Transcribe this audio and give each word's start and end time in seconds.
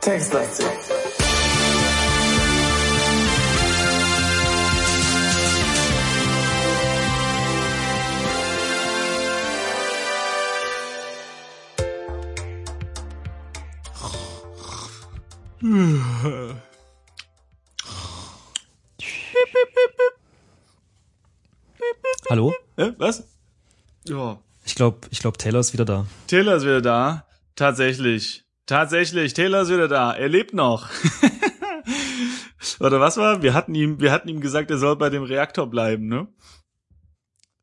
Textleiste. 0.00 0.83
Ich 24.74 24.76
glaube, 24.76 25.06
ich 25.12 25.20
glaub, 25.20 25.38
Taylor 25.38 25.60
ist 25.60 25.72
wieder 25.72 25.84
da. 25.84 26.04
Taylor 26.26 26.56
ist 26.56 26.64
wieder 26.64 26.80
da. 26.80 27.28
Tatsächlich. 27.54 28.42
Tatsächlich. 28.66 29.32
Taylor 29.32 29.62
ist 29.62 29.68
wieder 29.68 29.86
da. 29.86 30.12
Er 30.12 30.28
lebt 30.28 30.52
noch. 30.52 30.88
Oder 32.80 32.98
was 32.98 33.16
war? 33.16 33.40
Wir 33.40 33.54
hatten 33.54 33.72
ihm, 33.76 34.00
wir 34.00 34.10
hatten 34.10 34.28
ihm 34.28 34.40
gesagt, 34.40 34.72
er 34.72 34.78
soll 34.78 34.96
bei 34.96 35.10
dem 35.10 35.22
Reaktor 35.22 35.70
bleiben, 35.70 36.08
ne? 36.08 36.26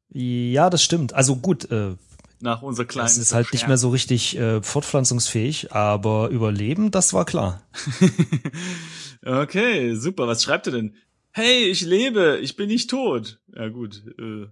Ja, 0.08 0.70
das 0.70 0.84
stimmt. 0.84 1.12
Also 1.12 1.36
gut, 1.36 1.70
äh, 1.70 1.98
Nach 2.40 2.62
unserer 2.62 2.86
kleinen. 2.86 3.08
es 3.08 3.18
ist 3.18 3.34
halt 3.34 3.52
nicht 3.52 3.68
mehr 3.68 3.78
so 3.78 3.90
richtig 3.90 4.38
äh, 4.38 4.62
fortpflanzungsfähig, 4.64 5.74
aber 5.74 6.30
überleben, 6.30 6.92
das 6.92 7.12
war 7.14 7.26
klar. 7.26 7.62
Okay, 9.24 9.96
super. 9.96 10.28
Was 10.28 10.44
schreibt 10.44 10.68
er 10.68 10.72
denn? 10.74 10.96
Hey, 11.32 11.66
ich 11.66 11.82
lebe. 11.82 12.40
Ich 12.42 12.56
bin 12.56 12.70
nicht 12.70 12.90
tot. 12.90 13.42
Ja 13.54 13.68
gut. 13.68 14.02
Äh. 14.18 14.48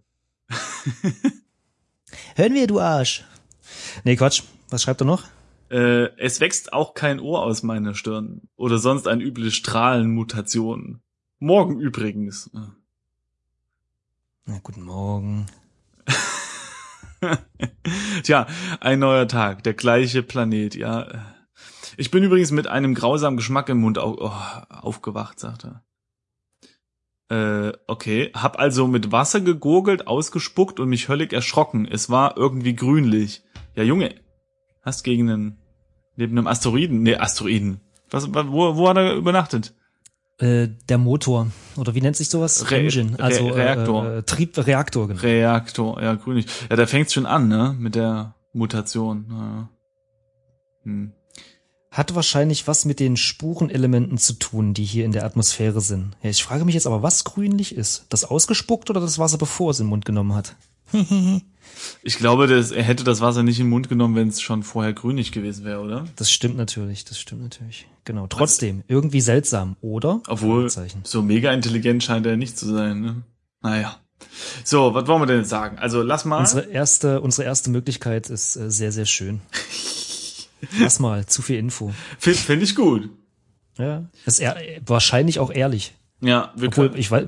Hören 2.36 2.54
wir, 2.54 2.68
du 2.68 2.80
Arsch. 2.80 3.24
Nee, 4.04 4.16
Quatsch. 4.16 4.44
Was 4.70 4.84
schreibt 4.84 5.02
er 5.02 5.06
noch? 5.06 5.24
Äh, 5.70 6.10
es 6.18 6.40
wächst 6.40 6.74
auch 6.74 6.94
kein 6.94 7.20
Ohr 7.20 7.44
aus 7.44 7.64
meiner 7.64 7.94
Stirn. 7.96 8.42
Oder 8.56 8.78
sonst 8.78 9.08
eine 9.08 9.24
üble 9.24 9.52
Strahlenmutation. 9.52 11.02
Morgen 11.40 11.80
übrigens. 11.80 12.50
Na, 14.46 14.60
guten 14.64 14.84
Morgen. 14.84 15.46
Tja, 18.24 18.48
ein 18.80 19.00
neuer 19.00 19.28
Tag, 19.28 19.64
der 19.64 19.74
gleiche 19.74 20.24
Planet, 20.24 20.76
ja. 20.76 21.08
Ich 21.98 22.12
bin 22.12 22.24
übrigens 22.24 22.52
mit 22.52 22.68
einem 22.68 22.96
grausamen 22.96 23.38
Geschmack 23.38 23.70
im 23.70 23.80
Mund 23.80 23.98
au 23.98 24.16
oh, 24.20 24.32
aufgewacht, 24.70 25.40
sagt 25.40 25.66
er. 25.66 25.84
Äh, 27.30 27.74
okay. 27.88 28.32
Hab 28.34 28.58
also 28.60 28.88
mit 28.88 29.12
Wasser 29.12 29.42
gegurgelt, 29.42 30.08
ausgespuckt 30.08 30.80
und 30.80 30.90
mich 30.90 31.10
höllig 31.10 31.32
erschrocken. 31.34 31.88
Es 31.90 32.10
war 32.10 32.38
irgendwie 32.38 32.76
grünlich. 32.76 33.44
Ja, 33.76 33.84
Junge, 33.84 34.16
hast 34.82 35.04
gegen 35.04 35.30
einen, 35.30 35.58
neben 36.16 36.38
einem 36.38 36.48
Asteroiden, 36.48 37.04
nee, 37.04 37.16
Asteroiden. 37.16 37.82
Was, 38.10 38.34
wo, 38.34 38.76
wo 38.76 38.90
hat 38.90 38.98
er 38.98 39.14
übernachtet? 39.14 39.76
Äh, 40.40 40.70
der 40.88 40.98
Motor. 40.98 41.52
Oder 41.76 41.94
wie 41.96 42.02
nennt 42.02 42.16
sich 42.16 42.30
sowas? 42.30 42.72
Re- 42.72 42.78
Engine. 42.80 43.20
Re- 43.20 43.24
Also 43.24 43.48
Reaktor. 43.50 44.06
Äh, 44.06 44.18
äh, 44.20 44.24
Trieb, 44.24 44.58
Reaktor, 44.58 45.08
genau. 45.10 45.20
Reaktor, 45.22 46.02
ja, 46.02 46.16
grünlich. 46.16 46.48
Ja, 46.70 46.76
da 46.78 46.88
fängt's 46.88 47.14
schon 47.14 47.26
an, 47.28 47.48
ne, 47.48 47.76
mit 47.78 47.94
der 47.96 48.36
Mutation. 48.54 49.26
Ja. 49.30 49.70
Hm. 50.84 51.12
Hat 51.92 52.14
wahrscheinlich 52.14 52.68
was 52.68 52.86
mit 52.86 53.00
den 53.00 53.18
Spurenelementen 53.18 54.18
zu 54.18 54.34
tun, 54.34 54.74
die 54.74 54.84
hier 54.84 55.06
in 55.06 55.12
der 55.12 55.26
Atmosphäre 55.26 55.82
sind. 55.82 56.16
Ja, 56.22 56.30
ich 56.30 56.44
frage 56.44 56.66
mich 56.66 56.76
jetzt 56.76 56.86
aber, 56.86 57.02
was 57.02 57.24
grünlich 57.24 57.76
ist? 57.76 58.06
Das 58.10 58.26
ausgespuckt 58.26 58.90
oder 58.90 59.02
das 59.02 59.18
Wasser, 59.18 59.38
bevor 59.38 59.72
es 59.72 59.80
in 59.80 59.86
den 59.86 59.90
Mund 59.90 60.06
genommen 60.06 60.36
hat? 60.36 60.56
Ich 62.02 62.18
glaube, 62.18 62.48
dass 62.48 62.72
er 62.72 62.84
hätte 62.84 63.04
das 63.04 63.22
Wasser 63.22 63.44
nicht 63.44 63.60
in 63.60 63.66
den 63.66 63.70
Mund 63.70 63.90
genommen, 63.90 64.16
wenn 64.16 64.28
es 64.28 64.42
schon 64.42 64.64
vorher 64.64 64.92
grünlich 64.92 65.32
gewesen 65.32 65.66
wäre, 65.66 65.80
oder? 65.82 66.06
Das 66.16 66.32
stimmt 66.32 66.58
natürlich, 66.58 67.06
das 67.06 67.20
stimmt 67.20 67.42
natürlich. 67.44 67.88
Genau. 68.06 68.28
Trotzdem, 68.28 68.84
irgendwie 68.88 69.22
seltsam, 69.22 69.76
oder? 69.82 70.22
Obwohl, 70.28 70.70
so 71.04 71.22
mega 71.22 71.54
intelligent 71.54 72.04
scheint 72.04 72.26
er 72.26 72.38
nicht 72.38 72.58
zu 72.58 72.66
sein, 72.74 73.02
ne? 73.02 73.24
Naja. 73.62 73.98
So, 74.64 74.94
was 74.94 75.08
wollen 75.08 75.22
wir 75.22 75.26
denn 75.28 75.40
jetzt 75.40 75.50
sagen? 75.50 75.78
Also 75.78 76.02
lass 76.02 76.26
mal. 76.26 76.40
Unsere 76.40 76.66
erste, 76.68 77.22
unsere 77.22 77.48
erste 77.48 77.70
Möglichkeit 77.70 78.30
ist 78.30 78.56
äh, 78.56 78.70
sehr, 78.70 78.92
sehr 78.92 79.06
schön. 79.06 79.42
Lass 80.80 81.00
mal, 81.00 81.26
zu 81.26 81.42
viel 81.42 81.58
Info. 81.58 81.94
Finde 82.18 82.40
find 82.40 82.64
ich 82.64 82.76
gut. 82.76 83.10
Ja. 83.78 84.10
Das 84.26 84.36
ist 84.36 84.40
ehr, 84.42 84.58
wahrscheinlich 84.86 85.40
auch 85.40 85.52
ehrlich. 85.52 85.94
Ja, 86.22 86.52
wir 86.56 86.68
Obwohl, 86.68 86.90
können, 86.90 87.00
ich 87.00 87.10
weiß, 87.10 87.28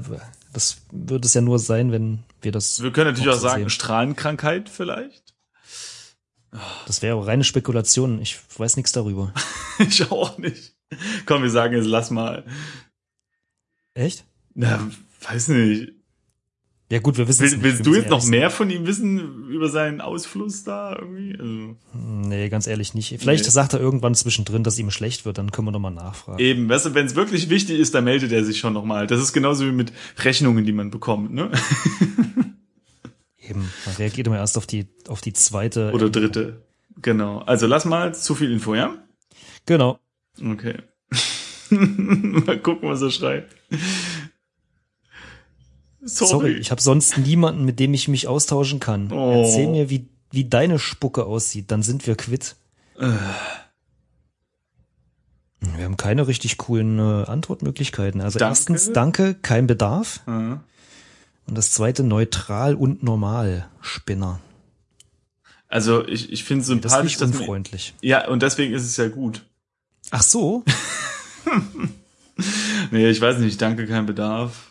das 0.52 0.82
würde 0.92 1.26
es 1.26 1.34
ja 1.34 1.42
nur 1.42 1.60
sein, 1.60 1.92
wenn 1.92 2.24
wir 2.42 2.52
das. 2.52 2.82
wir 2.84 2.92
können 2.92 3.12
natürlich 3.12 3.30
auch 3.30 3.36
so 3.36 3.48
sagen, 3.48 3.64
sehen. 3.64 3.70
Strahlenkrankheit 3.70 4.70
vielleicht. 4.70 5.34
Das 6.86 7.02
wäre 7.02 7.26
reine 7.26 7.46
Spekulation. 7.46 8.22
Ich 8.22 8.40
weiß 8.58 8.76
nichts 8.76 8.92
darüber. 8.92 9.34
ich 9.80 10.12
auch 10.12 10.38
nicht. 10.38 10.76
Komm, 11.26 11.44
wir 11.44 11.50
sagen 11.50 11.76
jetzt, 11.76 11.86
lass 11.86 12.12
mal. 12.12 12.44
Echt? 13.94 14.26
Na, 14.54 14.90
weiß 15.22 15.50
nicht. 15.50 15.94
Ja 16.92 17.00
gut, 17.00 17.18
wir 17.18 17.26
wissen 17.28 17.46
es 17.46 17.52
Will, 17.52 17.58
nicht. 17.58 17.64
willst 17.64 17.80
Wir 17.86 17.92
du 17.94 17.96
jetzt 17.98 18.10
noch 18.10 18.26
mehr 18.26 18.50
von 18.50 18.70
ihm 18.70 18.86
wissen 18.86 19.48
über 19.48 19.70
seinen 19.70 20.02
Ausfluss 20.02 20.66
da 20.66 20.94
irgendwie? 21.00 21.32
Also, 21.40 21.46
sein. 21.46 21.78
Nee, 22.28 22.50
ganz 22.50 22.68
ehrlich 22.68 22.94
nicht. 22.94 23.16
Vielleicht 23.20 23.46
Nee. 23.46 23.50
sagt 23.50 23.72
er 23.74 23.80
irgendwann 23.80 24.14
zwischendrin, 24.14 24.64
dass 24.66 24.78
ihm 24.78 24.92
schlecht 24.92 25.24
wird, 25.26 25.38
dann 25.38 25.52
können 25.52 25.68
wir 25.68 25.72
nochmal 25.72 25.94
nachfragen. 25.94 26.40
eben, 26.40 26.68
weißt 26.68 26.88
du, 26.88 26.94
wenn 26.94 27.06
es 27.06 27.16
wirklich 27.16 27.50
wichtig 27.50 27.80
ist, 27.80 27.96
dann 27.96 28.04
meldet 28.04 28.34
er 28.34 28.44
sich 28.44 28.60
schon 28.60 28.74
nochmal. 28.74 29.08
Das 29.08 29.22
ist 29.22 29.32
genauso 29.32 29.66
wie 29.66 29.72
mit 29.72 29.94
Rechnungen, 30.20 30.66
die 30.66 30.74
man 30.74 30.92
bekommt, 30.92 31.32
ne? 31.34 31.50
Eben. 33.42 33.70
Man 33.86 33.96
reagiert 33.96 34.28
immer 34.28 34.38
erst 34.38 34.58
auf 34.58 34.68
die, 34.68 34.88
auf 35.08 35.22
die 35.22 35.34
zweite. 35.34 35.92
Oder 35.94 36.10
dritte. 36.10 36.62
Genau. 37.02 37.40
Also 37.40 37.68
lass 37.68 37.86
mal 37.86 38.14
zu 38.14 38.36
viel 38.36 38.52
Info, 38.52 38.76
ja? 38.76 38.96
Genau. 39.66 39.98
Okay. 40.44 40.76
mal 41.70 42.60
gucken, 42.60 42.90
was 42.90 43.02
er 43.02 43.12
schreibt. 43.12 43.56
Sorry. 46.04 46.30
Sorry, 46.30 46.52
ich 46.54 46.72
habe 46.72 46.82
sonst 46.82 47.18
niemanden, 47.18 47.64
mit 47.64 47.80
dem 47.80 47.94
ich 47.94 48.08
mich 48.08 48.28
austauschen 48.28 48.80
kann. 48.80 49.12
Oh. 49.12 49.44
Erzähl 49.44 49.68
mir, 49.68 49.90
wie, 49.90 50.08
wie 50.32 50.46
deine 50.46 50.80
Spucke 50.80 51.26
aussieht, 51.26 51.70
dann 51.72 51.84
sind 51.84 52.08
wir 52.08 52.16
quitt. 52.16 52.56
Äh. 52.98 53.12
Wir 55.76 55.86
haben 55.86 55.98
keine 55.98 56.28
richtig 56.28 56.58
coolen 56.58 56.98
äh, 56.98 57.26
Antwortmöglichkeiten. 57.26 58.20
Also 58.22 58.40
Danke. 58.40 58.52
erstens, 58.52 58.92
danke, 58.94 59.36
kein 59.36 59.68
Bedarf. 59.68 60.22
Ja. 60.26 60.64
Und 61.48 61.58
das 61.58 61.72
zweite, 61.72 62.04
neutral 62.04 62.74
und 62.74 63.04
normal, 63.04 63.68
Spinner. 63.80 64.40
Also 65.68 66.06
ich, 66.08 66.32
ich 66.32 66.44
finde 66.44 66.62
Das 66.62 66.70
ist 66.70 66.82
sympathisch, 66.82 67.04
nicht 67.04 67.22
dass 67.22 67.30
unfreundlich. 67.30 67.94
ja, 68.02 68.28
und 68.28 68.42
deswegen 68.42 68.74
ist 68.74 68.84
es 68.84 68.98
ja 68.98 69.08
gut. 69.08 69.44
Ach 70.10 70.24
so? 70.24 70.64
Nee, 72.90 73.08
ich 73.10 73.22
weiß 73.22 73.38
nicht, 73.38 73.62
danke, 73.62 73.86
kein 73.86 74.06
Bedarf. 74.08 74.71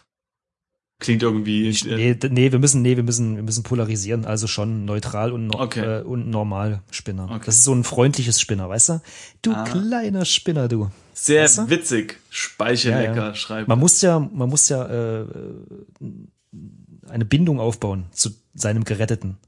Klingt 1.00 1.22
irgendwie. 1.22 1.68
Ich, 1.68 1.90
äh, 1.90 1.96
nee, 1.96 2.16
nee, 2.30 2.52
wir 2.52 2.58
müssen, 2.58 2.82
nee, 2.82 2.94
wir 2.96 3.02
müssen, 3.02 3.34
wir 3.36 3.42
müssen 3.42 3.62
polarisieren. 3.64 4.24
Also 4.26 4.46
schon 4.46 4.84
neutral 4.84 5.32
und, 5.32 5.46
no 5.48 5.58
Okay. 5.58 6.00
äh, 6.00 6.02
und 6.02 6.28
normal 6.30 6.82
Spinner. 6.90 7.24
Okay. 7.24 7.42
Das 7.46 7.56
ist 7.56 7.64
so 7.64 7.72
ein 7.74 7.82
freundliches 7.84 8.38
Spinner, 8.40 8.68
weißt 8.68 8.88
du? 8.90 9.00
Du 9.42 9.52
Ah. 9.52 9.64
kleiner 9.64 10.24
Spinner, 10.26 10.68
du. 10.68 10.90
Sehr 11.14 11.44
Weißt 11.44 11.58
du? 11.58 11.70
witzig. 11.70 12.18
Speichelecker, 12.30 13.14
Ja, 13.16 13.26
ja. 13.28 13.34
schreibt. 13.34 13.66
Man 13.68 13.78
muss 13.78 14.00
ja, 14.02 14.18
man 14.20 14.48
muss 14.48 14.68
ja 14.68 14.86
äh, 15.20 15.24
eine 17.08 17.24
Bindung 17.24 17.60
aufbauen 17.60 18.04
zu 18.12 18.30
seinem 18.54 18.84
Geretteten. 18.84 19.38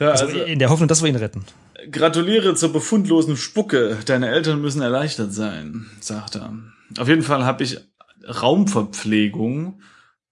ja, 0.00 0.08
Also, 0.10 0.24
also, 0.26 0.38
in 0.40 0.58
der 0.58 0.70
Hoffnung, 0.70 0.88
dass 0.88 1.02
wir 1.02 1.08
ihn 1.10 1.16
retten. 1.16 1.44
gratuliere 1.90 2.54
zur 2.54 2.72
befundlosen 2.72 3.36
Spucke. 3.36 3.98
Deine 4.06 4.28
Eltern 4.28 4.60
müssen 4.60 4.80
erleichtert 4.82 5.32
sein, 5.34 5.86
sagt 6.00 6.36
er. 6.36 6.54
Auf 6.98 7.08
jeden 7.08 7.22
Fall 7.22 7.44
habe 7.44 7.62
ich 7.64 7.78
Raumverpflegung, 8.26 9.80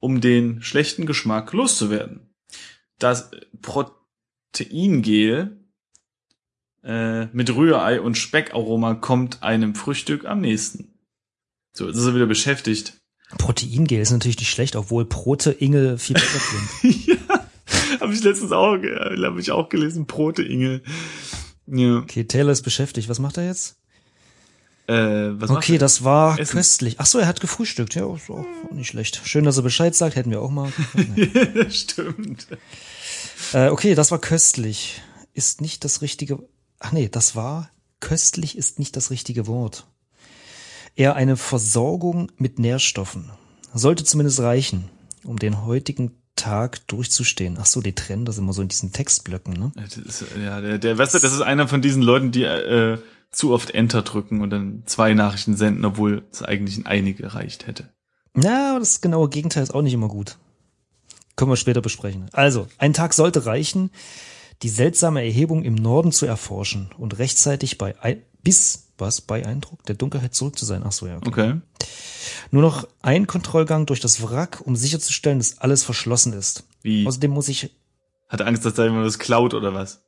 um 0.00 0.20
den 0.20 0.62
schlechten 0.62 1.06
Geschmack 1.06 1.52
loszuwerden. 1.52 2.28
Das 2.98 3.30
Proteingel 3.62 5.58
äh, 6.82 7.26
mit 7.26 7.54
Rührei 7.54 8.00
und 8.00 8.16
Speckaroma 8.16 8.94
kommt 8.94 9.42
einem 9.42 9.74
Frühstück 9.74 10.24
am 10.24 10.40
nächsten. 10.40 10.94
So, 11.72 11.86
jetzt 11.86 11.96
ist 11.96 12.06
er 12.06 12.14
wieder 12.14 12.26
beschäftigt. 12.26 12.94
Proteingel 13.36 14.00
ist 14.00 14.10
natürlich 14.10 14.38
nicht 14.38 14.50
schlecht, 14.50 14.74
obwohl 14.74 15.04
Proteingel 15.04 15.98
viel 15.98 16.14
besser 16.14 16.38
klingt. 16.80 17.06
ja, 17.06 17.16
habe 18.00 18.14
ich 18.14 18.22
letztens 18.22 18.52
auch, 18.52 18.76
habe 18.76 19.40
ich 19.40 19.50
auch 19.50 19.68
gelesen, 19.68 20.06
Proteingel. 20.06 20.82
Ja. 21.66 21.98
Okay, 21.98 22.24
Taylor 22.24 22.52
ist 22.52 22.62
beschäftigt. 22.62 23.08
Was 23.08 23.18
macht 23.18 23.36
er 23.36 23.46
jetzt? 23.46 23.76
Äh, 24.88 25.30
Okay, 25.48 25.76
das 25.78 26.02
war 26.02 26.38
Essen. 26.38 26.52
köstlich. 26.52 26.96
Ach 26.98 27.06
so, 27.06 27.18
er 27.18 27.26
hat 27.26 27.40
gefrühstückt. 27.40 27.94
Ja, 27.94 28.12
ist 28.14 28.30
auch 28.30 28.44
nicht 28.72 28.88
schlecht. 28.88 29.20
Schön, 29.24 29.44
dass 29.44 29.56
er 29.58 29.62
Bescheid 29.62 29.94
sagt. 29.94 30.16
Hätten 30.16 30.30
wir 30.30 30.40
auch 30.40 30.50
mal. 30.50 30.72
Stimmt. 31.70 32.46
äh, 33.52 33.68
okay, 33.68 33.94
das 33.94 34.10
war 34.10 34.18
köstlich. 34.18 35.02
Ist 35.34 35.60
nicht 35.60 35.84
das 35.84 36.00
richtige. 36.02 36.38
Ach 36.80 36.92
nee, 36.92 37.08
das 37.08 37.36
war 37.36 37.70
köstlich 38.00 38.56
ist 38.56 38.78
nicht 38.78 38.96
das 38.96 39.10
richtige 39.10 39.46
Wort. 39.46 39.86
Eher 40.96 41.16
eine 41.16 41.36
Versorgung 41.36 42.30
mit 42.36 42.58
Nährstoffen. 42.58 43.30
Sollte 43.74 44.04
zumindest 44.04 44.40
reichen. 44.40 44.88
um 45.24 45.36
den 45.36 45.64
heutigen 45.66 46.12
Tag 46.36 46.86
durchzustehen. 46.86 47.58
Ach 47.60 47.66
so, 47.66 47.80
die 47.80 47.94
trennen 47.94 48.24
das 48.24 48.38
immer 48.38 48.52
so 48.52 48.62
in 48.62 48.68
diesen 48.68 48.92
Textblöcken, 48.92 49.52
ne? 49.54 49.72
Das 49.74 49.96
ist, 49.96 50.24
ja, 50.42 50.60
der, 50.60 50.78
der, 50.78 50.96
weißt 50.96 51.14
du, 51.14 51.18
das 51.18 51.32
ist 51.32 51.40
einer 51.40 51.66
von 51.66 51.82
diesen 51.82 52.00
Leuten, 52.02 52.30
die 52.30 52.44
äh, 52.44 52.98
zu 53.30 53.52
oft 53.52 53.70
Enter 53.70 54.02
drücken 54.02 54.40
und 54.40 54.50
dann 54.50 54.82
zwei 54.86 55.14
Nachrichten 55.14 55.56
senden, 55.56 55.84
obwohl 55.84 56.24
es 56.30 56.42
eigentlich 56.42 56.78
ein 56.78 56.86
einig 56.86 57.18
gereicht 57.18 57.66
hätte. 57.66 57.88
Ja, 58.36 58.70
aber 58.70 58.80
das 58.80 59.00
genaue 59.00 59.28
Gegenteil 59.28 59.62
ist 59.62 59.74
auch 59.74 59.82
nicht 59.82 59.94
immer 59.94 60.08
gut. 60.08 60.38
Können 61.36 61.50
wir 61.50 61.56
später 61.56 61.80
besprechen. 61.80 62.26
Also, 62.32 62.66
ein 62.78 62.94
Tag 62.94 63.14
sollte 63.14 63.46
reichen, 63.46 63.90
die 64.62 64.68
seltsame 64.68 65.22
Erhebung 65.22 65.62
im 65.62 65.74
Norden 65.74 66.10
zu 66.10 66.26
erforschen 66.26 66.90
und 66.98 67.18
rechtzeitig 67.18 67.78
bei 67.78 68.00
ein, 68.02 68.22
bis 68.42 68.88
was 68.98 69.20
bei 69.20 69.46
Eindruck 69.46 69.84
der 69.84 69.94
Dunkelheit 69.94 70.34
zurück 70.34 70.58
zu 70.58 70.64
sein. 70.64 70.82
Ach 70.84 70.92
so, 70.92 71.06
ja. 71.06 71.18
Okay. 71.18 71.28
Okay. 71.28 71.60
Nur 72.50 72.62
noch 72.62 72.88
ein 73.00 73.26
Kontrollgang 73.26 73.86
durch 73.86 74.00
das 74.00 74.22
Wrack, 74.22 74.60
um 74.64 74.74
sicherzustellen, 74.76 75.38
dass 75.38 75.58
alles 75.58 75.84
verschlossen 75.84 76.32
ist. 76.32 76.64
Wie? 76.82 77.06
Außerdem 77.06 77.30
muss 77.30 77.48
ich 77.48 77.70
Hat 78.28 78.42
Angst, 78.42 78.64
dass 78.64 78.74
da 78.74 78.84
jemand 78.84 79.06
was 79.06 79.18
klaut 79.18 79.54
oder 79.54 79.74
was? 79.74 80.02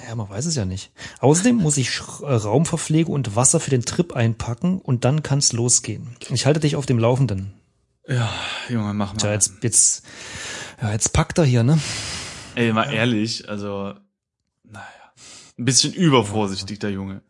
Ja, 0.00 0.14
man 0.14 0.28
weiß 0.28 0.46
es 0.46 0.56
ja 0.56 0.64
nicht. 0.64 0.92
Außerdem 1.20 1.56
muss 1.56 1.76
ich 1.76 2.00
äh, 2.22 2.32
Raumverpflege 2.32 3.10
und 3.10 3.36
Wasser 3.36 3.60
für 3.60 3.70
den 3.70 3.84
Trip 3.84 4.12
einpacken 4.14 4.78
und 4.80 5.04
dann 5.04 5.22
kann's 5.22 5.52
losgehen. 5.52 6.16
Ich 6.30 6.46
halte 6.46 6.60
dich 6.60 6.76
auf 6.76 6.86
dem 6.86 6.98
Laufenden. 6.98 7.54
Ja, 8.06 8.28
Junge, 8.68 8.92
mach 8.92 9.12
mal. 9.14 9.18
Tja, 9.18 9.32
jetzt, 9.32 9.52
jetzt, 9.62 10.04
ja, 10.82 10.92
jetzt 10.92 11.12
packt 11.12 11.38
er 11.38 11.44
hier, 11.44 11.62
ne? 11.62 11.78
Ey, 12.54 12.72
mal 12.72 12.92
ehrlich, 12.92 13.48
also, 13.48 13.94
naja. 14.64 14.84
Ein 15.56 15.64
bisschen 15.64 15.92
übervorsichtig, 15.94 16.80
der 16.80 16.90
Junge. 16.90 17.22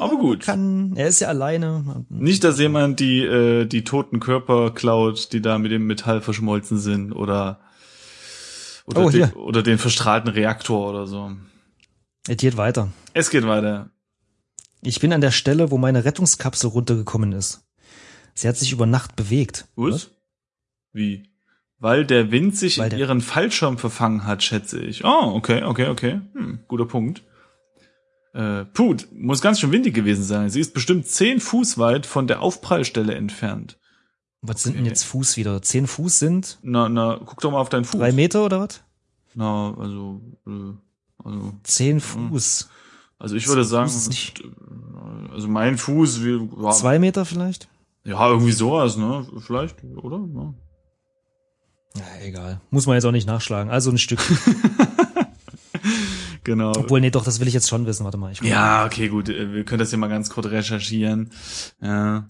Aber 0.00 0.16
gut. 0.16 0.40
Kann, 0.40 0.94
er 0.96 1.08
ist 1.08 1.20
ja 1.20 1.28
alleine. 1.28 2.06
Nicht, 2.08 2.44
dass 2.44 2.58
jemand 2.58 2.98
die, 2.98 3.20
äh, 3.20 3.66
die 3.66 3.84
toten 3.84 4.20
Körper 4.20 4.70
klaut, 4.70 5.32
die 5.34 5.42
da 5.42 5.58
mit 5.58 5.70
dem 5.70 5.86
Metall 5.86 6.22
verschmolzen 6.22 6.78
sind 6.78 7.12
oder, 7.12 7.60
oder, 8.86 9.04
Oh, 9.04 9.10
den, 9.10 9.32
oder 9.34 9.62
den 9.62 9.76
verstrahlten 9.78 10.30
Reaktor 10.30 10.88
oder 10.88 11.06
so. 11.06 11.32
Er 12.28 12.36
geht 12.36 12.56
weiter. 12.56 12.88
Es 13.14 13.30
geht 13.30 13.46
weiter. 13.46 13.90
Ich 14.82 15.00
bin 15.00 15.12
an 15.12 15.20
der 15.20 15.30
Stelle, 15.30 15.70
wo 15.70 15.78
meine 15.78 16.04
Rettungskapsel 16.04 16.70
runtergekommen 16.70 17.32
ist. 17.32 17.64
Sie 18.34 18.48
hat 18.48 18.56
sich 18.56 18.72
über 18.72 18.86
Nacht 18.86 19.16
bewegt. 19.16 19.66
Was? 19.76 20.10
Wie? 20.92 21.24
Weil 21.78 22.06
der 22.06 22.30
Wind 22.30 22.56
sich 22.56 22.78
Weil 22.78 22.92
in 22.92 22.98
ihren 22.98 23.20
Fallschirm 23.20 23.76
verfangen 23.78 24.24
hat, 24.24 24.42
schätze 24.42 24.80
ich. 24.80 25.04
Oh, 25.04 25.32
okay, 25.34 25.62
okay, 25.64 25.88
okay. 25.88 26.20
Hm, 26.34 26.60
guter 26.68 26.86
Punkt. 26.86 27.22
Äh, 28.34 28.64
puh, 28.66 28.96
muss 29.12 29.42
ganz 29.42 29.60
schön 29.60 29.72
windig 29.72 29.94
gewesen 29.94 30.22
sein. 30.24 30.48
Sie 30.48 30.60
ist 30.60 30.72
bestimmt 30.74 31.06
zehn 31.06 31.38
Fuß 31.40 31.76
weit 31.78 32.06
von 32.06 32.26
der 32.26 32.40
Aufprallstelle 32.40 33.14
entfernt. 33.14 33.78
Was 34.40 34.62
sind 34.62 34.74
denn 34.74 34.82
Okay. 34.82 34.90
jetzt 34.90 35.04
Fuß 35.04 35.36
wieder? 35.36 35.60
Zehn 35.62 35.86
Fuß 35.86 36.18
sind 36.18 36.58
Na, 36.62 36.88
na, 36.88 37.20
guck 37.24 37.40
doch 37.40 37.50
mal 37.50 37.58
auf 37.60 37.68
deinen 37.68 37.84
Fuß. 37.84 38.00
drei 38.00 38.12
Meter 38.12 38.44
oder 38.44 38.60
was? 38.60 38.80
Na, 39.34 39.74
also, 39.78 40.20
äh, 40.46 40.72
also, 41.24 41.52
Zehn 41.62 42.00
Fuß. 42.00 42.68
also 43.18 43.36
ich 43.36 43.46
würde 43.48 43.64
sagen, 43.64 43.90
äh, 43.90 45.32
also 45.32 45.48
mein 45.48 45.78
Fuß, 45.78 46.24
wie, 46.24 46.48
ja, 46.62 46.70
Zwei 46.70 46.98
Meter 46.98 47.24
vielleicht? 47.24 47.68
ja, 48.04 48.28
irgendwie 48.28 48.52
sowas, 48.52 48.96
ne? 48.96 49.26
Vielleicht, 49.40 49.82
oder? 49.84 50.18
Ja. 50.34 50.54
Ja, 51.94 52.04
egal. 52.24 52.60
Muss 52.70 52.86
man 52.86 52.94
jetzt 52.94 53.04
auch 53.04 53.12
nicht 53.12 53.26
nachschlagen. 53.26 53.70
Also 53.70 53.90
ein 53.90 53.98
Stück. 53.98 54.20
Genau. 56.44 56.72
Obwohl, 56.76 57.00
nee, 57.00 57.10
doch, 57.10 57.24
das 57.24 57.38
will 57.38 57.46
ich 57.46 57.54
jetzt 57.54 57.68
schon 57.68 57.86
wissen. 57.86 58.04
Warte 58.04 58.18
mal. 58.18 58.32
Ich 58.32 58.40
Ja, 58.40 58.84
okay, 58.84 59.08
gut. 59.08 59.28
äh, 59.28 59.52
Wir 59.52 59.64
können 59.64 59.78
das 59.78 59.90
hier 59.90 59.98
mal 59.98 60.08
ganz 60.08 60.28
kurz 60.28 60.46
recherchieren. 60.48 61.30
Ja. 61.80 62.28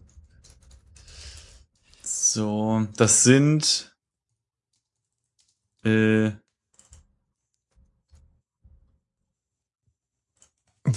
So, 2.03 2.87
das 2.97 3.25
sind 3.25 3.95
äh, 5.85 6.33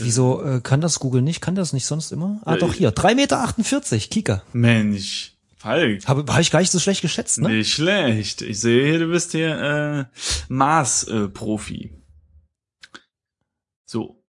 Wieso 0.03 0.43
äh, 0.43 0.61
kann 0.61 0.81
das 0.81 0.99
Google 0.99 1.21
nicht? 1.21 1.41
Kann 1.41 1.55
das 1.55 1.73
nicht 1.73 1.85
sonst 1.85 2.11
immer? 2.11 2.41
Ah, 2.45 2.53
Ja, 2.53 2.57
doch 2.57 2.71
ich- 2.71 2.77
hier. 2.77 2.91
3,48 2.91 3.15
Meter, 3.15 4.07
Kika. 4.09 4.43
Mensch, 4.53 5.33
Falk. 5.57 6.07
Habe 6.07 6.31
hab 6.31 6.39
ich 6.41 6.51
gar 6.51 6.59
nicht 6.59 6.71
so 6.71 6.79
schlecht 6.79 7.01
geschätzt, 7.01 7.39
ne? 7.39 7.49
Nicht 7.49 7.73
schlecht. 7.73 8.41
Ich 8.41 8.59
sehe 8.59 8.85
hier, 8.89 8.99
du 8.99 9.07
bist 9.07 9.31
hier 9.31 10.09
äh, 10.11 10.19
Mars-Profi. 10.49 11.91
so. 13.85 14.21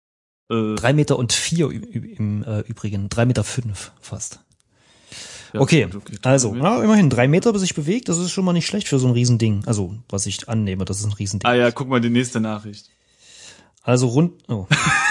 Äh, 0.50 0.76
Drei 0.76 0.92
Meter 0.92 1.18
und 1.18 1.32
vier 1.32 1.70
im 1.70 2.44
äh, 2.44 2.60
Übrigen. 2.60 3.08
Drei 3.08 3.26
Meter 3.26 3.42
fünf 3.42 3.90
fast. 4.00 4.38
ja, 5.52 5.60
okay, 5.60 5.86
okay. 5.92 6.16
also, 6.22 6.54
ja, 6.54 6.80
immerhin 6.84 7.10
drei 7.10 7.26
Meter 7.26 7.52
bis 7.52 7.62
sich 7.62 7.74
bewegt. 7.74 8.08
Das 8.08 8.18
ist 8.18 8.30
schon 8.30 8.44
mal 8.44 8.52
nicht 8.52 8.66
schlecht 8.66 8.86
für 8.86 9.00
so 9.00 9.08
ein 9.08 9.12
Riesending. 9.12 9.64
Also, 9.66 9.94
was 10.08 10.24
ich 10.26 10.48
annehme, 10.48 10.84
das 10.84 11.00
ist 11.00 11.06
ein 11.06 11.12
Riesending. 11.14 11.50
Ah 11.50 11.54
ja, 11.54 11.70
guck 11.72 11.88
mal 11.88 12.00
die 12.00 12.10
nächste 12.10 12.38
Nachricht. 12.40 12.90
Also 13.82 14.06
rund, 14.08 14.34
oh, 14.48 14.66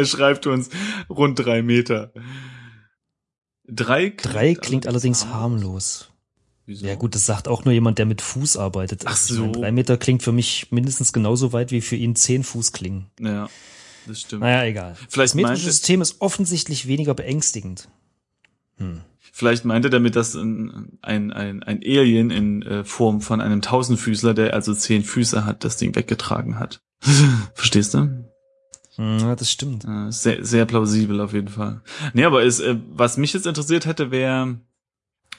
Er 0.00 0.06
schreibt 0.06 0.46
uns 0.46 0.70
rund 1.08 1.38
drei 1.38 1.62
Meter. 1.62 2.12
Drei, 3.68 4.10
klingt 4.10 4.34
drei 4.34 4.54
klingt 4.54 4.86
allerdings 4.86 5.26
harmlos. 5.26 5.34
harmlos. 5.34 6.10
Wieso? 6.66 6.86
Ja 6.86 6.94
gut, 6.94 7.14
das 7.14 7.26
sagt 7.26 7.48
auch 7.48 7.64
nur 7.64 7.74
jemand, 7.74 7.98
der 7.98 8.06
mit 8.06 8.22
Fuß 8.22 8.56
arbeitet. 8.56 9.02
Ach 9.04 9.10
Also, 9.10 9.34
ich 9.34 9.40
meine, 9.40 9.54
so. 9.54 9.60
Drei 9.60 9.72
Meter 9.72 9.96
klingt 9.96 10.22
für 10.22 10.32
mich 10.32 10.70
mindestens 10.70 11.12
genauso 11.12 11.52
weit, 11.52 11.70
wie 11.70 11.80
für 11.80 11.96
ihn 11.96 12.16
zehn 12.16 12.44
Fuß 12.44 12.72
klingen. 12.72 13.10
Ja, 13.20 13.48
das 14.06 14.20
stimmt. 14.22 14.42
Naja, 14.42 14.64
egal. 14.64 14.96
Vielleicht 15.08 15.32
das 15.32 15.34
metrische 15.34 15.64
System 15.64 16.00
ist 16.00 16.20
offensichtlich 16.20 16.86
weniger 16.86 17.14
beängstigend. 17.14 17.88
Vielleicht 19.32 19.64
meinte 19.64 19.88
er 19.88 19.90
damit, 19.90 20.16
dass 20.16 20.34
ein, 20.34 20.98
ein, 21.02 21.32
ein, 21.32 21.62
ein 21.62 21.80
Alien 21.84 22.30
in 22.30 22.62
äh, 22.62 22.84
Form 22.84 23.20
von 23.20 23.40
einem 23.40 23.62
Tausendfüßler, 23.62 24.34
der 24.34 24.54
also 24.54 24.74
zehn 24.74 25.04
Füße 25.04 25.44
hat, 25.44 25.64
das 25.64 25.76
Ding 25.76 25.94
weggetragen 25.94 26.58
hat. 26.58 26.82
Verstehst 27.54 27.94
du? 27.94 28.29
Hm, 28.96 29.18
Ja, 29.20 29.36
das 29.36 29.50
stimmt. 29.50 29.86
Sehr, 30.10 30.44
sehr 30.44 30.64
plausibel 30.66 31.20
auf 31.20 31.32
jeden 31.32 31.48
Fall. 31.48 31.80
Nee, 32.12 32.24
aber 32.24 32.42
ist, 32.42 32.60
äh, 32.60 32.76
was 32.92 33.16
mich 33.16 33.32
jetzt 33.32 33.46
interessiert 33.46 33.86
hätte, 33.86 34.10
wäre, 34.10 34.58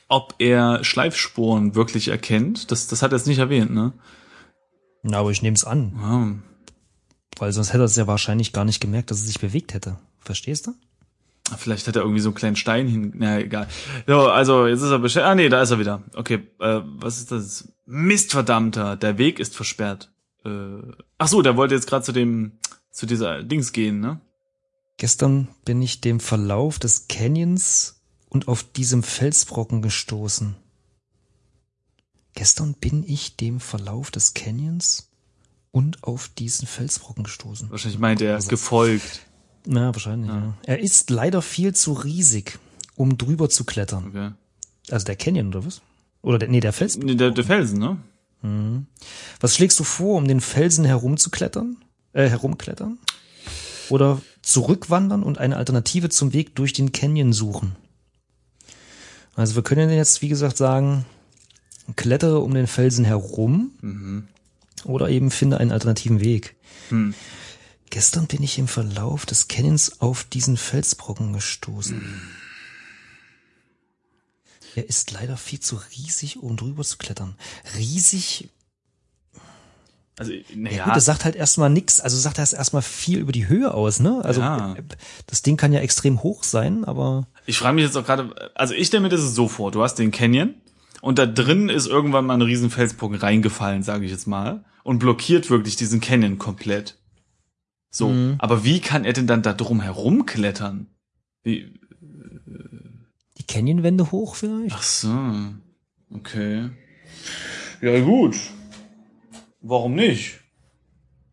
ob 0.07 0.35
er 0.39 0.83
Schleifspuren 0.83 1.75
wirklich 1.75 2.07
erkennt. 2.09 2.71
Das, 2.71 2.87
das 2.87 3.01
hat 3.01 3.11
er 3.13 3.17
jetzt 3.17 3.27
nicht 3.27 3.39
erwähnt, 3.39 3.71
ne? 3.73 3.93
Na, 5.03 5.17
aber 5.17 5.31
ich 5.31 5.41
nehme 5.41 5.55
es 5.55 5.63
an, 5.63 5.93
Wow. 5.95 6.35
weil 7.39 7.51
sonst 7.51 7.69
hätte 7.69 7.83
er 7.83 7.85
es 7.85 7.95
ja 7.95 8.07
wahrscheinlich 8.07 8.53
gar 8.53 8.65
nicht 8.65 8.79
gemerkt, 8.81 9.09
dass 9.11 9.19
es 9.19 9.27
sich 9.27 9.39
bewegt 9.39 9.73
hätte. 9.73 9.97
Verstehst 10.19 10.67
du? 10.67 10.73
Vielleicht 11.57 11.87
hat 11.87 11.95
er 11.95 12.03
irgendwie 12.03 12.21
so 12.21 12.29
einen 12.29 12.35
kleinen 12.35 12.55
Stein 12.55 12.87
hin. 12.87 13.13
Na, 13.17 13.39
egal. 13.39 13.67
So, 14.07 14.29
also, 14.29 14.67
jetzt 14.67 14.81
ist 14.83 14.91
er 14.91 14.99
beschäftigt. 14.99 15.25
Ah, 15.29 15.35
nee, 15.35 15.49
da 15.49 15.61
ist 15.61 15.71
er 15.71 15.79
wieder. 15.79 16.03
Okay, 16.15 16.47
äh, 16.59 16.81
was 16.99 17.17
ist 17.17 17.31
das? 17.31 17.67
Mist, 17.85 18.31
verdammter, 18.31 18.95
der 18.95 19.17
Weg 19.17 19.39
ist 19.39 19.55
versperrt. 19.55 20.11
Äh, 20.45 20.49
ach 21.17 21.27
so, 21.27 21.41
der 21.41 21.57
wollte 21.57 21.75
jetzt 21.75 21.87
gerade 21.87 22.05
zu 22.05 22.11
dem, 22.13 22.53
zu 22.91 23.05
dieser 23.05 23.43
Dings 23.43 23.71
gehen, 23.73 23.99
ne? 23.99 24.19
Gestern 24.97 25.47
bin 25.65 25.81
ich 25.81 26.01
dem 26.01 26.19
Verlauf 26.19 26.77
des 26.77 27.07
Canyons 27.07 28.01
und 28.29 28.47
auf 28.47 28.63
diesem 28.63 29.01
Felsbrocken 29.01 29.81
gestoßen. 29.81 30.55
Gestern 32.33 32.75
bin 32.75 33.03
ich 33.07 33.35
dem 33.35 33.59
Verlauf 33.59 34.11
des 34.11 34.33
Canyons 34.33 35.09
und 35.71 36.03
auf 36.03 36.29
diesen 36.29 36.67
Felsbrocken 36.67 37.23
gestoßen. 37.23 37.71
Wahrscheinlich 37.71 37.99
meint 37.99 38.21
er 38.21 38.37
gefolgt. 38.39 39.25
Na, 39.65 39.93
wahrscheinlich, 39.93 40.29
ja. 40.29 40.55
Er 40.63 40.79
ist 40.79 41.09
leider 41.09 41.41
viel 41.41 41.73
zu 41.73 41.93
riesig, 41.93 42.59
um 42.95 43.17
drüber 43.17 43.49
zu 43.49 43.63
klettern. 43.63 44.07
Okay. 44.09 44.31
Also 44.89 45.05
der 45.05 45.15
Canyon, 45.15 45.47
oder 45.47 45.65
was? 45.65 45.81
Oder 46.21 46.39
der, 46.39 46.49
nee, 46.49 46.59
der 46.59 46.73
Fels. 46.73 46.97
Nee, 46.97 47.15
der, 47.15 47.31
der 47.31 47.43
Felsen, 47.43 47.79
ne? 47.79 47.97
Was 49.39 49.55
schlägst 49.55 49.79
du 49.79 49.83
vor, 49.83 50.17
um 50.17 50.27
den 50.27 50.41
Felsen 50.41 50.83
herumzuklettern? 50.83 51.77
Äh, 52.13 52.29
herumklettern? 52.29 52.99
Oder 53.89 54.21
zurückwandern 54.41 55.23
und 55.23 55.37
eine 55.37 55.57
Alternative 55.57 56.09
zum 56.09 56.33
Weg 56.33 56.55
durch 56.55 56.73
den 56.73 56.91
Canyon 56.91 57.33
suchen? 57.33 57.75
Also 59.35 59.55
wir 59.55 59.63
können 59.63 59.89
jetzt, 59.89 60.21
wie 60.21 60.29
gesagt, 60.29 60.57
sagen, 60.57 61.05
klettere 61.95 62.39
um 62.39 62.53
den 62.53 62.67
Felsen 62.67 63.05
herum 63.05 64.27
oder 64.83 65.09
eben 65.09 65.31
finde 65.31 65.57
einen 65.57 65.71
alternativen 65.71 66.19
Weg. 66.19 66.55
Hm. 66.89 67.13
Gestern 67.89 68.27
bin 68.27 68.41
ich 68.43 68.57
im 68.57 68.67
Verlauf 68.67 69.25
des 69.25 69.47
Canyons 69.47 70.01
auf 70.01 70.23
diesen 70.23 70.57
Felsbrocken 70.57 71.33
gestoßen. 71.33 72.01
Er 74.75 74.87
ist 74.87 75.11
leider 75.11 75.35
viel 75.35 75.59
zu 75.59 75.81
riesig, 75.97 76.37
um 76.37 76.55
drüber 76.55 76.83
zu 76.83 76.97
klettern. 76.97 77.35
Riesig 77.77 78.49
Also, 80.21 80.33
ja, 80.33 80.43
naja. 80.55 80.83
gut, 80.85 80.95
das 80.95 81.05
sagt 81.05 81.25
halt 81.25 81.35
erstmal 81.35 81.69
nix. 81.69 81.99
Also 81.99 82.17
sagt 82.17 82.37
das 82.37 82.53
erstmal 82.53 82.81
viel 82.83 83.19
über 83.19 83.31
die 83.31 83.47
Höhe 83.47 83.73
aus, 83.73 83.99
ne? 83.99 84.21
Also 84.23 84.41
Ja. 84.41 84.75
das 85.27 85.41
Ding 85.41 85.57
kann 85.57 85.73
ja 85.73 85.79
extrem 85.79 86.21
hoch 86.23 86.43
sein, 86.43 86.85
aber 86.85 87.27
Ich 87.45 87.57
frage 87.57 87.75
mich 87.75 87.83
jetzt 87.85 87.97
auch 87.97 88.05
gerade, 88.05 88.51
also 88.55 88.73
ich 88.73 88.87
stelle 88.87 89.03
mir 89.03 89.09
das 89.09 89.21
so 89.35 89.47
vor, 89.47 89.71
du 89.71 89.81
hast 89.83 89.95
den 89.95 90.11
Canyon 90.11 90.53
und 91.01 91.17
da 91.17 91.25
drin 91.25 91.69
ist 91.69 91.87
irgendwann 91.87 92.25
mal 92.25 92.35
ein 92.35 92.41
riesen 92.43 92.69
Felsbrocken 92.69 93.17
reingefallen, 93.17 93.81
sage 93.83 94.05
ich 94.05 94.11
jetzt 94.11 94.27
mal, 94.27 94.63
und 94.83 94.99
blockiert 94.99 95.49
wirklich 95.49 95.75
diesen 95.75 95.99
Canyon 96.01 96.37
komplett. 96.37 96.97
So, 97.89 98.09
Mhm. 98.09 98.35
aber 98.39 98.63
wie 98.63 98.79
kann 98.79 99.03
er 99.05 99.13
denn 99.13 99.27
dann 99.27 99.41
da 99.41 99.53
drum 99.53 99.81
herumklettern? 99.81 100.87
Wie, 101.43 101.73
die 103.37 103.43
Canyonwände 103.47 104.11
hoch 104.11 104.35
vielleicht? 104.35 104.75
ach 104.75 104.83
so. 104.83 105.09
Okay. 106.13 106.69
Ja, 107.81 107.99
gut. 108.01 108.35
Warum 109.61 109.93
nicht? 109.95 110.39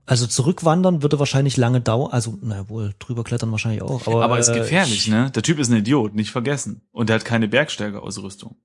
Also 0.07 0.27
zurückwandern 0.27 1.03
würde 1.03 1.19
wahrscheinlich 1.19 1.57
lange 1.57 1.81
dauern. 1.83 2.13
Also, 2.13 2.39
na 2.41 2.69
wohl, 2.69 2.95
drüber 2.99 3.25
klettern 3.25 3.51
wahrscheinlich 3.51 3.83
auch. 3.83 4.07
Aber, 4.07 4.25
Aber 4.25 4.39
ist 4.39 4.49
äh, 4.49 4.55
gefährlich, 4.59 5.07
ich- 5.07 5.09
ne? 5.09 5.31
Der 5.33 5.43
Typ 5.43 5.59
ist 5.59 5.69
ein 5.71 5.77
Idiot, 5.77 6.15
nicht 6.15 6.31
vergessen. 6.31 6.81
Und 6.93 7.09
der 7.11 7.17
hat 7.17 7.25
keine 7.27 7.47
Bergsteigerausrüstung. 7.49 8.57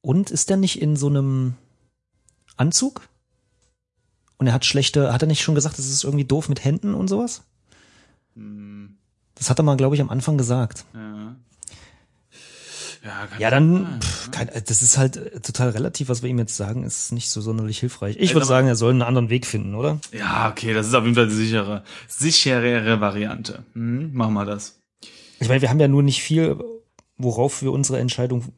Und 0.00 0.30
ist 0.30 0.50
der 0.50 0.56
nicht 0.56 0.80
in 0.82 0.96
so 0.96 1.06
einem 1.08 1.54
Anzug? 2.56 3.08
Und 4.38 4.46
er 4.48 4.52
hat 4.52 4.64
schlechte, 4.64 5.12
hat 5.12 5.22
er 5.22 5.28
nicht 5.28 5.42
schon 5.42 5.54
gesagt, 5.54 5.78
es 5.78 5.88
ist 5.88 6.04
irgendwie 6.04 6.24
doof 6.24 6.48
mit 6.48 6.64
Händen 6.64 6.94
und 6.94 7.08
sowas? 7.08 7.42
Hm, 8.34 8.96
Das 9.36 9.48
hat 9.48 9.58
er 9.60 9.62
mal, 9.62 9.76
glaube 9.76 9.94
ich, 9.94 10.00
am 10.00 10.10
Anfang 10.10 10.36
gesagt. 10.38 10.84
ja. 10.94 11.36
Ja, 13.04 13.28
Ja, 13.38 13.50
dann, 13.50 14.00
pff, 14.00 14.30
kein, 14.30 14.48
das 14.48 14.80
ist 14.82 14.96
halt 14.96 15.16
äh, 15.16 15.40
total 15.40 15.70
relativ, 15.70 16.08
was 16.08 16.22
wir 16.22 16.30
ihm 16.30 16.38
jetzt 16.38 16.56
sagen, 16.56 16.84
ist 16.84 17.10
nicht 17.12 17.30
so 17.30 17.40
sonderlich 17.40 17.80
hilfreich. 17.80 18.16
Ich 18.16 18.22
Also 18.22 18.34
würde 18.34 18.46
sagen, 18.46 18.68
er 18.68 18.76
soll 18.76 18.90
einen 18.92 19.02
anderen 19.02 19.28
Weg 19.28 19.44
finden, 19.46 19.74
oder? 19.74 19.98
Ja, 20.12 20.48
okay, 20.50 20.72
das 20.72 20.86
ist 20.86 20.94
auf 20.94 21.02
jeden 21.02 21.16
Fall 21.16 21.26
die 21.26 21.34
sichere, 21.34 21.82
sicherere 22.06 23.00
Variante. 23.00 23.64
Hm, 23.74 24.14
machen 24.14 24.34
wir 24.34 24.44
das. 24.44 24.78
Ich 25.40 25.48
meine, 25.48 25.60
wir 25.62 25.70
haben 25.70 25.80
ja 25.80 25.88
nur 25.88 26.04
nicht 26.04 26.22
viel, 26.22 26.56
worauf 27.16 27.62
wir 27.62 27.72
unsere 27.72 27.98
Entscheidung 27.98 28.52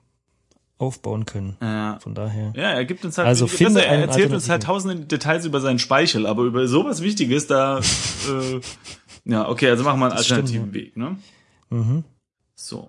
aufbauen 0.76 1.24
können. 1.24 1.56
Ja. 1.62 1.98
Von 2.00 2.14
daher. 2.14 2.52
Ja, 2.54 2.70
er 2.72 2.84
gibt 2.84 3.04
uns 3.04 3.16
halt, 3.16 3.26
Also 3.28 3.46
finde 3.46 3.82
er 3.84 3.98
erzählt 4.00 4.32
uns 4.32 4.48
halt 4.50 4.62
Alternativen. 4.62 4.66
tausende 4.66 5.06
Details 5.06 5.46
über 5.46 5.60
seinen 5.60 5.78
Speichel, 5.78 6.26
aber 6.26 6.42
über 6.42 6.66
sowas 6.68 7.00
Wichtiges, 7.00 7.46
da, 7.46 7.78
äh, 8.28 8.60
ja, 9.24 9.48
okay, 9.48 9.70
also 9.70 9.84
machen 9.84 10.00
wir 10.00 10.06
einen 10.06 10.16
Das 10.16 10.26
stimmt, 10.26 10.40
alternativen 10.40 10.74
Weg, 10.74 10.96
ne? 10.98 11.16
Mhm. 11.70 12.04
So. 12.56 12.88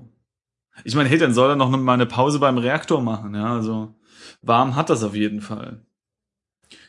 Ich 0.84 0.96
meine, 0.96 1.10
hey, 1.10 1.17
dann 1.17 1.34
soll 1.34 1.51
er 1.51 1.55
noch 1.55 1.70
mal 1.70 1.94
eine 1.94 2.05
Pause 2.05 2.39
beim 2.39 2.58
Reaktor 2.58 3.01
machen, 3.01 3.34
ja, 3.34 3.53
also 3.53 3.96
warm 4.41 4.75
hat 4.75 4.89
das 4.89 5.03
auf 5.03 5.15
jeden 5.15 5.41
Fall. 5.41 5.86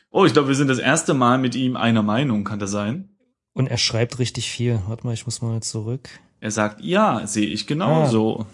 Oh, 0.09 0.25
ich 0.25 0.33
glaube, 0.33 0.47
wir 0.47 0.55
sind 0.55 0.69
das 0.69 0.79
erste 0.79 1.13
Mal 1.13 1.37
mit 1.37 1.55
ihm 1.55 1.75
einer 1.75 2.03
Meinung, 2.03 2.43
kann 2.43 2.59
das 2.59 2.71
sein? 2.71 3.09
Und 3.53 3.67
er 3.67 3.77
schreibt 3.77 4.19
richtig 4.19 4.49
viel. 4.51 4.79
Warte 4.87 5.05
mal, 5.05 5.13
ich 5.13 5.25
muss 5.25 5.41
mal 5.41 5.61
zurück. 5.61 6.09
Er 6.39 6.51
sagt, 6.51 6.81
ja, 6.81 7.25
sehe 7.25 7.47
ich 7.47 7.65
genauso. 7.65 8.45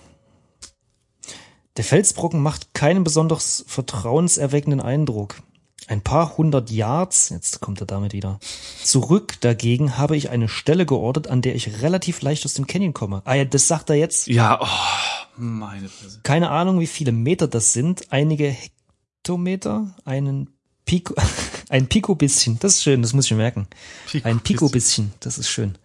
Der 1.75 1.83
Felsbrocken 1.83 2.41
macht 2.41 2.73
keinen 2.73 3.03
besonders 3.03 3.65
vertrauenserweckenden 3.67 4.79
Eindruck. 4.79 5.41
Ein 5.87 6.01
paar 6.01 6.37
hundert 6.37 6.71
Yards, 6.71 7.29
jetzt 7.29 7.59
kommt 7.59 7.81
er 7.81 7.87
damit 7.87 8.13
wieder, 8.13 8.39
zurück 8.81 9.41
dagegen 9.41 9.97
habe 9.97 10.15
ich 10.15 10.29
eine 10.29 10.47
Stelle 10.47 10.85
geortet, 10.85 11.27
an 11.27 11.41
der 11.41 11.55
ich 11.55 11.81
relativ 11.81 12.21
leicht 12.21 12.45
aus 12.45 12.53
dem 12.53 12.67
Canyon 12.67 12.93
komme. 12.93 13.21
Ah 13.25 13.33
ja, 13.33 13.43
das 13.43 13.67
sagt 13.67 13.89
er 13.89 13.97
jetzt. 13.97 14.27
Ja, 14.27 14.59
oh, 14.61 15.22
meine 15.37 15.89
Fresse. 15.89 16.19
Keine 16.23 16.49
Ahnung, 16.49 16.79
wie 16.79 16.87
viele 16.87 17.11
Meter 17.11 17.47
das 17.47 17.73
sind. 17.73 18.11
Einige 18.11 18.47
Hektometer, 18.47 19.95
einen 20.05 20.49
Pico, 20.85 21.15
ein 21.69 21.87
Pico-bisschen. 21.87 22.59
Das 22.59 22.75
ist 22.75 22.83
schön, 22.83 23.01
das 23.01 23.13
muss 23.13 23.25
ich 23.25 23.31
mir 23.31 23.37
merken. 23.37 23.67
Ein 24.23 24.41
Pico-bisschen, 24.41 25.13
das 25.19 25.37
ist 25.37 25.49
schön. 25.49 25.77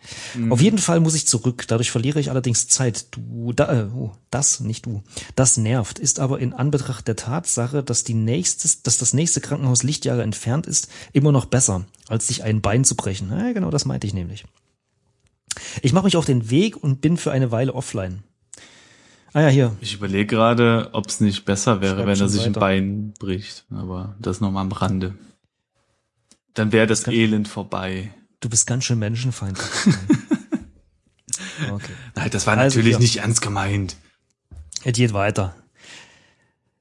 Auf 0.51 0.61
jeden 0.61 0.79
Fall 0.79 1.01
muss 1.01 1.15
ich 1.15 1.27
zurück. 1.27 1.65
Dadurch 1.69 1.91
verliere 1.91 2.21
ich 2.21 2.31
allerdings 2.31 2.69
Zeit. 2.69 3.07
Du, 3.13 3.53
da, 3.53 3.73
äh, 3.73 3.89
oh, 3.95 4.13
das, 4.31 4.61
nicht 4.61 4.87
du. 4.87 5.03
Das 5.37 5.57
nervt. 5.57 5.99
Ist 5.99 6.21
aber 6.21 6.41
in 6.41 6.53
Anbetracht 6.53 7.07
der 7.07 7.17
Tatsache, 7.17 7.83
dass 7.83 8.05
die 8.05 8.15
nächstes, 8.15 8.83
dass 8.83 8.99
das 8.99 9.15
nächste 9.15 9.41
Krankenhaus 9.41 9.83
Lichtjahre 9.83 10.23
entfernt 10.23 10.67
ist, 10.67 10.89
immer 11.13 11.33
noch 11.33 11.47
besser, 11.47 11.87
als 12.09 12.27
sich 12.27 12.43
ein 12.43 12.61
Bein 12.61 12.85
zu 12.85 12.97
brechen. 12.97 13.31
Ja, 13.31 13.53
genau, 13.53 13.71
das 13.71 13.85
meinte 13.85 14.07
ich 14.07 14.15
nämlich. 14.15 14.45
Ich 15.83 15.93
mache 15.93 16.05
mich 16.05 16.17
auf 16.17 16.25
den 16.25 16.51
Weg 16.51 16.77
und 16.77 17.01
bin 17.01 17.17
für 17.17 17.31
eine 17.31 17.51
Weile 17.51 17.75
offline. 17.75 18.23
Ah 19.39 19.43
ja, 19.43 19.49
hier. 19.51 19.77
Ich 19.81 19.95
überlege 19.95 20.27
gerade, 20.27 20.89
ob 20.95 21.07
es 21.07 21.21
nicht 21.21 21.45
besser 21.45 21.81
wäre, 21.81 21.95
Schreib 21.95 22.07
wenn 22.09 22.21
er 22.21 22.29
sich 22.29 22.41
ein 22.43 22.57
weiter. 22.57 22.59
Bein 22.59 23.15
bricht. 23.21 23.67
Aber 23.71 24.17
das 24.19 24.41
nochmal 24.41 24.63
am 24.63 24.73
Rande. 24.73 25.15
Dann 26.55 26.73
wäre 26.73 26.89
das 26.89 27.07
Elend 27.07 27.47
vorbei. 27.47 28.13
Du 28.41 28.49
bist 28.49 28.67
ganz 28.67 28.83
schön 28.83 28.99
menschenfeindlich. 28.99 29.69
okay. 31.71 31.93
Nein, 32.17 32.31
das 32.33 32.49
war 32.49 32.59
Also 32.59 32.79
natürlich 32.79 32.97
hier. 32.97 32.99
nicht 32.99 33.17
ernst 33.19 33.41
gemeint. 33.41 33.95
Es 34.83 34.95
geht 34.95 35.13
weiter. 35.13 35.55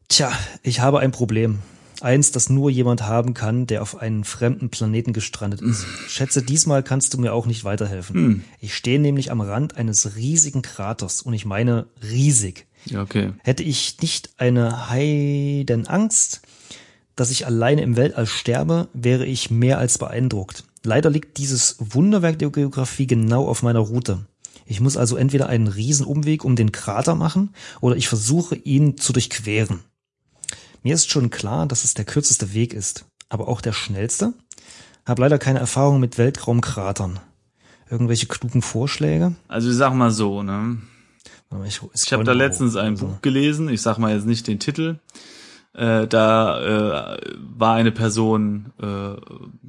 Tja, 0.10 0.32
ich 0.64 0.80
habe 0.80 1.00
ein 1.00 1.12
Problem. 1.12 1.60
Eins, 2.02 2.32
das 2.32 2.50
nur 2.50 2.70
jemand 2.70 3.04
haben 3.04 3.34
kann, 3.34 3.68
der 3.68 3.82
auf 3.82 3.98
einem 3.98 4.24
fremden 4.24 4.70
Planeten 4.70 5.14
gestrandet 5.14 5.62
ist. 5.62 5.86
Schätze, 6.08 6.44
diesmal 6.44 6.84
kannst 6.84 7.14
du 7.14 7.18
mir 7.18 7.34
auch 7.34 7.46
nicht 7.46 7.64
weiterhelfen. 7.64 8.44
Ich 8.60 8.76
stehe 8.76 9.00
nämlich 9.00 9.32
am 9.32 9.42
Rand 9.42 9.78
eines 9.78 10.16
riesigen 10.16 10.62
Kraters 10.62 11.22
und 11.22 11.34
ich 11.34 11.46
meine 11.46 11.88
riesig. 12.04 12.68
Ja, 12.86 13.02
okay. 13.02 13.34
Hätte 13.44 13.64
ich 13.64 13.98
nicht 14.02 14.32
eine 14.38 14.90
Heidenangst, 14.90 16.42
dass 17.16 17.32
ich 17.32 17.46
alleine 17.46 17.82
im 17.82 17.98
Weltall 17.98 18.28
sterbe, 18.28 18.88
wäre 18.94 19.26
ich 19.26 19.50
mehr 19.50 19.80
als 19.80 19.98
beeindruckt. 19.98 20.64
Leider 20.84 21.10
liegt 21.10 21.38
dieses 21.38 21.78
Wunderwerk 21.80 22.40
der 22.40 22.52
Geografie 22.52 23.08
genau 23.08 23.48
auf 23.48 23.64
meiner 23.64 23.80
Route. 23.80 24.26
Ich 24.66 24.80
muss 24.82 24.98
also 24.98 25.16
entweder 25.16 25.48
einen 25.48 25.68
Riesenumweg 25.68 26.46
um 26.46 26.56
den 26.56 26.72
Krater 26.72 27.16
machen 27.16 27.54
oder 27.82 27.96
ich 27.96 28.08
versuche 28.08 28.56
ihn 28.56 28.98
zu 28.98 29.14
durchqueren. 29.14 29.80
Mir 30.84 30.94
ist 30.94 31.10
schon 31.10 31.30
klar, 31.30 31.66
dass 31.66 31.84
es 31.84 31.94
der 31.94 32.06
kürzeste 32.06 32.54
Weg 32.54 32.74
ist, 32.74 33.06
aber 33.30 33.48
auch 33.48 33.62
der 33.62 33.74
schnellste. 33.74 34.34
Hab 35.06 35.20
leider 35.20 35.40
keine 35.40 35.60
Erfahrung 35.60 36.00
mit 36.00 36.18
Weltraumkratern. 36.18 37.20
Irgendwelche 37.90 38.28
klugen 38.28 38.62
Vorschläge? 38.62 39.36
Also 39.48 39.70
ich 39.70 39.76
sag 39.76 39.94
mal 39.94 40.12
so, 40.12 40.44
ne? 40.44 40.78
Mal, 41.50 41.66
Ich 41.66 42.14
habe 42.14 42.26
da 42.26 42.34
letztens 42.34 42.76
ein 42.76 42.94
Also, 42.94 43.08
Buch 43.08 43.22
gelesen, 43.22 43.70
ich 43.70 43.82
sag 43.82 43.98
mal 43.98 44.14
jetzt 44.14 44.26
nicht 44.26 44.48
den 44.48 44.60
Titel. 44.60 45.00
Äh, 45.74 46.08
da 46.08 47.16
äh, 47.16 47.18
war 47.58 47.76
eine 47.76 47.92
Person, 47.92 48.74
äh, 48.82 49.16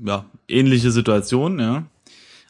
ja, 0.08 0.24
ähnliche 0.48 0.90
Situation, 0.90 1.60
ja. 1.60 1.84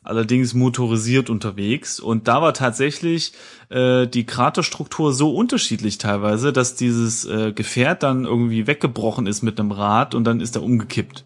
Allerdings 0.03 0.55
motorisiert 0.55 1.29
unterwegs. 1.29 2.01
Und 2.01 2.29
da 2.29 2.41
war 2.41 2.55
tatsächlich 2.55 3.33
äh, 3.69 4.07
die 4.07 4.25
Kraterstruktur 4.25 5.13
so 5.13 5.35
unterschiedlich 5.35 5.99
teilweise, 5.99 6.53
dass 6.53 6.77
dieses 6.77 7.25
äh, 7.25 7.53
Gefährt 7.53 8.03
dann 8.03 8.25
irgendwie 8.25 8.67
weggebrochen 8.67 9.27
ist 9.27 9.43
mit 9.43 9.59
einem 9.59 9.73
Rad 9.73 10.15
und 10.15 10.25
dann 10.25 10.41
ist 10.41 10.57
er 10.57 10.63
umgekippt. 10.63 11.25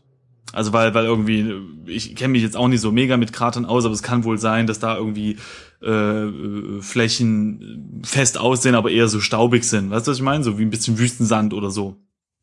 Also 0.52 0.72
weil, 0.72 0.92
weil 0.94 1.06
irgendwie, 1.06 1.54
ich 1.86 2.14
kenne 2.14 2.32
mich 2.32 2.42
jetzt 2.42 2.56
auch 2.56 2.68
nicht 2.68 2.80
so 2.80 2.92
mega 2.92 3.16
mit 3.16 3.32
Kratern 3.32 3.64
aus, 3.64 3.84
aber 3.84 3.94
es 3.94 4.02
kann 4.02 4.24
wohl 4.24 4.38
sein, 4.38 4.66
dass 4.66 4.78
da 4.78 4.96
irgendwie 4.96 5.38
äh, 5.80 6.80
Flächen 6.80 8.02
fest 8.04 8.38
aussehen, 8.38 8.74
aber 8.74 8.90
eher 8.90 9.08
so 9.08 9.20
staubig 9.20 9.64
sind. 9.64 9.90
Weißt 9.90 10.06
du, 10.06 10.10
was 10.10 10.18
ich 10.18 10.22
meine? 10.22 10.44
So 10.44 10.58
wie 10.58 10.64
ein 10.64 10.70
bisschen 10.70 10.98
Wüstensand 10.98 11.54
oder 11.54 11.70
so. 11.70 11.96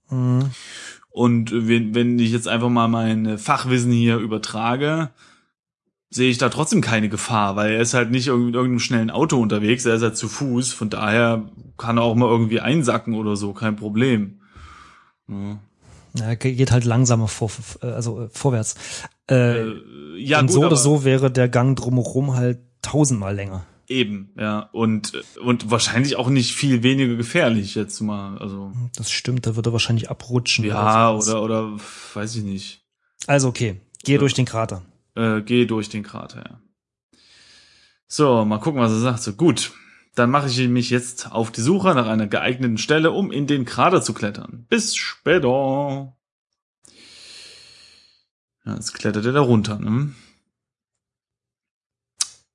Mhm. 0.10 0.50
Und 1.12 1.52
wenn, 1.54 1.94
wenn 1.96 2.18
ich 2.18 2.32
jetzt 2.32 2.48
einfach 2.48 2.70
mal 2.70 2.88
mein 2.88 3.38
Fachwissen 3.38 3.92
hier 3.92 4.18
übertrage, 4.18 5.10
sehe 6.10 6.30
ich 6.30 6.38
da 6.40 6.50
trotzdem 6.50 6.82
keine 6.82 7.10
Gefahr, 7.10 7.56
weil 7.56 7.72
er 7.74 7.82
ist 7.82 7.94
halt 7.94 8.10
nicht 8.12 8.28
in 8.28 8.34
irgendeinem 8.34 8.80
schnellen 8.80 9.12
Auto 9.12 9.40
unterwegs, 9.40 9.86
er 9.86 9.96
ist 9.96 10.02
halt 10.02 10.18
zu 10.18 10.28
Fuß, 10.28 10.74
von 10.74 10.90
daher 10.90 11.50
kann 11.78 11.98
er 11.98 12.04
auch 12.04 12.16
mal 12.16 12.28
irgendwie 12.30 12.60
einsacken 12.62 13.14
oder 13.14 13.36
so, 13.36 13.54
kein 13.54 13.76
Problem. 13.76 14.42
Ja, 15.28 15.60
Ja, 16.16 16.34
ge- 16.36 16.54
geht 16.56 16.72
halt 16.72 16.86
langsamer 16.86 17.28
vor, 17.28 17.52
äh, 17.82 17.88
also 17.88 18.24
äh, 18.24 18.30
vorwärts. 18.32 18.76
Äh, 19.30 19.60
äh, 19.62 19.74
ja 20.18 20.40
und 20.40 20.48
gut, 20.48 20.54
so 20.56 20.66
oder 20.66 20.76
so 20.76 21.04
wäre 21.04 21.30
der 21.32 21.48
Gang 21.50 21.78
drumherum 21.78 22.34
halt 22.36 22.60
tausendmal 22.82 23.36
länger. 23.36 23.66
eben, 23.88 24.32
ja, 24.38 24.62
und 24.72 25.12
und 25.44 25.70
wahrscheinlich 25.70 26.16
auch 26.16 26.30
nicht 26.30 26.54
viel 26.56 26.82
weniger 26.84 27.16
gefährlich 27.16 27.76
jetzt 27.76 28.00
mal, 28.02 28.38
also 28.40 28.72
Das 28.96 29.12
stimmt, 29.12 29.46
da 29.46 29.56
würde 29.56 29.70
er 29.70 29.74
wahrscheinlich 29.74 30.10
abrutschen. 30.10 30.66
ja 30.66 31.12
oder, 31.14 31.42
oder 31.44 31.64
oder 31.74 31.80
weiß 32.16 32.36
ich 32.36 32.44
nicht. 32.44 32.82
Also 33.28 33.48
okay, 33.50 33.80
geh 34.04 34.14
Ja. 34.14 34.18
durch 34.20 34.34
den 34.34 34.46
Krater. 34.46 34.82
Äh, 35.20 35.42
geh 35.42 35.66
durch 35.66 35.90
den 35.90 36.04
Krater, 36.04 36.44
ja. 36.50 36.62
So, 38.08 38.46
mal 38.46 38.60
gucken, 38.60 38.80
was 38.80 38.92
er 38.92 39.00
sagt. 39.00 39.22
So, 39.22 39.34
gut. 39.34 39.74
Dann 40.16 40.32
mache 40.32 40.48
ich 40.48 40.68
mich 40.68 40.90
jetzt 40.90 41.32
auf 41.32 41.52
die 41.52 41.62
Suche 41.62 41.94
nach 41.94 42.08
einer 42.08 42.28
geeigneten 42.28 42.78
Stelle, 42.78 43.12
um 43.12 43.32
in 43.32 43.46
den 43.46 43.66
Krater 43.66 44.02
zu 44.02 44.14
klettern. 44.14 44.66
Bis 44.70 44.96
später. 44.96 46.16
Ja, 48.66 48.76
jetzt 48.76 48.94
klettert 48.94 49.26
er 49.26 49.34
da 49.34 49.42
runter, 49.42 49.78
ne? 49.78 50.14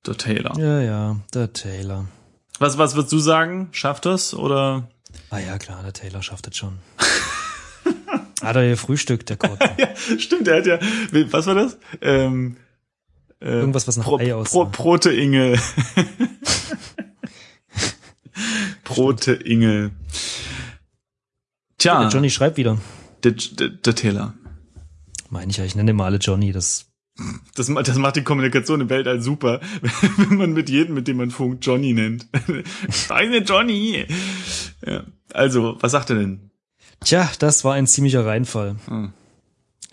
Der 0.05 0.17
Taylor. 0.17 0.57
Ja, 0.59 0.81
ja, 0.81 1.19
der 1.33 1.53
Taylor. 1.53 2.07
Was, 2.59 2.77
was 2.77 2.95
würdest 2.95 3.13
du 3.13 3.19
sagen? 3.19 3.69
Schafft 3.71 4.05
das 4.05 4.33
oder? 4.33 4.89
Ah 5.29 5.39
ja, 5.39 5.57
klar, 5.57 5.83
der 5.83 5.93
Taylor 5.93 6.23
schafft 6.23 6.47
es 6.47 6.57
schon. 6.57 6.79
Hat 8.45 8.55
er 8.55 8.63
hier 8.63 8.77
Frühstück, 8.77 9.25
der 9.25 9.37
Gott. 9.37 9.59
Ja, 9.77 9.89
stimmt, 10.19 10.47
er 10.47 10.57
hat 10.57 10.65
ja, 10.65 10.79
was 11.31 11.47
war 11.47 11.55
das? 11.55 11.77
Ähm, 12.01 12.57
äh, 13.41 13.49
Irgendwas, 13.59 13.87
was 13.87 13.97
nach 13.97 14.05
Pro, 14.05 14.17
Ei 14.19 14.29
Pro, 14.29 14.35
aussah. 14.39 14.65
Proteingel. 14.71 15.59
Proteingel. 18.83 19.91
Tja, 21.77 22.01
Der 22.01 22.09
Johnny 22.09 22.29
schreibt 22.29 22.57
wieder. 22.57 22.77
der, 23.23 23.31
der, 23.31 23.69
der 23.69 23.95
Taylor. 23.95 24.33
Meine 25.29 25.51
ich 25.51 25.57
ja, 25.57 25.65
ich 25.65 25.75
nenne 25.75 25.91
immer 25.91 26.05
alle 26.05 26.17
Johnny, 26.17 26.51
das 26.51 26.85
Das, 27.55 27.67
das 27.67 27.97
macht 27.97 28.15
die 28.15 28.23
Kommunikation 28.23 28.81
im 28.81 28.89
Weltall 28.89 29.21
super, 29.21 29.59
wenn 30.17 30.37
man 30.37 30.53
mit 30.53 30.69
jedem, 30.69 30.95
mit 30.95 31.07
dem 31.07 31.17
man 31.17 31.31
funkt, 31.31 31.65
Johnny 31.65 31.93
nennt. 31.93 32.27
Scheiße, 32.89 33.37
Johnny! 33.39 34.05
Ja. 34.85 35.03
Also, 35.33 35.77
was 35.81 35.91
sagt 35.91 36.09
er 36.11 36.17
denn? 36.17 36.51
Tja, 37.03 37.29
das 37.39 37.63
war 37.63 37.73
ein 37.73 37.87
ziemlicher 37.87 38.25
Reinfall. 38.25 38.75
Hm. 38.87 39.13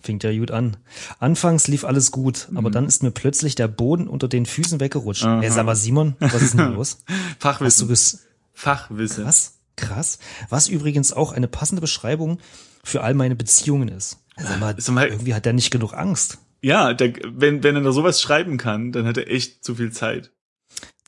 Fängt 0.03 0.25
ja 0.25 0.37
gut 0.37 0.51
an. 0.51 0.77
Anfangs 1.21 1.69
lief 1.69 1.85
alles 1.85 2.11
gut, 2.11 2.49
aber 2.57 2.71
dann 2.71 2.87
ist 2.87 3.03
mir 3.05 3.13
plötzlich 3.13 3.55
der 3.55 3.69
Boden 3.69 4.09
unter 4.09 4.27
den 4.27 4.47
Füßen 4.47 4.81
weggerutscht. 4.81 5.23
Mhm. 5.23 5.29
Aha. 5.29 5.43
Ey, 5.43 5.51
sag 5.51 5.65
mal, 5.67 5.77
Simon, 5.77 6.17
was 6.19 6.43
ist 6.43 6.55
denn 6.59 6.73
los? 6.75 6.99
Hast 7.07 7.81
du 7.81 7.87
Fachwissen. 7.87 8.19
Fachwissen. 8.55 9.25
krass, 9.25 9.55
krass. 9.77 10.19
Was 10.49 10.69
übrigens 10.69 11.13
auch 11.13 11.33
eine 11.33 11.47
passende 11.49 11.81
Beschreibung 11.81 12.39
für 12.83 13.03
all 13.03 13.15
meine 13.15 13.37
Beziehungen 13.37 13.89
ist. 13.89 14.19
Sag 14.37 14.59
mal, 14.59 14.75
Sag 14.79 14.95
mal- 14.95 15.07
irgendwie 15.09 15.35
hat 15.35 15.47
er 15.47 15.53
nicht 15.53 15.71
genug 15.71 15.93
Angst. 15.95 16.39
Ja, 16.63 16.95
der, 16.95 17.13
wenn, 17.27 17.63
wenn 17.63 17.77
er 17.77 17.83
da 17.83 17.93
sowas 17.93 18.21
schreiben 18.21 18.57
kann, 18.57 18.91
dann 18.93 19.07
hat 19.07 19.17
er 19.19 19.29
echt 19.31 19.65
zu 19.65 19.75
viel 19.77 19.93
Zeit. 19.93 20.33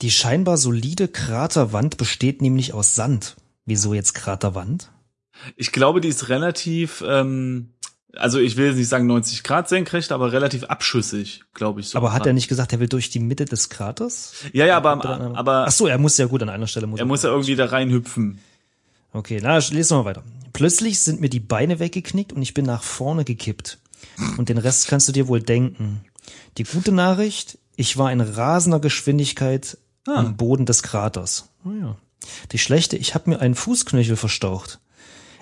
Die 0.02 0.10
scheinbar 0.10 0.56
solide 0.56 1.08
Kraterwand 1.08 1.96
besteht 1.96 2.42
nämlich 2.42 2.72
aus 2.74 2.94
Sand. 2.94 3.36
Wieso 3.64 3.94
jetzt 3.94 4.14
Kraterwand? 4.14 4.90
Ich 5.56 5.72
glaube, 5.72 6.00
die 6.00 6.08
ist 6.08 6.28
relativ, 6.28 7.02
ähm, 7.06 7.70
also 8.14 8.38
ich 8.38 8.56
will 8.56 8.66
jetzt 8.66 8.76
nicht 8.76 8.88
sagen 8.88 9.06
90 9.06 9.42
Grad 9.42 9.68
senkrecht, 9.68 10.12
aber 10.12 10.32
relativ 10.32 10.64
abschüssig, 10.64 11.42
glaube 11.54 11.80
ich. 11.80 11.88
So 11.88 11.98
Aber 11.98 12.12
hat 12.12 12.26
er 12.26 12.32
nicht 12.32 12.48
gesagt, 12.48 12.72
er 12.72 12.80
will 12.80 12.88
durch 12.88 13.10
die 13.10 13.18
Mitte 13.18 13.44
des 13.44 13.68
Kraters? 13.68 14.34
Ja, 14.52 14.66
ja, 14.66 14.76
aber, 14.76 15.00
Ach 15.04 15.36
aber 15.38 15.70
so, 15.70 15.86
er 15.86 15.98
muss 15.98 16.16
ja 16.18 16.26
gut 16.26 16.42
an 16.42 16.48
einer 16.48 16.66
Stelle. 16.66 16.86
Muss 16.86 17.00
er 17.00 17.06
muss 17.06 17.22
ja 17.22 17.30
irgendwie 17.30 17.56
da 17.56 17.66
reinhüpfen. 17.66 18.38
Okay, 19.12 19.40
na, 19.42 19.58
lesen 19.58 19.96
wir 19.96 20.02
mal 20.02 20.04
weiter. 20.10 20.24
Plötzlich 20.52 21.00
sind 21.00 21.20
mir 21.20 21.28
die 21.28 21.40
Beine 21.40 21.78
weggeknickt 21.80 22.32
und 22.32 22.42
ich 22.42 22.54
bin 22.54 22.64
nach 22.64 22.82
vorne 22.82 23.24
gekippt. 23.24 23.78
Und 24.36 24.48
den 24.48 24.58
Rest 24.58 24.88
kannst 24.88 25.08
du 25.08 25.12
dir 25.12 25.26
wohl 25.28 25.40
denken. 25.42 26.04
Die 26.58 26.64
gute 26.64 26.92
Nachricht, 26.92 27.58
ich 27.76 27.96
war 27.96 28.12
in 28.12 28.20
rasender 28.20 28.78
Geschwindigkeit 28.80 29.78
Ah. 30.06 30.16
am 30.16 30.36
Boden 30.36 30.66
des 30.66 30.82
Kraters. 30.82 31.48
Naja. 31.64 31.96
Die 32.52 32.58
schlechte, 32.58 32.96
ich 32.96 33.14
habe 33.14 33.30
mir 33.30 33.40
einen 33.40 33.54
Fußknöchel 33.54 34.16
verstaucht. 34.16 34.78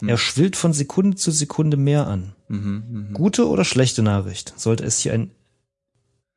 Er 0.09 0.19
schwillt 0.19 0.57
von 0.57 0.73
Sekunde 0.73 1.17
zu 1.17 1.31
Sekunde 1.31 1.77
mehr 1.77 2.07
an. 2.07 2.35
Mhm, 2.49 2.85
mhm. 2.91 3.13
Gute 3.15 3.49
oder 3.49 3.65
schlechte 3.65 4.03
Nachricht? 4.03 4.53
Sollte 4.57 4.85
es 4.85 4.99
hier 4.99 5.13
ein 5.15 5.31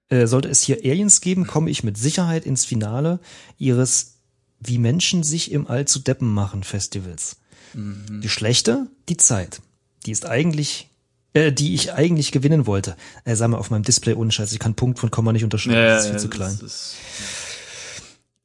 äh, 0.10 0.28
sollte 0.28 0.50
es 0.50 0.62
hier 0.62 0.78
Aliens 0.84 1.20
geben, 1.22 1.48
komme 1.48 1.70
ich 1.72 1.84
mit 1.84 1.98
Sicherheit 1.98 2.46
ins 2.46 2.64
Finale 2.64 3.20
ihres 3.58 4.20
Wie 4.60 4.78
Menschen 4.78 5.24
sich 5.24 5.52
im 5.52 5.68
All 5.68 5.86
zu 5.86 6.00
Deppen 6.00 6.32
machen 6.32 6.64
Festivals. 6.64 7.38
Mhm. 7.74 8.22
Die 8.22 8.30
schlechte, 8.30 8.88
die 9.10 9.18
Zeit. 9.18 9.62
Die 10.06 10.12
ist 10.12 10.26
eigentlich, 10.28 10.90
äh, 11.34 11.52
die 11.52 11.74
ich 11.74 11.94
eigentlich 11.94 12.32
gewinnen 12.32 12.68
wollte. 12.68 12.96
Äh, 13.24 13.36
sag 13.36 13.48
mal, 13.50 13.58
auf 13.58 13.72
meinem 13.72 13.82
Display 13.84 14.14
ohne 14.14 14.32
Scheiß, 14.32 14.54
ich 14.54 14.60
kann 14.60 14.76
Punkt 14.76 15.00
von 15.00 15.10
Komma 15.10 15.34
nicht 15.34 15.44
unterscheiden, 15.44 15.78
Ja, 15.80 15.96
das 15.96 16.06
ist 16.06 16.06
ja, 16.06 16.12
viel 16.12 16.22
zu 16.22 16.28
das 16.28 16.38
klein. 16.38 16.60
ist- 16.68 16.96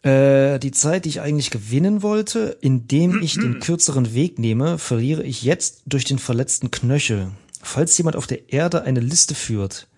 Äh, 0.02 0.58
die 0.58 0.70
Zeit, 0.70 1.04
die 1.04 1.10
ich 1.10 1.20
eigentlich 1.20 1.50
gewinnen 1.50 2.02
wollte, 2.02 2.56
indem 2.60 3.20
ich 3.22 3.34
den 3.34 3.60
kürzeren 3.60 4.14
Weg 4.14 4.38
nehme, 4.38 4.78
verliere 4.78 5.22
ich 5.22 5.42
jetzt 5.42 5.82
durch 5.86 6.04
den 6.04 6.18
verletzten 6.18 6.70
Knöchel. 6.70 7.32
Falls 7.62 7.96
jemand 7.98 8.16
auf 8.16 8.26
der 8.26 8.52
Erde 8.52 8.82
eine 8.82 9.00
Liste 9.00 9.34
führt 9.34 9.88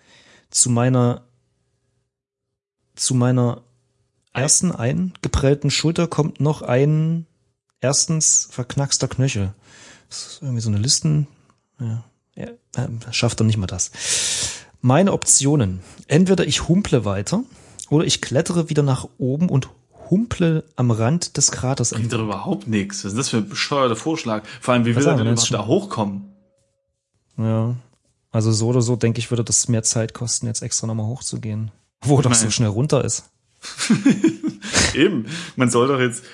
zu 0.51 0.71
meiner 0.71 1.23
zu 2.95 3.15
meiner 3.15 3.63
ersten 4.33 4.71
eingeprellten 4.71 5.71
Schulter 5.71 6.07
kommt 6.07 6.41
noch 6.41 6.63
ein 6.63 7.27
erstens 7.81 8.49
verknackster 8.51 9.09
Knöchel. 9.09 9.55
Das 10.09 10.27
ist 10.27 10.43
irgendwie 10.43 10.61
so 10.61 10.69
eine 10.69 10.79
Listen. 10.79 11.27
Ja, 11.81 12.05
äh, 12.35 12.49
schafft 13.11 13.41
er 13.41 13.45
nicht 13.45 13.57
mal 13.57 13.67
das. 13.67 13.91
Meine 14.81 15.13
Optionen. 15.13 15.81
Entweder 16.07 16.47
ich 16.47 16.69
humple 16.69 17.05
weiter 17.05 17.45
oder 17.89 18.05
ich 18.05 18.21
klettere 18.21 18.69
wieder 18.69 18.83
nach 18.83 19.09
oben 19.19 19.49
und 19.49 19.69
humple 20.13 20.65
am 20.77 20.91
Rand 20.91 21.37
des 21.39 21.51
Kraters 21.51 21.91
Klingt 21.91 22.05
entlang. 22.13 22.29
doch 22.29 22.35
überhaupt 22.35 22.69
nichts. 22.69 23.03
Was 23.05 23.13
ist 23.13 23.19
das 23.19 23.29
für 23.31 23.39
ein 23.39 23.49
bescheuerter 23.49 23.97
Vorschlag? 23.97 24.43
Vor 24.61 24.75
allem, 24.75 24.85
wie 24.85 24.95
will 24.95 25.05
er 25.07 25.17
denn 25.17 25.27
überhaupt 25.27 25.53
da 25.55 25.67
hochkommen? 25.67 26.25
Ja. 27.39 27.75
Also 28.31 28.53
so 28.53 28.69
oder 28.69 28.83
so, 28.83 28.97
denke 28.97 29.19
ich, 29.21 29.31
würde 29.31 29.43
das 29.45 29.69
mehr 29.69 29.83
Zeit 29.83 30.13
kosten, 30.13 30.47
jetzt 30.47 30.63
extra 30.63 30.87
nochmal 30.87 31.07
hochzugehen. 31.07 31.71
Wo 32.03 32.21
doch 32.21 32.35
so 32.35 32.51
schnell 32.51 32.69
runter 32.69 33.05
ist. 33.05 33.31
Eben, 34.95 35.27
man 35.57 35.71
soll 35.71 35.89
doch 35.89 36.01
jetzt, 36.01 36.25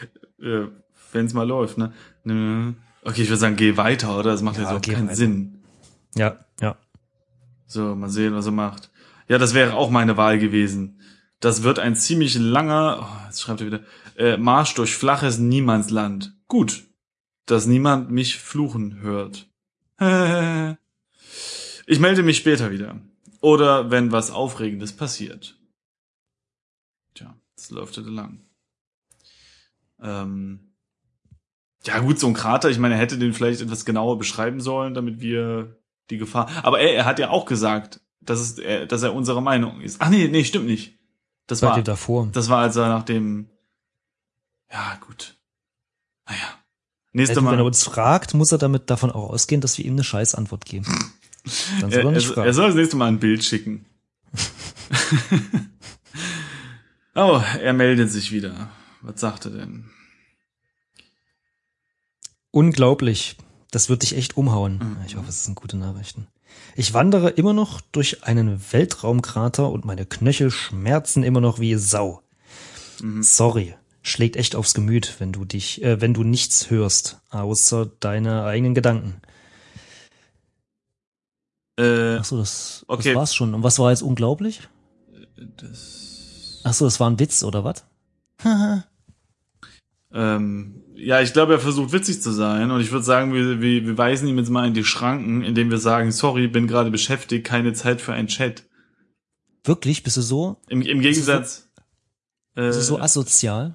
äh, 0.40 0.66
wenn 1.12 1.26
es 1.26 1.34
mal 1.34 1.46
läuft, 1.46 1.78
ne? 1.78 1.92
Okay, 3.04 3.22
ich 3.22 3.28
würde 3.28 3.36
sagen, 3.38 3.56
geh 3.56 3.76
weiter, 3.76 4.18
oder? 4.18 4.32
Das 4.32 4.42
macht 4.42 4.56
Ja, 4.56 4.62
jetzt 4.62 4.72
auch 4.72 4.80
keinen 4.92 5.06
weiter. 5.06 5.16
Sinn. 5.16 5.62
Ja, 6.14 6.36
ja. 6.60 6.76
So, 7.66 7.94
mal 7.94 8.10
sehen, 8.10 8.34
was 8.34 8.46
er 8.46 8.52
macht. 8.52 8.90
Ja, 9.28 9.38
das 9.38 9.54
wäre 9.54 9.74
auch 9.74 9.90
meine 9.90 10.16
Wahl 10.16 10.38
gewesen. 10.38 10.97
Das 11.40 11.62
wird 11.62 11.78
ein 11.78 11.94
ziemlich 11.94 12.34
langer, 12.34 12.98
oh, 13.02 13.26
jetzt 13.26 13.42
schreibt 13.42 13.60
er 13.60 13.66
wieder, 13.66 13.84
äh, 14.16 14.36
Marsch 14.36 14.74
durch 14.74 14.96
flaches 14.96 15.38
Niemandsland. 15.38 16.34
Gut, 16.48 16.84
dass 17.46 17.66
niemand 17.66 18.10
mich 18.10 18.36
fluchen 18.36 19.00
hört. 19.00 19.48
Ich 21.90 22.00
melde 22.00 22.22
mich 22.22 22.36
später 22.36 22.70
wieder. 22.70 23.00
Oder 23.40 23.90
wenn 23.90 24.12
was 24.12 24.30
Aufregendes 24.30 24.94
passiert. 24.94 25.58
Tja, 27.14 27.34
das 27.56 27.70
läuft 27.70 27.96
heute 27.96 28.10
lang. 28.10 28.42
Ähm, 29.98 30.74
ja 31.86 32.00
gut, 32.00 32.18
so 32.18 32.26
ein 32.26 32.34
Krater, 32.34 32.68
ich 32.68 32.78
meine, 32.78 32.96
er 32.96 33.00
hätte 33.00 33.16
den 33.16 33.32
vielleicht 33.32 33.62
etwas 33.62 33.86
genauer 33.86 34.18
beschreiben 34.18 34.60
sollen, 34.60 34.92
damit 34.92 35.22
wir 35.22 35.78
die 36.10 36.18
Gefahr. 36.18 36.50
Aber 36.62 36.78
er, 36.78 36.94
er 36.94 37.04
hat 37.06 37.18
ja 37.18 37.30
auch 37.30 37.46
gesagt, 37.46 38.02
dass, 38.20 38.40
es, 38.40 38.58
er, 38.58 38.84
dass 38.84 39.02
er 39.02 39.14
unserer 39.14 39.40
Meinung 39.40 39.80
ist. 39.80 40.02
Ach 40.02 40.10
nee, 40.10 40.28
nee, 40.28 40.44
stimmt 40.44 40.66
nicht. 40.66 40.97
Das 41.48 41.60
Bei 41.62 41.68
war, 41.68 41.82
davor. 41.82 42.28
das 42.32 42.48
war, 42.48 42.58
als 42.60 42.76
er 42.76 42.88
nach 42.88 43.02
dem. 43.02 43.48
Ja, 44.70 44.96
gut. 45.06 45.36
Naja. 46.28 46.38
Nächste 47.12 47.36
Also, 47.38 47.46
wenn 47.46 47.54
er 47.54 47.62
Mal. 47.62 47.66
uns 47.66 47.82
fragt, 47.84 48.34
muss 48.34 48.52
er 48.52 48.58
damit 48.58 48.90
davon 48.90 49.10
auch 49.10 49.30
ausgehen, 49.30 49.60
dass 49.60 49.76
wir 49.78 49.84
ihm 49.84 49.94
eine 49.94 50.04
Scheißantwort 50.04 50.64
geben. 50.66 50.86
Dann 51.80 51.90
soll 51.90 51.92
Er, 51.92 51.98
er 52.00 52.04
er, 52.04 52.12
nicht 52.12 52.28
er 52.28 52.34
fragen. 52.34 52.52
soll 52.52 52.66
das 52.68 52.76
nächste 52.76 52.96
Mal 52.96 53.06
ein 53.08 53.18
Bild 53.18 53.42
schicken. 53.42 53.86
oh, 57.14 57.42
er 57.60 57.72
meldet 57.72 58.10
sich 58.10 58.30
wieder. 58.30 58.70
Was 59.00 59.20
sagt 59.20 59.46
er 59.46 59.52
denn? 59.52 59.90
Unglaublich. 62.50 63.36
Das 63.70 63.88
wird 63.88 64.02
dich 64.02 64.16
echt 64.16 64.36
umhauen. 64.36 64.78
Mhm. 64.78 64.96
Ich 65.06 65.16
hoffe, 65.16 65.28
es 65.28 65.44
sind 65.44 65.54
gute 65.54 65.76
Nachrichten. 65.76 66.26
Ich 66.76 66.94
wandere 66.94 67.30
immer 67.30 67.52
noch 67.52 67.80
durch 67.80 68.24
einen 68.24 68.60
Weltraumkrater 68.72 69.68
und 69.70 69.84
meine 69.84 70.06
Knöchel 70.06 70.50
schmerzen 70.50 71.22
immer 71.24 71.40
noch 71.40 71.58
wie 71.58 71.74
Sau. 71.74 72.22
Mhm. 73.00 73.22
Sorry. 73.22 73.74
Schlägt 74.02 74.36
echt 74.36 74.54
aufs 74.56 74.74
Gemüt, 74.74 75.16
wenn 75.18 75.32
du 75.32 75.44
dich, 75.44 75.82
äh, 75.82 76.00
wenn 76.00 76.14
du 76.14 76.22
nichts 76.22 76.70
hörst, 76.70 77.20
außer 77.30 77.90
deine 78.00 78.44
eigenen 78.44 78.74
Gedanken. 78.74 79.20
Äh, 81.78 82.16
Ach 82.16 82.24
so, 82.24 82.38
das, 82.38 82.84
Okay. 82.88 83.08
das 83.10 83.16
war's 83.16 83.34
schon. 83.34 83.54
Und 83.54 83.62
was 83.62 83.78
war 83.78 83.90
jetzt 83.90 84.02
unglaublich? 84.02 84.62
das, 85.56 86.60
Ach 86.64 86.72
so, 86.74 86.84
das 86.84 86.98
war 87.00 87.10
ein 87.10 87.18
Witz 87.18 87.42
oder 87.42 87.64
was? 87.64 87.84
ähm, 90.12 90.82
ja, 90.98 91.20
ich 91.20 91.32
glaube, 91.32 91.54
er 91.54 91.60
versucht 91.60 91.92
witzig 91.92 92.20
zu 92.20 92.32
sein 92.32 92.70
und 92.70 92.80
ich 92.80 92.90
würde 92.90 93.04
sagen, 93.04 93.32
wir, 93.32 93.60
wir, 93.60 93.86
wir 93.86 93.98
weisen 93.98 94.28
ihm 94.28 94.38
jetzt 94.38 94.50
mal 94.50 94.66
in 94.66 94.74
die 94.74 94.84
Schranken, 94.84 95.42
indem 95.42 95.70
wir 95.70 95.78
sagen, 95.78 96.10
sorry, 96.12 96.48
bin 96.48 96.66
gerade 96.66 96.90
beschäftigt, 96.90 97.46
keine 97.46 97.72
Zeit 97.72 98.00
für 98.00 98.12
einen 98.12 98.28
Chat. 98.28 98.64
Wirklich? 99.64 100.02
Bist 100.02 100.16
du 100.16 100.22
so, 100.22 100.56
Im, 100.68 100.82
im 100.82 101.00
Gegensatz. 101.00 101.68
bist 102.54 102.78
du 102.78 102.82
so 102.82 102.98
äh, 102.98 103.02
asozial? 103.02 103.74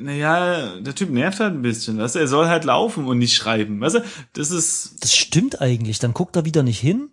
naja, 0.00 0.80
der 0.80 0.94
Typ 0.94 1.10
nervt 1.10 1.38
halt 1.40 1.54
ein 1.54 1.62
bisschen, 1.62 1.98
weißt 1.98 2.16
du, 2.16 2.18
er 2.18 2.28
soll 2.28 2.48
halt 2.48 2.64
laufen 2.64 3.06
und 3.06 3.18
nicht 3.18 3.36
schreiben, 3.36 3.80
weißt 3.80 3.96
du, 3.96 4.04
das 4.32 4.50
ist, 4.50 4.96
Das 5.02 5.14
stimmt 5.14 5.60
eigentlich. 5.60 5.98
Dann 5.98 6.14
guckt 6.14 6.36
er 6.36 6.44
wieder 6.44 6.62
nicht 6.62 6.80
hin 6.80 7.10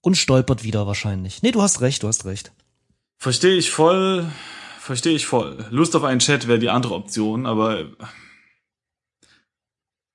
und 0.00 0.16
stolpert 0.16 0.64
wieder 0.64 0.86
wahrscheinlich. 0.86 1.42
Nee, 1.42 1.52
du 1.52 1.60
hast 1.62 1.80
recht, 1.82 2.02
du 2.02 2.08
hast 2.08 2.24
recht. 2.24 2.52
verstehe 3.18 3.56
ich 3.56 3.70
voll, 3.70 4.26
verstehe 4.90 5.14
ich 5.14 5.24
voll. 5.24 5.64
Lust 5.70 5.94
auf 5.94 6.02
einen 6.02 6.18
Chat 6.18 6.48
wäre 6.48 6.58
die 6.58 6.68
andere 6.68 6.94
Option, 6.94 7.46
aber, 7.46 7.84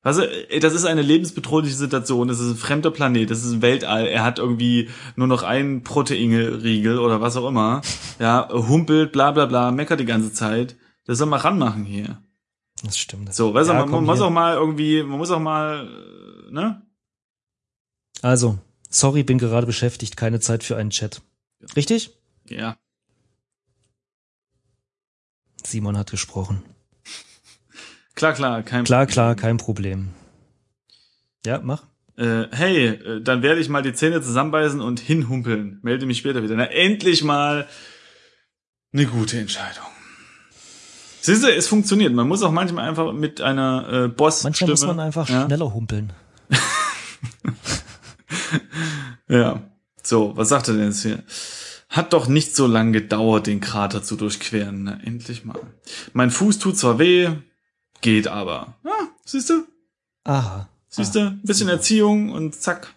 weißt 0.02 0.20
du, 0.20 0.50
ey, 0.52 0.60
das 0.60 0.74
ist 0.74 0.84
eine 0.84 1.02
lebensbedrohliche 1.02 1.78
Situation, 1.78 2.28
das 2.28 2.42
ist 2.42 2.50
ein 2.50 2.58
fremder 2.58 2.92
Planet, 2.92 3.32
das 3.32 3.46
ist 3.46 3.54
ein 3.54 3.62
Weltall, 3.62 4.06
er 4.06 4.26
hat 4.26 4.38
irgendwie 4.38 4.90
nur 5.16 5.28
noch 5.28 5.44
einen 5.44 5.84
Proteinriegel 5.84 7.00
oder 7.00 7.22
was 7.22 7.38
auch 7.38 7.48
immer, 7.48 7.84
ja, 8.20 8.50
humpelt, 8.52 9.14
bla 9.14 9.32
bla 9.32 9.46
bla, 9.46 9.72
meckert 9.72 10.02
die 10.02 10.06
ganze 10.06 10.34
Zeit, 10.34 10.76
das 11.06 11.20
soll 11.20 11.28
mal 11.28 11.38
ranmachen 11.38 11.86
hier. 11.86 12.22
Das 12.84 12.98
stimmt. 12.98 13.34
So, 13.34 13.54
weißt 13.54 13.70
du, 13.70 13.74
Ja, 13.74 13.80
man, 13.80 13.90
man 13.90 14.00
komm, 14.00 14.06
muss 14.08 14.20
auch 14.20 14.30
mal 14.30 14.56
irgendwie, 14.56 15.04
man 15.04 15.20
muss 15.20 15.32
auch 15.32 15.40
mal, 15.40 15.86
ne? 16.52 16.86
Also, 18.22 18.60
sorry, 18.90 19.24
bin 19.24 19.38
gerade 19.38 19.68
beschäftigt, 19.68 20.18
keine 20.18 20.42
Zeit 20.42 20.66
für 20.66 20.76
einen 20.76 20.90
Chat. 20.90 21.22
Richtig? 21.78 22.20
Ja. 22.50 22.76
Simon 25.66 25.98
hat 25.98 26.12
gesprochen. 26.12 26.64
Klar, 28.16 28.34
klar, 28.34 28.64
kein 28.64 28.86
Klar, 28.86 29.06
klar, 29.08 29.36
kein 29.36 29.58
Problem. 29.58 30.10
Ja, 31.46 31.60
mach. 31.62 31.84
Äh, 32.18 32.46
hey, 32.52 32.88
äh, 32.88 33.22
dann 33.22 33.42
werde 33.42 33.60
ich 33.60 33.68
mal 33.68 33.82
die 33.82 33.94
Zähne 33.94 34.22
zusammenbeißen 34.22 34.80
und 34.80 35.00
hinhumpeln. 35.00 35.80
Melde 35.82 36.06
mich 36.06 36.20
später 36.20 36.42
wieder. 36.42 36.56
Na, 36.56 36.66
endlich 36.66 37.24
mal 37.24 37.68
eine 38.94 39.06
gute 39.06 39.38
Entscheidung. 39.38 39.84
Siehst 41.20 41.44
du, 41.44 41.54
es 41.54 41.68
funktioniert. 41.68 42.14
Man 42.14 42.28
muss 42.28 42.44
auch 42.44 42.52
manchmal 42.52 42.88
einfach 42.88 43.12
mit 43.12 43.42
einer 43.42 44.06
äh, 44.06 44.08
boss 44.08 44.44
Manchmal 44.44 44.70
muss 44.70 44.86
man 44.86 45.00
einfach 45.00 45.28
ja? 45.28 45.46
schneller 45.46 45.74
humpeln. 45.74 46.14
Ja. 49.28 49.62
So, 50.04 50.38
was 50.38 50.50
sagt 50.50 50.68
er 50.68 50.76
denn 50.76 50.86
jetzt 50.86 51.02
hier? 51.02 51.24
Hat 51.96 52.12
doch 52.12 52.28
nicht 52.28 52.58
so 52.58 52.68
lange 52.68 52.92
gedauert, 52.92 53.48
den 53.48 53.62
Krater 53.62 54.04
zu 54.04 54.18
durchqueren. 54.18 54.84
Na, 54.84 55.00
endlich 55.02 55.46
mal. 55.46 55.62
Mein 56.12 56.30
Fuß 56.30 56.60
tut 56.60 56.78
zwar 56.78 57.00
weh, 57.00 57.30
geht 58.02 58.28
aber. 58.28 58.76
Ja, 58.84 59.08
siehst 59.24 59.50
du? 59.50 59.66
Aha. 60.26 60.68
Siehst 60.90 61.16
du? 61.16 61.20
Ein 61.20 61.42
bisschen 61.44 61.70
Erziehung 61.70 62.34
und 62.34 62.54
zack. 62.54 62.94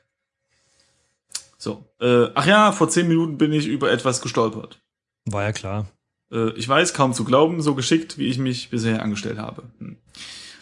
So. 1.59 1.85
Äh, 2.01 2.27
ach 2.35 2.45
ja, 2.47 2.73
vor 2.73 2.89
zehn 2.89 3.07
Minuten 3.07 3.39
bin 3.39 3.53
ich 3.53 3.69
über 3.69 3.93
etwas 3.93 4.21
gestolpert. 4.21 4.81
War 5.27 5.45
ja 5.45 5.53
klar. 5.53 5.87
Äh, 6.33 6.51
ich 6.55 6.69
weiß, 6.69 6.93
kaum 6.93 7.13
zu 7.13 7.23
glauben, 7.23 7.63
so 7.63 7.77
geschickt, 7.77 8.19
wie 8.19 8.27
ich 8.27 8.39
mich 8.39 8.69
bisher 8.69 9.01
angestellt 9.01 9.39
habe. 9.39 9.63
Hm. 9.79 9.99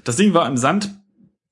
Das 0.05 0.17
Ding 0.17 0.35
war 0.35 0.47
im 0.47 0.59
Sand 0.59 0.91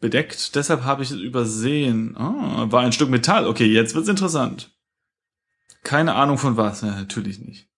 bedeckt, 0.01 0.55
deshalb 0.55 0.85
habe 0.85 1.03
ich 1.03 1.11
es 1.11 1.17
übersehen. 1.17 2.15
Ah, 2.19 2.67
war 2.71 2.83
ein 2.83 2.93
Stück 2.93 3.09
Metall. 3.09 3.47
Okay, 3.47 3.65
jetzt 3.65 3.95
wird's 3.95 4.09
interessant. 4.09 4.74
Keine 5.85 6.15
Ahnung 6.15 6.39
von 6.39 6.57
was. 6.57 6.81
Ja, 6.81 6.89
natürlich 6.89 7.39
nicht. 7.39 7.69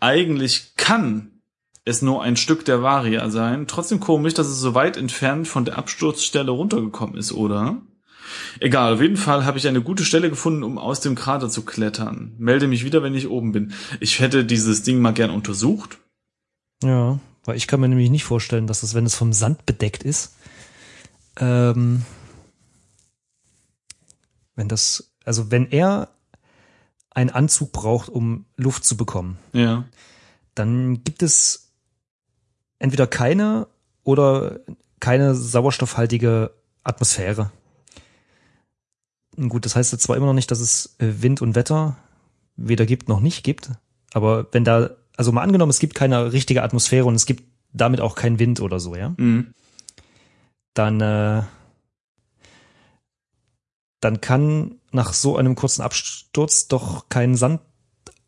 Eigentlich 0.00 0.74
kann 0.76 1.42
es 1.84 2.02
nur 2.02 2.22
ein 2.22 2.36
Stück 2.36 2.64
der 2.64 2.82
Varia 2.82 3.30
sein. 3.30 3.66
Trotzdem 3.66 4.00
komisch, 4.00 4.34
dass 4.34 4.46
es 4.48 4.58
so 4.58 4.74
weit 4.74 4.96
entfernt 4.96 5.48
von 5.48 5.64
der 5.64 5.78
Absturzstelle 5.78 6.50
runtergekommen 6.50 7.16
ist, 7.16 7.32
oder? 7.32 7.80
Egal, 8.60 8.94
auf 8.94 9.00
jeden 9.00 9.16
Fall 9.16 9.44
habe 9.44 9.58
ich 9.58 9.66
eine 9.66 9.80
gute 9.80 10.04
Stelle 10.04 10.28
gefunden, 10.28 10.62
um 10.62 10.76
aus 10.78 11.00
dem 11.00 11.14
Krater 11.14 11.48
zu 11.48 11.64
klettern. 11.64 12.34
Melde 12.38 12.66
mich 12.66 12.84
wieder, 12.84 13.02
wenn 13.02 13.14
ich 13.14 13.28
oben 13.28 13.52
bin. 13.52 13.72
Ich 14.00 14.20
hätte 14.20 14.44
dieses 14.44 14.82
Ding 14.82 15.00
mal 15.00 15.14
gern 15.14 15.30
untersucht. 15.30 15.98
Ja, 16.82 17.18
weil 17.44 17.56
ich 17.56 17.66
kann 17.66 17.80
mir 17.80 17.88
nämlich 17.88 18.10
nicht 18.10 18.24
vorstellen, 18.24 18.66
dass 18.66 18.82
es, 18.82 18.94
wenn 18.94 19.06
es 19.06 19.14
vom 19.14 19.32
Sand 19.32 19.64
bedeckt 19.64 20.02
ist, 20.02 20.34
ähm, 21.38 22.02
wenn 24.54 24.68
das, 24.68 25.14
also 25.24 25.50
wenn 25.50 25.70
er 25.70 26.08
einen 27.18 27.30
Anzug 27.30 27.72
braucht, 27.72 28.08
um 28.08 28.46
Luft 28.56 28.84
zu 28.84 28.96
bekommen, 28.96 29.38
Ja. 29.52 29.84
dann 30.54 31.02
gibt 31.02 31.22
es 31.22 31.72
entweder 32.78 33.06
keine 33.08 33.66
oder 34.04 34.60
keine 35.00 35.34
sauerstoffhaltige 35.34 36.52
Atmosphäre. 36.84 37.50
Gut, 39.36 39.64
das 39.64 39.74
heißt 39.76 39.92
jetzt 39.92 40.02
zwar 40.02 40.16
immer 40.16 40.26
noch 40.26 40.32
nicht, 40.34 40.50
dass 40.50 40.60
es 40.60 40.94
äh, 40.98 41.22
Wind 41.22 41.42
und 41.42 41.54
Wetter 41.54 41.96
weder 42.56 42.86
gibt 42.86 43.08
noch 43.08 43.20
nicht 43.20 43.42
gibt, 43.44 43.70
aber 44.12 44.46
wenn 44.52 44.64
da, 44.64 44.90
also 45.16 45.32
mal 45.32 45.42
angenommen, 45.42 45.70
es 45.70 45.78
gibt 45.80 45.94
keine 45.94 46.32
richtige 46.32 46.62
Atmosphäre 46.62 47.04
und 47.06 47.14
es 47.14 47.26
gibt 47.26 47.44
damit 47.72 48.00
auch 48.00 48.14
keinen 48.14 48.38
Wind 48.38 48.60
oder 48.60 48.78
so, 48.80 48.94
ja, 48.96 49.14
Mhm. 49.16 49.52
dann, 50.74 51.00
äh, 51.00 51.42
dann 54.00 54.20
kann 54.20 54.77
nach 54.92 55.12
so 55.12 55.36
einem 55.36 55.54
kurzen 55.54 55.82
Absturz 55.82 56.68
doch 56.68 57.08
kein 57.08 57.34
Sand 57.34 57.60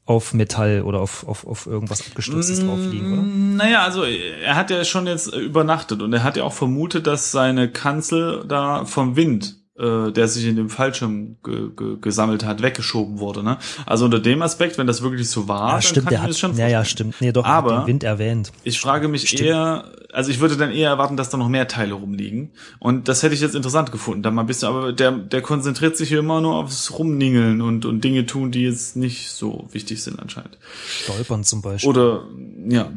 auf 0.06 0.34
Metall 0.34 0.82
oder 0.82 1.00
auf, 1.00 1.26
auf, 1.28 1.46
auf 1.46 1.66
irgendwas 1.66 2.04
abgestürztes 2.04 2.60
drauf 2.66 2.80
liegen, 2.90 3.12
oder? 3.12 3.22
Mm, 3.22 3.56
Naja, 3.56 3.84
also 3.84 4.02
er 4.02 4.56
hat 4.56 4.70
ja 4.70 4.84
schon 4.84 5.06
jetzt 5.06 5.32
übernachtet 5.32 6.02
und 6.02 6.12
er 6.12 6.24
hat 6.24 6.36
ja 6.36 6.42
auch 6.42 6.52
vermutet, 6.52 7.06
dass 7.06 7.30
seine 7.30 7.70
Kanzel 7.70 8.44
da 8.48 8.84
vom 8.86 9.14
Wind, 9.14 9.59
äh, 9.80 10.12
der 10.12 10.28
sich 10.28 10.44
in 10.46 10.56
dem 10.56 10.68
Fallschirm 10.70 11.36
ge 11.42 11.70
ge 11.74 11.96
gesammelt 12.00 12.44
hat, 12.44 12.60
weggeschoben 12.62 13.18
wurde. 13.18 13.42
Ne? 13.42 13.58
Also 13.86 14.04
unter 14.04 14.20
dem 14.20 14.42
Aspekt, 14.42 14.76
wenn 14.78 14.86
das 14.86 15.02
wirklich 15.02 15.30
so 15.30 15.48
war, 15.48 15.68
Ja, 15.68 15.72
dann 15.72 15.82
stimmt, 15.82 16.06
kann 16.06 16.10
der 16.10 16.18
ich 16.18 16.22
hat, 16.22 16.30
das 16.30 16.38
schon 16.38 16.56
ja, 16.56 16.68
ja, 16.68 16.84
stimmt. 16.84 17.14
Nee, 17.20 17.32
doch, 17.32 17.44
er 17.44 17.50
Aber- 17.50 17.78
den 17.80 17.86
Wind 17.86 18.04
erwähnt. 18.04 18.52
Ich 18.64 18.78
frage 18.80 19.08
mich 19.08 19.28
Stimmt. 19.28 19.42
eher, 19.42 19.90
also 20.12 20.30
ich 20.30 20.40
würde 20.40 20.56
dann 20.56 20.70
eher 20.70 20.90
erwarten, 20.90 21.16
dass 21.16 21.30
da 21.30 21.36
noch 21.38 21.48
mehr 21.48 21.66
Teile 21.68 21.94
rumliegen. 21.94 22.50
Und 22.78 23.08
das 23.08 23.22
hätte 23.22 23.34
ich 23.34 23.40
jetzt 23.40 23.54
interessant 23.54 23.90
gefunden, 23.92 24.22
da 24.22 24.30
mal 24.30 24.42
ein 24.42 24.46
bisschen, 24.46 24.68
aber 24.68 24.92
der, 24.92 25.12
der 25.12 25.40
konzentriert 25.42 25.96
sich 25.96 26.08
hier 26.10 26.18
immer 26.18 26.40
nur 26.40 26.54
aufs 26.56 26.98
Rumningeln 26.98 27.60
und, 27.62 27.84
und 27.84 28.02
Dinge 28.04 28.26
tun, 28.26 28.50
die 28.50 28.62
jetzt 28.62 28.96
nicht 28.96 29.30
so 29.30 29.68
wichtig 29.72 30.02
sind 30.02 30.18
anscheinend. 30.20 30.58
Stolpern 30.86 31.44
zum 31.44 31.62
Beispiel. 31.62 31.88
Oder, 31.90 32.24
ja. 32.68 32.92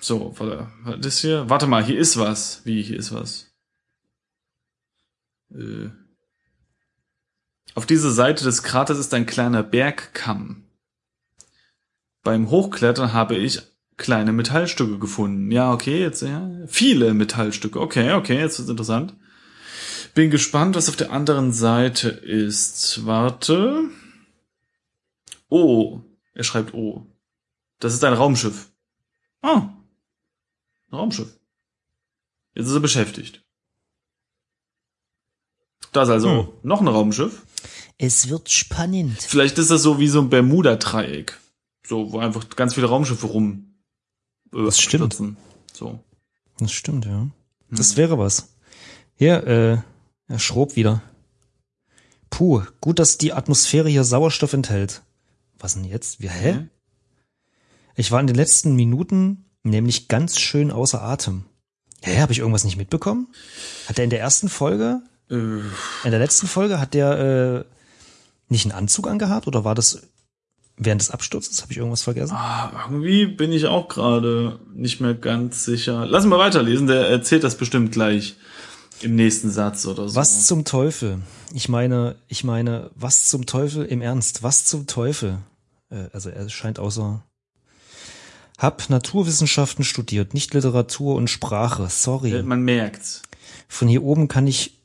So, 0.00 0.34
warte, 0.38 0.68
ist 1.06 1.18
hier? 1.18 1.44
Warte 1.48 1.66
mal, 1.66 1.84
hier 1.84 1.98
ist 1.98 2.16
was. 2.18 2.60
Wie, 2.64 2.82
hier 2.82 2.98
ist 2.98 3.12
was? 3.12 3.46
Äh. 5.52 5.88
Auf 7.76 7.84
dieser 7.84 8.10
Seite 8.10 8.42
des 8.42 8.62
Kraters 8.62 8.96
ist 8.96 9.12
ein 9.12 9.26
kleiner 9.26 9.62
Bergkamm. 9.62 10.64
Beim 12.22 12.48
Hochklettern 12.50 13.12
habe 13.12 13.36
ich 13.36 13.60
kleine 13.98 14.32
Metallstücke 14.32 14.98
gefunden. 14.98 15.50
Ja, 15.50 15.74
okay, 15.74 16.00
jetzt, 16.00 16.22
ja. 16.22 16.50
Viele 16.68 17.12
Metallstücke. 17.12 17.78
Okay, 17.78 18.14
okay, 18.14 18.38
jetzt 18.38 18.58
ist 18.58 18.70
interessant. 18.70 19.14
Bin 20.14 20.30
gespannt, 20.30 20.74
was 20.74 20.88
auf 20.88 20.96
der 20.96 21.12
anderen 21.12 21.52
Seite 21.52 22.08
ist. 22.08 23.04
Warte. 23.04 23.90
Oh. 25.50 26.00
Er 26.32 26.44
schreibt 26.44 26.72
O. 26.72 27.06
Das 27.78 27.92
ist 27.92 28.02
ein 28.04 28.14
Raumschiff. 28.14 28.70
Ah. 29.42 29.68
Ein 30.90 30.94
Raumschiff. 30.98 31.38
Jetzt 32.54 32.68
ist 32.68 32.74
er 32.74 32.80
beschäftigt. 32.80 33.42
Da 35.92 36.04
ist 36.04 36.08
also 36.08 36.28
Hm. 36.30 36.48
noch 36.62 36.80
ein 36.80 36.88
Raumschiff. 36.88 37.42
Es 37.98 38.28
wird 38.28 38.50
spannend. 38.50 39.22
Vielleicht 39.22 39.58
ist 39.58 39.70
das 39.70 39.82
so 39.82 39.98
wie 39.98 40.08
so 40.08 40.20
ein 40.20 40.28
Bermuda-Dreieck. 40.30 41.38
So, 41.86 42.12
wo 42.12 42.18
einfach 42.18 42.48
ganz 42.50 42.74
viele 42.74 42.88
Raumschiffe 42.88 43.26
rum. 43.26 43.74
Äh, 44.52 44.64
Das 44.64 44.78
stimmt. 44.80 45.04
abstürzen. 45.04 45.36
So. 45.72 46.00
Das 46.58 46.72
stimmt, 46.72 47.04
ja. 47.06 47.12
Hm. 47.20 47.32
Das 47.70 47.96
wäre 47.96 48.18
was. 48.18 48.48
Hier, 49.14 49.46
äh, 49.46 49.78
er 50.28 50.38
schrob 50.38 50.76
wieder. 50.76 51.02
Puh, 52.30 52.62
gut, 52.80 52.98
dass 52.98 53.18
die 53.18 53.32
Atmosphäre 53.32 53.88
hier 53.88 54.04
Sauerstoff 54.04 54.52
enthält. 54.52 55.02
Was 55.58 55.74
denn 55.74 55.84
jetzt? 55.84 56.20
Wie, 56.20 56.28
hä? 56.28 56.52
Hä? 56.52 56.68
Ich 57.94 58.10
war 58.12 58.20
in 58.20 58.26
den 58.26 58.36
letzten 58.36 58.74
Minuten 58.76 59.46
nämlich 59.62 60.08
ganz 60.08 60.38
schön 60.38 60.70
außer 60.70 61.02
Atem. 61.02 61.46
Hä, 62.02 62.20
habe 62.20 62.32
ich 62.32 62.40
irgendwas 62.40 62.64
nicht 62.64 62.76
mitbekommen? 62.76 63.28
Hat 63.88 63.98
er 63.98 64.04
in 64.04 64.10
der 64.10 64.20
ersten 64.20 64.48
Folge, 64.50 65.00
Äh, 65.30 65.34
in 65.34 66.10
der 66.10 66.18
letzten 66.20 66.46
Folge, 66.46 66.78
hat 66.78 66.92
der 66.94 67.64
äh, 67.66 67.75
nicht 68.48 68.64
einen 68.64 68.72
Anzug 68.72 69.08
angehabt 69.08 69.46
oder 69.46 69.64
war 69.64 69.74
das 69.74 70.02
während 70.76 71.00
des 71.00 71.10
Absturzes? 71.10 71.62
Habe 71.62 71.72
ich 71.72 71.78
irgendwas 71.78 72.02
vergessen? 72.02 72.34
ah, 72.34 72.72
irgendwie 72.84 73.26
bin 73.26 73.52
ich 73.52 73.66
auch 73.66 73.88
gerade 73.88 74.60
nicht 74.74 75.00
mehr 75.00 75.14
ganz 75.14 75.64
sicher. 75.64 76.06
Lass 76.06 76.26
mal 76.26 76.38
weiterlesen, 76.38 76.86
der 76.86 77.08
erzählt 77.08 77.44
das 77.44 77.56
bestimmt 77.56 77.92
gleich 77.92 78.36
im 79.02 79.14
nächsten 79.14 79.50
Satz 79.50 79.86
oder 79.86 80.08
so. 80.08 80.16
Was 80.16 80.46
zum 80.46 80.64
Teufel? 80.64 81.20
Ich 81.52 81.68
meine, 81.68 82.16
ich 82.28 82.44
meine, 82.44 82.90
was 82.94 83.24
zum 83.24 83.46
Teufel 83.46 83.84
im 83.84 84.00
Ernst? 84.00 84.42
Was 84.42 84.64
zum 84.64 84.86
Teufel? 84.86 85.38
Äh, 85.90 86.08
also 86.12 86.30
er 86.30 86.48
scheint 86.48 86.78
außer 86.78 87.22
hab 88.58 88.88
Naturwissenschaften 88.88 89.84
studiert, 89.84 90.32
nicht 90.32 90.54
Literatur 90.54 91.14
und 91.14 91.28
Sprache. 91.28 91.88
Sorry. 91.90 92.42
Man 92.42 92.62
merkt's. 92.62 93.22
Von 93.68 93.86
hier 93.86 94.02
oben 94.02 94.28
kann 94.28 94.46
ich 94.46 94.78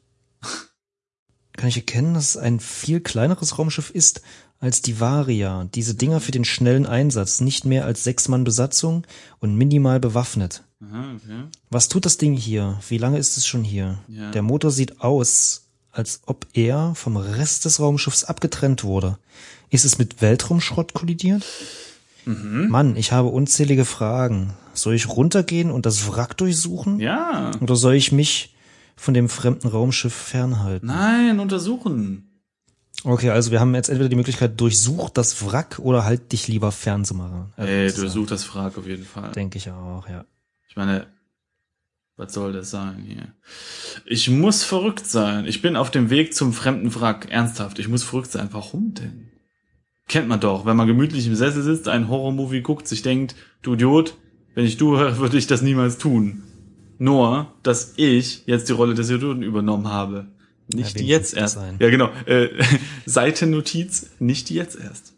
kann 1.61 1.69
ich 1.69 1.77
erkennen, 1.77 2.15
dass 2.15 2.29
es 2.29 2.37
ein 2.37 2.59
viel 2.59 3.01
kleineres 3.01 3.59
Raumschiff 3.59 3.91
ist 3.91 4.23
als 4.59 4.81
die 4.81 4.99
Varia. 4.99 5.69
Diese 5.75 5.93
Dinger 5.93 6.19
für 6.19 6.31
den 6.31 6.43
schnellen 6.43 6.87
Einsatz, 6.87 7.39
nicht 7.39 7.65
mehr 7.65 7.85
als 7.85 8.03
sechs 8.03 8.27
Mann 8.27 8.43
Besatzung 8.43 9.05
und 9.37 9.53
minimal 9.53 9.99
bewaffnet. 9.99 10.63
Aha, 10.83 11.13
okay. 11.15 11.43
Was 11.69 11.87
tut 11.87 12.07
das 12.07 12.17
Ding 12.17 12.35
hier? 12.35 12.79
Wie 12.89 12.97
lange 12.97 13.19
ist 13.19 13.37
es 13.37 13.45
schon 13.45 13.63
hier? 13.63 13.99
Ja. 14.07 14.31
Der 14.31 14.41
Motor 14.41 14.71
sieht 14.71 15.01
aus, 15.01 15.67
als 15.91 16.21
ob 16.25 16.47
er 16.53 16.95
vom 16.95 17.15
Rest 17.15 17.65
des 17.65 17.79
Raumschiffs 17.79 18.23
abgetrennt 18.23 18.83
wurde. 18.83 19.19
Ist 19.69 19.85
es 19.85 19.99
mit 19.99 20.19
Weltraumschrott 20.19 20.95
kollidiert? 20.95 21.45
Mhm. 22.25 22.69
Mann, 22.69 22.95
ich 22.95 23.11
habe 23.11 23.27
unzählige 23.27 23.85
Fragen. 23.85 24.55
Soll 24.73 24.95
ich 24.95 25.09
runtergehen 25.09 25.69
und 25.69 25.85
das 25.85 26.07
Wrack 26.07 26.37
durchsuchen? 26.37 26.99
Ja. 26.99 27.51
Oder 27.61 27.75
soll 27.75 27.93
ich 27.93 28.11
mich 28.11 28.55
von 28.95 29.13
dem 29.13 29.29
fremden 29.29 29.67
Raumschiff 29.67 30.13
fernhalten? 30.13 30.87
Nein, 30.87 31.39
untersuchen. 31.39 32.27
Okay, 33.03 33.29
also 33.31 33.51
wir 33.51 33.59
haben 33.59 33.73
jetzt 33.73 33.89
entweder 33.89 34.09
die 34.09 34.15
Möglichkeit, 34.15 34.59
durchsuch 34.61 35.09
das 35.09 35.43
Wrack 35.45 35.79
oder 35.79 36.05
halt 36.05 36.31
dich 36.33 36.47
lieber 36.47 36.71
fernzumachen. 36.71 37.51
Also, 37.55 37.71
Ey, 37.71 37.85
das 37.87 37.95
du 37.95 38.05
ist- 38.05 38.13
suchst 38.13 38.31
das 38.31 38.43
Frag 38.43 38.77
auf 38.77 38.85
jeden 38.85 39.05
Fall. 39.05 39.31
Denke 39.31 39.57
ich 39.57 39.69
auch, 39.71 40.07
ja. 40.07 40.25
Ich 40.69 40.75
meine, 40.75 41.07
was 42.15 42.33
soll 42.33 42.53
das 42.53 42.69
sein 42.69 43.03
hier? 43.07 43.33
Ich 44.05 44.29
muss 44.29 44.63
verrückt 44.63 45.07
sein. 45.07 45.45
Ich 45.45 45.61
bin 45.63 45.75
auf 45.75 45.89
dem 45.89 46.09
Weg 46.11 46.35
zum 46.35 46.53
fremden 46.53 46.93
Wrack. 46.93 47.27
Ernsthaft, 47.31 47.79
ich 47.79 47.87
muss 47.87 48.03
verrückt 48.03 48.31
sein. 48.31 48.49
Warum 48.51 48.93
denn? 48.93 49.29
Kennt 50.07 50.27
man 50.27 50.39
doch, 50.39 50.65
wenn 50.65 50.77
man 50.77 50.87
gemütlich 50.87 51.25
im 51.25 51.35
Sessel 51.35 51.63
sitzt, 51.63 51.87
einen 51.87 52.09
Horrormovie 52.09 52.61
guckt, 52.61 52.87
sich 52.87 53.01
denkt, 53.01 53.35
du 53.63 53.73
Idiot, 53.73 54.15
wenn 54.53 54.65
ich 54.65 54.77
du 54.77 54.93
wäre, 54.93 55.17
würde 55.19 55.37
ich 55.37 55.47
das 55.47 55.61
niemals 55.63 55.97
tun. 55.97 56.43
Nur, 57.01 57.51
dass 57.63 57.93
ich 57.95 58.43
jetzt 58.45 58.69
die 58.69 58.73
Rolle 58.73 58.93
des 58.93 59.09
Idioten 59.09 59.41
übernommen 59.41 59.87
habe. 59.87 60.27
Nicht 60.71 60.99
Ja, 60.99 61.03
jetzt 61.07 61.33
erst. 61.33 61.55
sein? 61.55 61.77
Ja, 61.79 61.89
genau. 61.89 62.11
Äh, 62.27 62.49
Seitennotiz, 63.07 64.11
nicht 64.19 64.51
jetzt 64.51 64.79
erst. 64.79 65.11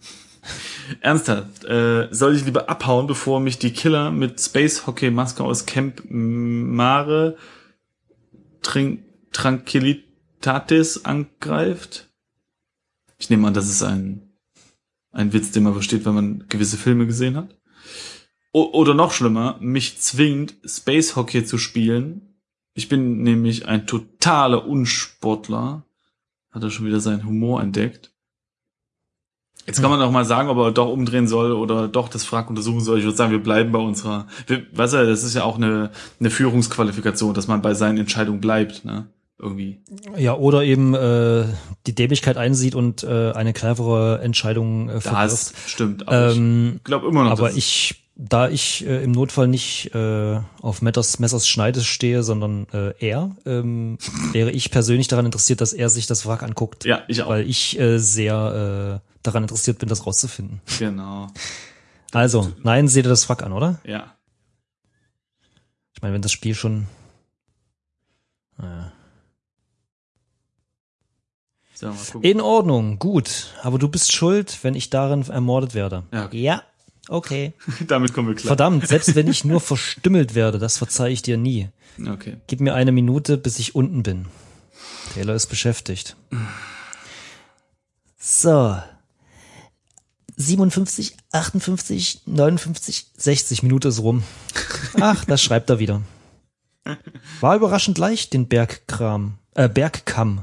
Ernsthaft, 1.01 1.65
äh, 1.65 2.07
soll 2.09 2.37
ich 2.37 2.45
lieber 2.45 2.69
abhauen, 2.69 3.05
bevor 3.05 3.41
mich 3.41 3.59
die 3.59 3.73
Killer 3.73 4.11
mit 4.11 4.39
Space 4.39 4.87
Hockey 4.87 5.11
Maske 5.11 5.43
aus 5.43 5.65
Camp 5.65 6.01
Mare 6.09 7.35
Trin 8.61 9.03
Tranquilitatis 9.33 11.03
angreift? 11.03 12.07
Ich 13.17 13.29
nehme 13.29 13.45
an, 13.45 13.53
das 13.53 13.67
ist 13.69 13.83
ein, 13.83 14.21
ein 15.11 15.33
Witz, 15.33 15.51
den 15.51 15.63
man 15.63 15.73
versteht, 15.73 16.05
wenn 16.05 16.15
man 16.15 16.45
gewisse 16.47 16.77
Filme 16.77 17.05
gesehen 17.07 17.35
hat. 17.35 17.57
Oder 18.55 18.93
noch 18.93 19.11
schlimmer, 19.11 19.57
mich 19.59 19.99
zwingt, 19.99 20.53
Space 20.63 21.15
Hockey 21.15 21.43
zu 21.43 21.57
spielen. 21.57 22.35
Ich 22.75 22.87
bin 22.87 23.23
nämlich 23.23 23.67
ein 23.67 23.87
totaler 23.87 24.65
Unsportler. 24.67 25.83
Hat 26.51 26.61
er 26.63 26.69
schon 26.69 26.85
wieder 26.85 26.99
seinen 26.99 27.25
Humor 27.25 27.61
entdeckt. 27.61 28.11
Jetzt 29.65 29.81
kann 29.81 29.89
man 29.89 29.99
doch 29.99 30.11
mal 30.11 30.25
sagen, 30.25 30.49
ob 30.49 30.57
er 30.57 30.71
doch 30.71 30.89
umdrehen 30.89 31.27
soll 31.27 31.51
oder 31.53 31.87
doch 31.87 32.09
das 32.09 32.25
Frack 32.25 32.49
untersuchen 32.49 32.81
soll. 32.81 32.99
Ich 32.99 33.05
würde 33.05 33.15
sagen, 33.17 33.31
wir 33.31 33.41
bleiben 33.41 33.71
bei 33.71 33.79
unserer, 33.79 34.27
wir, 34.47 34.63
weißt 34.73 34.93
du, 34.93 35.07
das 35.07 35.23
ist 35.23 35.33
ja 35.35 35.45
auch 35.45 35.55
eine, 35.55 35.89
eine 36.19 36.29
Führungsqualifikation, 36.29 37.33
dass 37.33 37.47
man 37.47 37.61
bei 37.61 37.73
seinen 37.73 37.97
Entscheidungen 37.97 38.41
bleibt, 38.41 38.85
ne? 38.85 39.07
Irgendwie. 39.39 39.81
Ja, 40.17 40.35
oder 40.35 40.63
eben 40.63 40.93
äh, 40.93 41.45
die 41.87 41.95
Dämlichkeit 41.95 42.37
einsieht 42.37 42.75
und 42.75 43.03
äh, 43.03 43.31
eine 43.31 43.51
clevere 43.53 44.19
Entscheidung 44.21 44.89
äh, 44.89 45.01
verwirft. 45.01 45.53
stimmt. 45.67 46.07
Aber 46.07 46.33
Ähm, 46.33 46.73
ich 46.77 46.83
glaube 46.83 47.07
immer 47.07 47.23
noch, 47.23 47.31
aber 47.31 47.47
dass- 47.47 47.57
ich, 47.57 48.02
da 48.15 48.47
ich 48.47 48.85
äh, 48.85 49.03
im 49.03 49.11
Notfall 49.11 49.47
nicht 49.47 49.93
äh, 49.95 50.39
auf 50.61 50.81
Messers, 50.81 51.19
Messers 51.19 51.47
Schneide 51.47 51.81
stehe, 51.81 52.23
sondern 52.23 52.67
äh, 52.71 52.93
er, 52.99 53.35
ähm, 53.45 53.97
wäre 54.31 54.51
ich 54.51 54.69
persönlich 54.69 55.07
daran 55.07 55.25
interessiert, 55.25 55.61
dass 55.61 55.73
er 55.73 55.89
sich 55.89 56.05
das 56.05 56.25
Wrack 56.25 56.43
anguckt. 56.43 56.85
Ja, 56.85 57.03
ich 57.07 57.23
auch. 57.23 57.29
Weil 57.29 57.49
ich 57.49 57.79
äh, 57.79 57.97
sehr 57.97 59.01
äh, 59.03 59.09
daran 59.23 59.43
interessiert 59.43 59.79
bin, 59.79 59.89
das 59.89 60.05
rauszufinden. 60.05 60.61
Genau. 60.77 61.27
Also, 62.11 62.51
nein, 62.61 62.87
seht 62.87 63.05
ihr 63.05 63.09
das 63.09 63.27
Wrack 63.29 63.41
an, 63.41 63.51
oder? 63.51 63.79
Ja. 63.83 64.15
Ich 65.95 66.01
meine, 66.03 66.13
wenn 66.13 66.21
das 66.21 66.31
Spiel 66.31 66.53
schon. 66.53 66.87
Naja. 68.57 68.91
So, 71.73 71.87
mal 71.87 71.95
gucken. 71.95 72.29
In 72.29 72.41
Ordnung, 72.41 72.99
gut. 72.99 73.47
Aber 73.63 73.79
du 73.79 73.87
bist 73.87 74.11
schuld, 74.13 74.59
wenn 74.61 74.75
ich 74.75 74.91
darin 74.91 75.23
ermordet 75.23 75.73
werde. 75.73 76.03
Ja, 76.11 76.25
okay. 76.25 76.39
ja 76.39 76.63
okay. 77.09 77.53
Damit 77.87 78.13
kommen 78.13 78.29
wir 78.29 78.35
klar. 78.35 78.47
Verdammt, 78.47 78.87
selbst 78.87 79.15
wenn 79.15 79.27
ich 79.27 79.45
nur 79.45 79.61
verstümmelt 79.61 80.35
werde, 80.35 80.59
das 80.59 80.77
verzeihe 80.77 81.13
ich 81.13 81.21
dir 81.21 81.37
nie. 81.37 81.69
Okay. 82.05 82.37
Gib 82.47 82.59
mir 82.59 82.73
eine 82.73 82.91
Minute, 82.91 83.37
bis 83.37 83.59
ich 83.59 83.75
unten 83.75 84.03
bin. 84.03 84.25
Taylor 85.13 85.35
ist 85.35 85.47
beschäftigt. 85.47 86.15
So. 88.17 88.77
57, 90.35 91.15
58, 91.31 92.21
59, 92.25 93.07
60 93.15 93.63
Minute 93.63 93.89
ist 93.89 93.99
rum. 93.99 94.23
Ach, 94.99 95.23
das 95.25 95.43
schreibt 95.43 95.69
er 95.69 95.79
wieder. 95.79 96.01
War 97.39 97.55
überraschend 97.55 97.97
leicht, 97.97 98.33
den 98.33 98.47
Bergkram, 98.47 99.37
äh, 99.53 99.69
Bergkamm. 99.69 100.41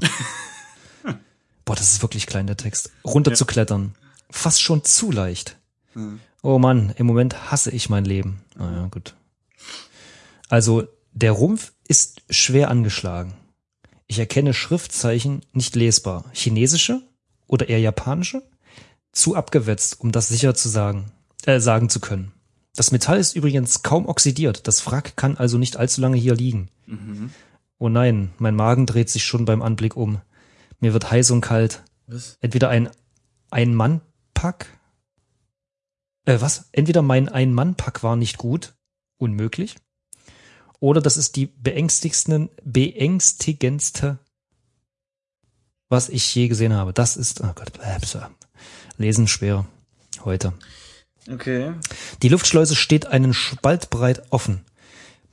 Boah, 1.65 1.75
das 1.75 1.93
ist 1.93 2.01
wirklich 2.01 2.25
klein, 2.25 2.47
der 2.47 2.57
Text. 2.57 2.91
Runterzuklettern. 3.03 3.93
Fast 4.29 4.61
schon 4.61 4.83
zu 4.83 5.11
leicht. 5.11 5.57
Oh 6.41 6.57
Mann, 6.59 6.93
im 6.97 7.05
Moment 7.05 7.51
hasse 7.51 7.71
ich 7.71 7.89
mein 7.89 8.05
Leben. 8.05 8.41
Naja, 8.55 8.87
gut. 8.89 9.15
Also, 10.49 10.87
der 11.13 11.31
Rumpf 11.33 11.71
ist 11.87 12.21
schwer 12.29 12.69
angeschlagen. 12.69 13.33
Ich 14.07 14.19
erkenne 14.19 14.53
Schriftzeichen 14.53 15.41
nicht 15.53 15.75
lesbar. 15.75 16.25
Chinesische 16.33 17.01
oder 17.47 17.69
eher 17.69 17.79
japanische? 17.79 18.43
Zu 19.11 19.35
abgewetzt, 19.35 20.01
um 20.01 20.11
das 20.11 20.29
sicher 20.29 20.55
zu 20.55 20.69
sagen, 20.69 21.11
äh, 21.45 21.59
sagen 21.59 21.89
zu 21.89 21.99
können. 21.99 22.31
Das 22.75 22.91
Metall 22.91 23.19
ist 23.19 23.35
übrigens 23.35 23.83
kaum 23.83 24.07
oxidiert. 24.07 24.67
Das 24.67 24.85
Wrack 24.87 25.17
kann 25.17 25.37
also 25.37 25.57
nicht 25.57 25.77
allzu 25.77 26.01
lange 26.01 26.17
hier 26.17 26.33
liegen. 26.33 26.69
Oh 27.77 27.89
nein, 27.89 28.31
mein 28.37 28.55
Magen 28.55 28.85
dreht 28.85 29.09
sich 29.09 29.25
schon 29.25 29.45
beim 29.45 29.61
Anblick 29.61 29.95
um. 29.97 30.21
Mir 30.79 30.93
wird 30.93 31.11
heiß 31.11 31.31
und 31.31 31.41
kalt. 31.41 31.83
Was? 32.07 32.37
Entweder 32.41 32.69
ein 32.69 32.89
Ein-Mann-Pack. 33.49 34.67
Äh, 36.25 36.39
was? 36.39 36.69
Entweder 36.71 37.01
mein 37.01 37.29
Ein-Mann-Pack 37.29 38.03
war 38.03 38.15
nicht 38.15 38.37
gut, 38.37 38.73
unmöglich. 39.17 39.75
Oder 40.79 41.01
das 41.01 41.17
ist 41.17 41.35
die 41.35 41.45
beängstigendsten, 41.45 42.49
beängstigendste, 42.63 44.19
was 45.89 46.09
ich 46.09 46.33
je 46.33 46.47
gesehen 46.47 46.73
habe. 46.73 46.93
Das 46.93 47.17
ist, 47.17 47.41
oh 47.41 47.51
Gott, 47.53 47.73
äh, 47.79 47.99
lesen 48.97 49.27
schwer 49.27 49.67
heute. 50.23 50.53
Okay. 51.29 51.73
Die 52.23 52.29
Luftschleuse 52.29 52.75
steht 52.75 53.05
einen 53.05 53.33
Spalt 53.33 53.89
breit 53.89 54.23
offen. 54.31 54.65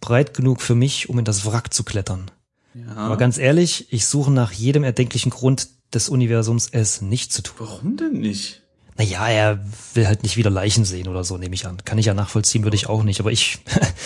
Breit 0.01 0.35
genug 0.35 0.61
für 0.61 0.75
mich, 0.75 1.09
um 1.09 1.19
in 1.19 1.25
das 1.25 1.47
Wrack 1.47 1.73
zu 1.73 1.83
klettern. 1.83 2.31
Ja. 2.75 2.95
Aber 2.95 3.17
ganz 3.17 3.39
ehrlich, 3.39 3.93
ich 3.93 4.07
suche 4.07 4.31
nach 4.31 4.53
jedem 4.53 4.85
erdenklichen 4.85 5.31
Grund 5.31 5.69
des 5.95 6.09
Universums, 6.09 6.69
es 6.71 7.01
nicht 7.01 7.33
zu 7.33 7.43
tun. 7.43 7.57
Warum 7.59 7.97
denn 7.97 8.13
nicht? 8.13 8.63
Naja, 8.99 9.29
er 9.29 9.65
will 9.95 10.07
halt 10.07 10.23
nicht 10.25 10.37
wieder 10.37 10.51
Leichen 10.51 10.85
sehen 10.85 11.09
oder 11.09 11.23
so, 11.25 11.39
nehme 11.39 11.55
ich 11.55 11.67
an. 11.67 11.79
Kann 11.85 11.99
ich 11.99 12.07
ja 12.07 12.15
nachvollziehen, 12.15 12.65
würde 12.65 12.77
ich 12.77 12.89
auch 12.89 13.05
nicht. 13.05 13.21
Aber 13.21 13.31
ich 13.33 13.59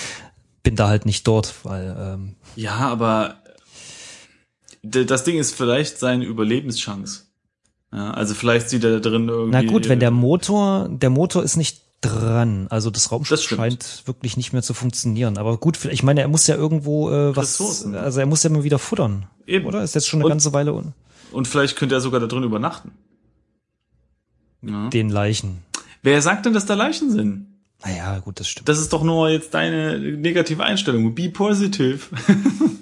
bin 0.63 0.77
da 0.77 0.89
halt 0.89 1.07
nicht 1.07 1.27
dort, 1.27 1.55
weil 1.65 1.97
ähm, 1.99 2.35
Ja, 2.57 2.77
aber 2.77 3.37
das 4.83 5.25
Ding 5.25 5.39
ist 5.39 5.55
vielleicht 5.55 5.99
seine 5.99 6.25
Überlebenschance. 6.25 7.23
Ja, 7.93 8.11
also 8.13 8.35
vielleicht 8.35 8.71
sieht 8.71 8.85
er 8.85 8.99
da 9.01 9.09
drin 9.11 9.29
irgendwie. 9.29 9.51
na 9.53 9.63
gut, 9.71 9.89
wenn 9.89 10.01
der 10.01 10.11
Motor, 10.11 10.89
der 10.91 11.11
Motor 11.11 11.43
ist 11.43 11.57
nicht 11.57 11.81
dran, 12.01 12.67
also 12.69 12.91
das 12.91 13.13
Raumschiff 13.13 13.31
Das 13.41 13.45
scheint 13.45 14.03
wirklich 14.07 14.37
nicht 14.37 14.53
mehr 14.53 14.63
zu 14.63 14.75
funktionieren. 14.75 15.39
Aber 15.39 15.57
gut, 15.59 15.85
ich 15.85 16.03
meine, 16.03 16.21
er 16.23 16.29
muss 16.29 16.47
ja 16.49 16.57
irgendwo 16.57 17.11
äh, 17.11 17.37
was, 17.37 17.61
Ressourcen. 17.61 17.95
also 17.95 18.19
er 18.21 18.27
muss 18.27 18.43
ja 18.43 18.51
mal 18.51 18.65
wieder 18.65 18.79
futtern, 18.79 19.27
Eben. 19.47 19.67
oder? 19.67 19.83
Ist 19.83 19.95
jetzt 19.95 20.09
schon 20.09 20.19
eine 20.19 20.25
Und- 20.27 20.31
ganze 20.33 20.53
Weile 20.53 20.73
un 20.73 20.95
Und 21.33 21.47
vielleicht 21.49 21.77
könnte 21.77 21.95
er 21.95 22.01
sogar 22.01 22.19
da 22.21 22.27
drin 22.27 22.43
übernachten. 22.43 22.93
Ja. 24.63 24.89
den 24.91 25.09
Leichen. 25.11 25.59
Wer 26.03 26.23
sagt 26.23 26.47
denn, 26.47 26.53
dass 26.53 26.67
da 26.67 26.75
Leichen 26.75 27.11
sind? 27.11 27.47
Naja, 27.85 28.19
gut, 28.21 28.39
das 28.41 28.49
stimmt. 28.49 28.69
Das 28.69 28.79
ist 28.79 28.93
doch 28.93 29.03
nur 29.03 29.29
jetzt 29.29 29.55
deine 29.55 29.99
negative 29.99 30.63
Einstellung. 30.63 31.15
Be 31.15 31.29
positive. 31.31 31.99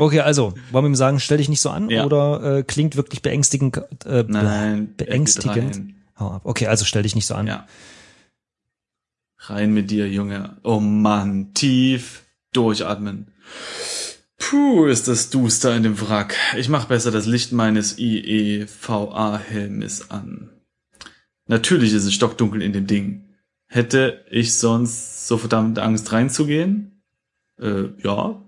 Okay, 0.00 0.20
also, 0.20 0.54
wollen 0.72 0.84
wir 0.84 0.88
ihm 0.90 0.94
sagen, 0.96 1.20
stell 1.20 1.38
dich 1.38 1.48
nicht 1.48 1.60
so 1.60 1.70
an 1.70 1.88
Ja. 1.90 2.04
oder 2.04 2.58
äh, 2.58 2.62
klingt 2.62 2.96
wirklich 2.96 3.22
beängstigend, 3.22 3.80
äh, 4.04 4.24
Nein, 4.26 4.94
beängstigend. 4.96 5.94
Hau 6.18 6.30
ab. 6.32 6.40
Okay, 6.44 6.66
also 6.66 6.84
stell 6.84 7.02
dich 7.02 7.14
nicht 7.14 7.26
so 7.26 7.34
an. 7.34 7.46
Ja. 7.46 7.66
Rein 9.38 9.72
mit 9.72 9.90
dir, 9.90 10.08
Junge. 10.08 10.56
Oh 10.64 10.80
Mann, 10.80 11.54
tief 11.54 12.24
durchatmen. 12.52 13.28
Puh, 14.40 14.86
ist 14.86 15.06
das 15.06 15.30
duster 15.30 15.76
in 15.76 15.84
dem 15.84 16.00
Wrack. 16.00 16.34
Ich 16.56 16.68
mach 16.68 16.86
besser 16.86 17.12
das 17.12 17.26
Licht 17.26 17.52
meines 17.52 17.98
IEVA-Helmes 17.98 18.80
an. 20.10 20.50
Natürlich 21.46 21.92
ist 21.92 22.04
es 22.04 22.14
stockdunkel 22.14 22.62
in 22.62 22.72
dem 22.72 22.88
Ding. 22.88 23.28
Hätte 23.68 24.24
ich 24.30 24.54
sonst 24.54 25.28
so 25.28 25.36
verdammt 25.38 25.78
Angst 25.78 26.10
reinzugehen? 26.10 27.02
Äh, 27.60 27.90
ja. 28.02 28.42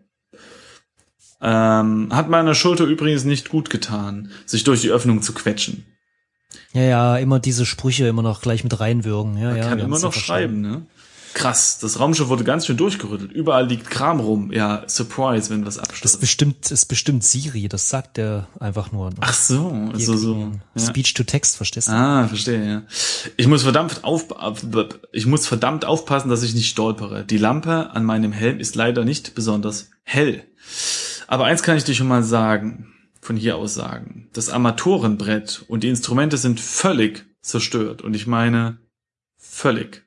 Ähm, 1.40 2.08
hat 2.10 2.28
meiner 2.28 2.54
Schulter 2.54 2.84
übrigens 2.84 3.24
nicht 3.24 3.50
gut 3.50 3.70
getan, 3.70 4.30
sich 4.46 4.64
durch 4.64 4.80
die 4.80 4.90
Öffnung 4.90 5.22
zu 5.22 5.34
quetschen. 5.34 5.84
Ja, 6.72 6.82
ja, 6.82 7.18
immer 7.18 7.38
diese 7.38 7.66
Sprüche 7.66 8.06
immer 8.08 8.22
noch 8.22 8.40
gleich 8.40 8.64
mit 8.64 8.80
reinwürgen. 8.80 9.36
Ja, 9.36 9.54
ja, 9.54 9.68
kann 9.68 9.78
immer 9.78 10.00
noch 10.00 10.14
schreiben, 10.14 10.60
ne? 10.62 10.86
Krass, 11.34 11.78
das 11.78 11.98
Raumschiff 11.98 12.28
wurde 12.28 12.44
ganz 12.44 12.66
schön 12.66 12.76
durchgerüttelt. 12.76 13.32
Überall 13.32 13.66
liegt 13.66 13.88
Kram 13.88 14.20
rum. 14.20 14.52
Ja, 14.52 14.84
Surprise, 14.86 15.50
wenn 15.50 15.64
was 15.64 15.76
Das 15.76 15.84
ist 15.84 15.90
abstürzt. 15.90 16.20
bestimmt, 16.20 16.70
ist 16.70 16.86
bestimmt 16.86 17.24
Siri, 17.24 17.68
das 17.68 17.88
sagt 17.88 18.18
er 18.18 18.48
einfach 18.60 18.92
nur. 18.92 19.10
Ach 19.20 19.32
so, 19.32 19.90
so, 19.94 20.16
so. 20.16 20.52
Ja. 20.74 20.86
Speech 20.86 21.14
to 21.14 21.24
Text, 21.24 21.56
verstehst 21.56 21.88
du? 21.88 21.92
Ah, 21.92 22.28
verstehe, 22.28 22.66
ja. 22.66 22.82
Ich 23.36 23.46
muss 23.46 23.62
verdammt 23.62 24.04
auf, 24.04 24.26
ich 25.12 25.26
muss 25.26 25.46
verdammt 25.46 25.84
aufpassen, 25.84 26.28
dass 26.28 26.42
ich 26.42 26.54
nicht 26.54 26.68
stolpere. 26.68 27.24
Die 27.24 27.38
Lampe 27.38 27.90
an 27.90 28.04
meinem 28.04 28.32
Helm 28.32 28.60
ist 28.60 28.74
leider 28.74 29.04
nicht 29.04 29.34
besonders 29.34 29.90
hell. 30.04 30.44
Aber 31.28 31.46
eins 31.46 31.62
kann 31.62 31.76
ich 31.76 31.84
dir 31.84 31.94
schon 31.94 32.08
mal 32.08 32.22
sagen, 32.22 32.92
von 33.20 33.36
hier 33.36 33.56
aus 33.56 33.74
sagen. 33.74 34.28
Das 34.32 34.50
Armaturenbrett 34.50 35.64
und 35.68 35.82
die 35.82 35.88
Instrumente 35.88 36.36
sind 36.36 36.60
völlig 36.60 37.24
zerstört. 37.40 38.02
Und 38.02 38.14
ich 38.14 38.26
meine, 38.26 38.78
völlig. 39.38 40.01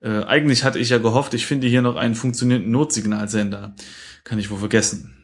Äh, 0.00 0.24
eigentlich 0.24 0.64
hatte 0.64 0.78
ich 0.78 0.90
ja 0.90 0.98
gehofft, 0.98 1.34
ich 1.34 1.46
finde 1.46 1.66
hier 1.66 1.82
noch 1.82 1.96
einen 1.96 2.14
funktionierenden 2.14 2.70
Notsignalsender. 2.70 3.74
Kann 4.24 4.38
ich 4.38 4.50
wohl 4.50 4.58
vergessen. 4.58 5.14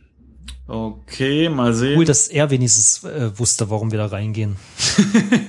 Okay, 0.67 1.51
mal 1.51 1.75
sehen. 1.75 1.99
Cool, 1.99 2.07
dass 2.07 2.29
er 2.29 2.51
wenigstens 2.51 3.05
äh, 3.05 3.39
wusste, 3.39 3.69
warum 3.69 3.91
wir 3.91 3.99
da 3.99 4.07
reingehen. 4.07 4.57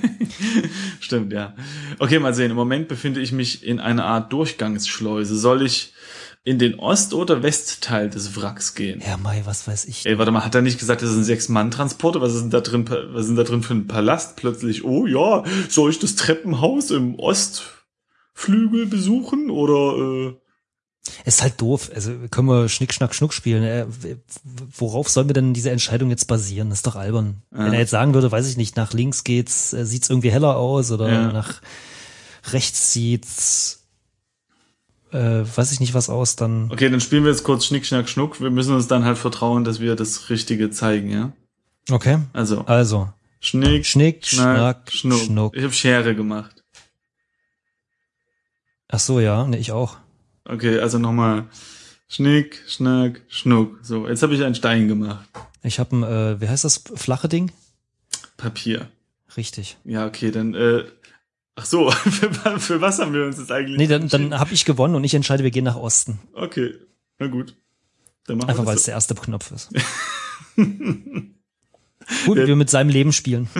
Stimmt, 1.00 1.32
ja. 1.32 1.54
Okay, 1.98 2.18
mal 2.18 2.34
sehen. 2.34 2.50
Im 2.50 2.56
Moment 2.56 2.88
befinde 2.88 3.20
ich 3.20 3.32
mich 3.32 3.64
in 3.64 3.80
einer 3.80 4.04
Art 4.04 4.32
Durchgangsschleuse. 4.32 5.38
Soll 5.38 5.62
ich 5.62 5.94
in 6.44 6.58
den 6.58 6.78
Ost- 6.78 7.14
oder 7.14 7.42
Westteil 7.42 8.08
des 8.10 8.36
Wracks 8.36 8.74
gehen. 8.74 9.02
Ja, 9.04 9.16
Mai, 9.16 9.42
was 9.46 9.66
weiß 9.66 9.86
ich. 9.86 10.06
Ey, 10.06 10.18
warte 10.18 10.30
mal, 10.30 10.44
hat 10.44 10.54
er 10.54 10.62
nicht 10.62 10.78
gesagt, 10.78 11.02
das 11.02 11.10
ist 11.10 11.16
ein 11.16 11.24
Sechs-Mann-Transporter? 11.24 12.20
Was 12.20 12.34
ist 12.34 12.42
denn 12.42 12.50
da 12.50 12.60
drin, 12.60 12.84
was 12.88 13.22
ist 13.22 13.28
denn 13.28 13.36
da 13.36 13.42
drin 13.42 13.62
für 13.64 13.74
ein 13.74 13.88
Palast? 13.88 14.36
Plötzlich, 14.36 14.84
oh 14.84 15.06
ja, 15.06 15.42
soll 15.68 15.90
ich 15.90 15.98
das 15.98 16.14
Treppenhaus 16.14 16.92
im 16.92 17.18
Ostflügel 18.36 18.86
besuchen? 18.86 19.50
Oder, 19.50 19.96
äh, 20.30 20.34
Ist 21.24 21.42
halt 21.42 21.60
doof. 21.60 21.90
Also 21.94 22.12
können 22.30 22.48
wir 22.48 22.68
Schnick, 22.68 22.92
Schnack, 22.92 23.14
Schnuck 23.14 23.32
spielen. 23.32 23.62
Äh, 23.62 23.86
w- 23.88 24.16
worauf 24.76 25.08
sollen 25.08 25.28
wir 25.28 25.34
denn 25.34 25.54
diese 25.54 25.70
Entscheidung 25.70 26.10
jetzt 26.10 26.26
basieren? 26.26 26.68
Das 26.68 26.78
ist 26.80 26.86
doch 26.86 26.96
albern. 26.96 27.42
Wenn 27.50 27.72
er 27.72 27.78
jetzt 27.78 27.90
sagen 27.90 28.12
würde, 28.14 28.30
weiß 28.30 28.48
ich 28.48 28.56
nicht, 28.56 28.76
nach 28.76 28.92
links 28.92 29.24
geht's, 29.24 29.72
äh, 29.72 29.86
sieht's 29.86 30.10
irgendwie 30.10 30.30
heller 30.32 30.56
aus 30.56 30.90
oder 30.90 31.08
Ja. 31.10 31.32
nach 31.32 31.60
rechts 32.52 32.92
sieht's, 32.92 33.84
äh, 35.12 35.42
weiß 35.44 35.72
ich 35.72 35.80
nicht 35.80 35.94
was 35.94 36.10
aus, 36.10 36.36
dann 36.36 36.70
okay, 36.72 36.90
dann 36.90 37.00
spielen 37.00 37.24
wir 37.24 37.30
jetzt 37.30 37.44
kurz 37.44 37.66
Schnick, 37.66 37.86
Schnack, 37.86 38.08
Schnuck. 38.08 38.40
Wir 38.40 38.50
müssen 38.50 38.74
uns 38.74 38.86
dann 38.88 39.04
halt 39.04 39.18
vertrauen, 39.18 39.64
dass 39.64 39.80
wir 39.80 39.94
das 39.96 40.28
Richtige 40.30 40.70
zeigen, 40.70 41.10
ja? 41.10 41.32
okay. 41.90 42.18
Also, 42.32 42.62
Also 42.66 43.08
Schnick, 43.40 43.86
Schnick, 43.86 44.26
Schnack, 44.26 44.90
Schnack, 44.90 44.92
Schnuck. 44.92 45.20
Schnuck. 45.20 45.56
Ich 45.56 45.62
habe 45.62 45.72
Schere 45.72 46.14
gemacht. 46.16 46.55
Ach 48.96 49.00
so, 49.00 49.20
ja, 49.20 49.46
ne, 49.46 49.58
ich 49.58 49.72
auch. 49.72 49.98
Okay, 50.46 50.78
also 50.78 50.98
nochmal. 50.98 51.44
Schnick, 52.08 52.62
Schnack, 52.66 53.20
Schnuck. 53.28 53.78
So, 53.82 54.08
jetzt 54.08 54.22
habe 54.22 54.34
ich 54.34 54.42
einen 54.42 54.54
Stein 54.54 54.88
gemacht. 54.88 55.28
Ich 55.62 55.78
habe 55.78 55.96
ein, 55.96 56.02
äh, 56.02 56.40
wie 56.40 56.48
heißt 56.48 56.64
das 56.64 56.82
flache 56.94 57.28
Ding? 57.28 57.52
Papier. 58.38 58.88
Richtig. 59.36 59.76
Ja, 59.84 60.06
okay, 60.06 60.30
dann, 60.30 60.54
äh, 60.54 60.84
ach 61.56 61.66
so, 61.66 61.90
für, 61.90 62.58
für 62.58 62.80
was 62.80 62.98
haben 62.98 63.12
wir 63.12 63.26
uns 63.26 63.36
jetzt 63.36 63.52
eigentlich 63.52 63.76
Nee, 63.76 63.86
dann, 63.86 64.08
dann 64.08 64.38
habe 64.38 64.54
ich 64.54 64.64
gewonnen 64.64 64.94
und 64.94 65.04
ich 65.04 65.12
entscheide, 65.12 65.44
wir 65.44 65.50
gehen 65.50 65.64
nach 65.64 65.76
Osten. 65.76 66.18
Okay, 66.32 66.72
na 67.18 67.26
gut. 67.26 67.54
Dann 68.26 68.38
machen 68.38 68.48
Einfach 68.48 68.64
weil 68.64 68.76
es 68.76 68.84
so. 68.84 68.86
der 68.86 68.94
erste 68.94 69.14
Knopf 69.14 69.50
ist. 69.50 69.68
Gut, 72.24 72.36
wir 72.38 72.56
mit 72.56 72.70
seinem 72.70 72.88
Leben 72.88 73.12
spielen. 73.12 73.50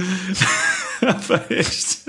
Aber 1.03 1.51
echt. 1.51 2.07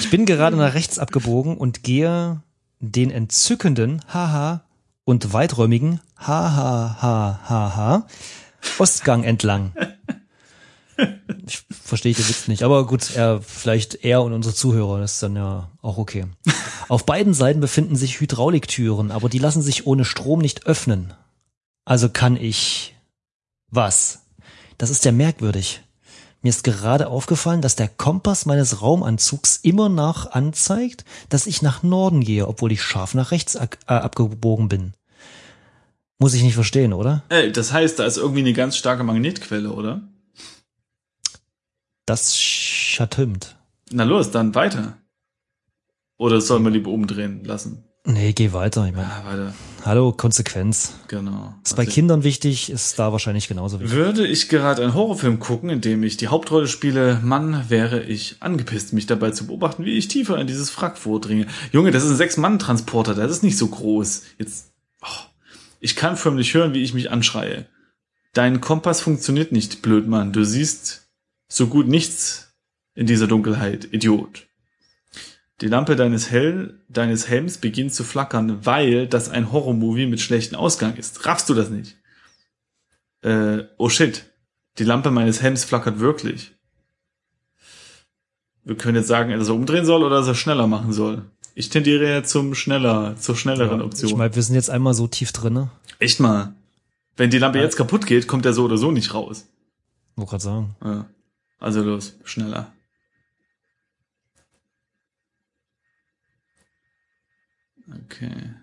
Ich 0.00 0.10
bin 0.10 0.26
gerade 0.26 0.56
nach 0.56 0.74
rechts 0.74 0.98
abgebogen 0.98 1.56
und 1.56 1.82
gehe 1.82 2.42
den 2.80 3.10
entzückenden 3.10 4.02
Haha 4.12 4.62
und 5.04 5.32
weiträumigen 5.32 6.00
Haha 6.18 6.96
ha 7.00 7.40
ha 7.48 7.76
ha 7.76 8.06
Ostgang 8.78 9.24
entlang. 9.24 9.72
Ich 11.46 11.64
verstehe 11.70 12.14
den 12.14 12.28
Witz 12.28 12.48
nicht, 12.48 12.62
aber 12.62 12.86
gut, 12.86 13.14
er, 13.14 13.42
vielleicht 13.42 14.04
er 14.04 14.22
und 14.22 14.32
unsere 14.32 14.54
Zuhörer, 14.54 14.98
das 14.98 15.14
ist 15.14 15.22
dann 15.22 15.36
ja 15.36 15.70
auch 15.82 15.98
okay. 15.98 16.24
Auf 16.88 17.04
beiden 17.04 17.34
Seiten 17.34 17.60
befinden 17.60 17.96
sich 17.96 18.20
Hydrauliktüren, 18.20 19.10
aber 19.10 19.28
die 19.28 19.38
lassen 19.38 19.62
sich 19.62 19.86
ohne 19.86 20.04
Strom 20.04 20.40
nicht 20.40 20.66
öffnen. 20.66 21.12
Also 21.84 22.08
kann 22.08 22.36
ich 22.36 22.96
was? 23.70 24.22
Das 24.78 24.90
ist 24.90 25.04
ja 25.04 25.12
merkwürdig. 25.12 25.82
Mir 26.46 26.50
ist 26.50 26.62
gerade 26.62 27.08
aufgefallen, 27.08 27.60
dass 27.60 27.74
der 27.74 27.88
Kompass 27.88 28.46
meines 28.46 28.80
Raumanzugs 28.80 29.56
immer 29.64 29.88
nach 29.88 30.30
anzeigt, 30.30 31.04
dass 31.28 31.48
ich 31.48 31.60
nach 31.60 31.82
Norden 31.82 32.20
gehe, 32.20 32.46
obwohl 32.46 32.70
ich 32.70 32.82
scharf 32.82 33.14
nach 33.14 33.32
rechts 33.32 33.56
ak- 33.56 33.80
äh, 33.88 33.94
abgebogen 33.94 34.68
bin. 34.68 34.94
Muss 36.20 36.34
ich 36.34 36.44
nicht 36.44 36.54
verstehen, 36.54 36.92
oder? 36.92 37.24
Ey, 37.30 37.50
das 37.50 37.72
heißt, 37.72 37.98
da 37.98 38.04
ist 38.06 38.16
irgendwie 38.16 38.42
eine 38.42 38.52
ganz 38.52 38.76
starke 38.76 39.02
Magnetquelle, 39.02 39.72
oder? 39.72 40.02
Das 42.04 42.38
stimmt. 42.38 43.56
Na 43.90 44.04
los, 44.04 44.30
dann 44.30 44.54
weiter. 44.54 44.98
Oder 46.16 46.40
sollen 46.40 46.62
wir 46.62 46.70
lieber 46.70 46.92
umdrehen 46.92 47.42
lassen? 47.44 47.82
Nee, 48.04 48.32
geh 48.34 48.52
weiter. 48.52 48.86
Ich 48.86 48.94
meine, 48.94 49.08
Ja, 49.08 49.24
weiter. 49.26 49.54
Hallo, 49.86 50.12
Konsequenz. 50.12 50.94
Genau. 51.08 51.54
Ist 51.64 51.76
bei 51.76 51.82
Also, 51.84 51.92
Kindern 51.92 52.24
wichtig, 52.24 52.70
ist 52.70 52.98
da 52.98 53.12
wahrscheinlich 53.12 53.48
genauso 53.48 53.80
wichtig. 53.80 53.96
Würde 53.96 54.26
ich 54.26 54.48
gerade 54.48 54.82
einen 54.82 54.94
Horrorfilm 54.94 55.38
gucken, 55.38 55.70
in 55.70 55.80
dem 55.80 56.02
ich 56.02 56.16
die 56.16 56.28
Hauptrolle 56.28 56.68
spiele, 56.68 57.20
Mann, 57.22 57.64
wäre 57.68 58.02
ich 58.02 58.36
angepisst, 58.40 58.92
mich 58.92 59.06
dabei 59.06 59.30
zu 59.30 59.46
beobachten, 59.46 59.84
wie 59.84 59.96
ich 59.96 60.08
tiefer 60.08 60.38
in 60.38 60.46
dieses 60.46 60.76
Wrack 60.76 60.98
vordringe. 60.98 61.46
Junge, 61.72 61.90
das 61.90 62.04
ist 62.04 62.10
ein 62.10 62.16
Sechs-Mann-Transporter, 62.16 63.14
das 63.14 63.30
ist 63.30 63.42
nicht 63.42 63.56
so 63.58 63.68
groß. 63.68 64.22
Jetzt, 64.38 64.72
oh, 65.02 65.24
ich 65.80 65.96
kann 65.96 66.16
förmlich 66.16 66.52
hören, 66.54 66.74
wie 66.74 66.82
ich 66.82 66.94
mich 66.94 67.10
anschreie. 67.10 67.66
Dein 68.32 68.60
Kompass 68.60 69.00
funktioniert 69.00 69.52
nicht, 69.52 69.80
Blödmann. 69.80 70.32
Du 70.32 70.44
siehst 70.44 71.08
so 71.48 71.68
gut 71.68 71.88
nichts 71.88 72.52
in 72.94 73.06
dieser 73.06 73.26
Dunkelheit, 73.26 73.88
Idiot. 73.92 74.45
Die 75.62 75.68
Lampe 75.68 75.96
deines, 75.96 76.30
Hell, 76.30 76.80
deines 76.88 77.28
Helms 77.28 77.58
beginnt 77.58 77.94
zu 77.94 78.04
flackern, 78.04 78.64
weil 78.66 79.06
das 79.06 79.30
ein 79.30 79.52
Horrormovie 79.52 80.06
mit 80.06 80.20
schlechtem 80.20 80.58
Ausgang 80.58 80.96
ist. 80.96 81.24
Raffst 81.24 81.48
du 81.48 81.54
das 81.54 81.70
nicht? 81.70 81.96
Äh, 83.22 83.64
oh 83.78 83.88
shit. 83.88 84.26
Die 84.78 84.84
Lampe 84.84 85.10
meines 85.10 85.40
Helms 85.40 85.64
flackert 85.64 85.98
wirklich. 85.98 86.52
Wir 88.64 88.76
können 88.76 88.96
jetzt 88.96 89.08
sagen, 89.08 89.30
dass 89.30 89.48
er 89.48 89.54
umdrehen 89.54 89.86
soll 89.86 90.02
oder 90.02 90.16
dass 90.16 90.26
er 90.26 90.34
schneller 90.34 90.66
machen 90.66 90.92
soll. 90.92 91.24
Ich 91.54 91.70
tendiere 91.70 92.06
ja 92.10 92.22
zum 92.22 92.54
schneller, 92.54 93.16
zur 93.16 93.34
schnelleren 93.36 93.80
Option. 93.80 94.10
Ich 94.10 94.16
meine, 94.16 94.34
wir 94.34 94.42
sind 94.42 94.56
jetzt 94.56 94.68
einmal 94.68 94.92
so 94.92 95.06
tief 95.06 95.32
drinne. 95.32 95.70
Echt 95.98 96.20
mal. 96.20 96.54
Wenn 97.16 97.30
die 97.30 97.38
Lampe 97.38 97.58
Ja. 97.58 97.64
jetzt 97.64 97.76
kaputt 97.76 98.04
geht, 98.06 98.28
kommt 98.28 98.44
er 98.44 98.52
so 98.52 98.64
oder 98.64 98.76
so 98.76 98.90
nicht 98.90 99.14
raus. 99.14 99.46
Wollte 100.16 100.30
gerade 100.30 100.42
sagen. 100.44 100.76
Ja. 100.84 101.06
Also 101.58 101.82
los, 101.82 102.18
schneller. 102.24 102.72
Okay. 107.88 108.54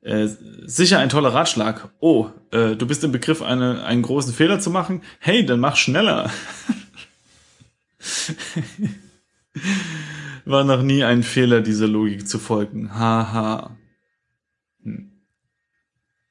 Äh, 0.00 0.28
sicher 0.64 1.00
ein 1.00 1.08
toller 1.08 1.34
Ratschlag. 1.34 1.90
Oh, 2.00 2.30
äh, 2.50 2.76
du 2.76 2.86
bist 2.86 3.02
im 3.04 3.12
Begriff, 3.12 3.42
eine, 3.42 3.84
einen 3.84 4.02
großen 4.02 4.32
Fehler 4.32 4.60
zu 4.60 4.70
machen. 4.70 5.02
Hey, 5.18 5.44
dann 5.44 5.60
mach 5.60 5.76
schneller. 5.76 6.30
War 10.44 10.64
noch 10.64 10.82
nie 10.82 11.04
ein 11.04 11.22
Fehler, 11.22 11.60
dieser 11.60 11.88
Logik 11.88 12.28
zu 12.28 12.38
folgen. 12.38 12.94
Haha. 12.94 13.76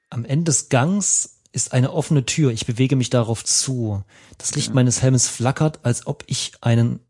Am 0.09 0.25
Ende 0.25 0.45
des 0.45 0.69
Gangs 0.69 1.41
ist 1.51 1.73
eine 1.73 1.91
offene 1.91 2.25
Tür. 2.25 2.51
Ich 2.51 2.65
bewege 2.65 2.95
mich 2.95 3.09
darauf 3.09 3.43
zu. 3.43 4.03
Das 4.37 4.55
Licht 4.55 4.73
meines 4.73 5.01
Helmes 5.01 5.27
flackert, 5.27 5.81
als 5.83 6.07
ob 6.07 6.23
ich 6.27 6.53
einen 6.61 7.01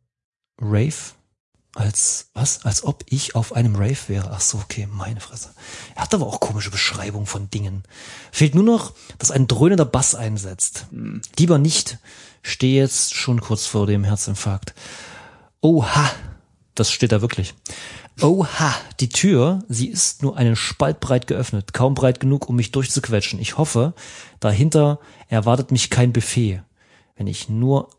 Rave 0.59 1.16
als 1.75 2.29
was? 2.33 2.65
Als 2.65 2.83
ob 2.83 3.03
ich 3.07 3.35
auf 3.35 3.53
einem 3.53 3.75
Rave 3.75 4.07
wäre. 4.07 4.31
Ach 4.31 4.41
so, 4.41 4.57
okay, 4.57 4.87
meine 4.91 5.19
Fresse. 5.19 5.51
Er 5.95 6.03
hat 6.03 6.13
aber 6.13 6.25
auch 6.25 6.39
komische 6.39 6.71
Beschreibungen 6.71 7.27
von 7.27 7.49
Dingen. 7.49 7.83
Fehlt 8.31 8.55
nur 8.55 8.63
noch, 8.63 8.93
dass 9.19 9.31
ein 9.31 9.47
dröhnender 9.47 9.85
Bass 9.85 10.15
einsetzt. 10.15 10.87
Lieber 11.37 11.57
nicht. 11.57 11.99
Stehe 12.41 12.81
jetzt 12.81 13.13
schon 13.13 13.41
kurz 13.41 13.65
vor 13.65 13.87
dem 13.87 14.03
Herzinfarkt. 14.03 14.73
Oha, 15.61 16.09
das 16.75 16.91
steht 16.91 17.11
da 17.11 17.21
wirklich. 17.21 17.53
Oha, 18.21 18.73
die 18.99 19.09
Tür, 19.09 19.63
sie 19.69 19.87
ist 19.87 20.23
nur 20.23 20.37
einen 20.37 20.55
Spalt 20.55 20.99
breit 20.99 21.27
geöffnet, 21.27 21.73
kaum 21.73 21.93
breit 21.93 22.19
genug, 22.19 22.49
um 22.49 22.55
mich 22.55 22.71
durchzuquetschen. 22.71 23.39
Ich 23.39 23.57
hoffe, 23.57 23.93
dahinter 24.39 24.99
erwartet 25.27 25.71
mich 25.71 25.91
kein 25.91 26.13
Buffet. 26.13 26.61
Wenn 27.15 27.27
ich 27.27 27.49
nur 27.49 27.89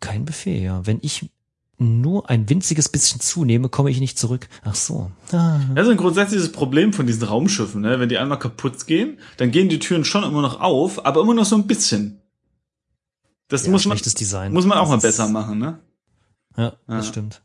kein 0.00 0.24
Buffet, 0.24 0.60
ja. 0.60 0.84
Wenn 0.86 0.98
ich 1.02 1.30
nur 1.78 2.30
ein 2.30 2.48
winziges 2.48 2.88
bisschen 2.88 3.20
zunehme, 3.20 3.68
komme 3.68 3.90
ich 3.90 4.00
nicht 4.00 4.18
zurück. 4.18 4.48
Ach 4.64 4.74
so. 4.74 5.10
Ah. 5.32 5.60
Das 5.74 5.86
ist 5.86 5.90
ein 5.92 5.96
grundsätzliches 5.98 6.52
Problem 6.52 6.92
von 6.92 7.06
diesen 7.06 7.24
Raumschiffen, 7.24 7.80
ne? 7.82 8.00
Wenn 8.00 8.08
die 8.08 8.18
einmal 8.18 8.38
kaputt 8.38 8.86
gehen, 8.86 9.18
dann 9.36 9.50
gehen 9.50 9.68
die 9.68 9.78
Türen 9.78 10.04
schon 10.04 10.24
immer 10.24 10.40
noch 10.42 10.60
auf, 10.60 11.04
aber 11.04 11.20
immer 11.20 11.34
noch 11.34 11.44
so 11.44 11.56
ein 11.56 11.66
bisschen. 11.66 12.20
Das 13.48 13.64
Ja, 13.66 13.70
muss 13.72 13.84
man, 13.84 13.96
schlechtes 13.96 14.14
Design. 14.14 14.52
muss 14.52 14.64
man 14.66 14.78
auch 14.78 14.88
mal 14.88 14.96
Das 14.96 15.04
ist- 15.04 15.16
besser 15.18 15.28
machen, 15.28 15.58
ne? 15.58 15.78
Ja, 16.56 16.72
das 16.86 17.08
stimmt. 17.08 17.42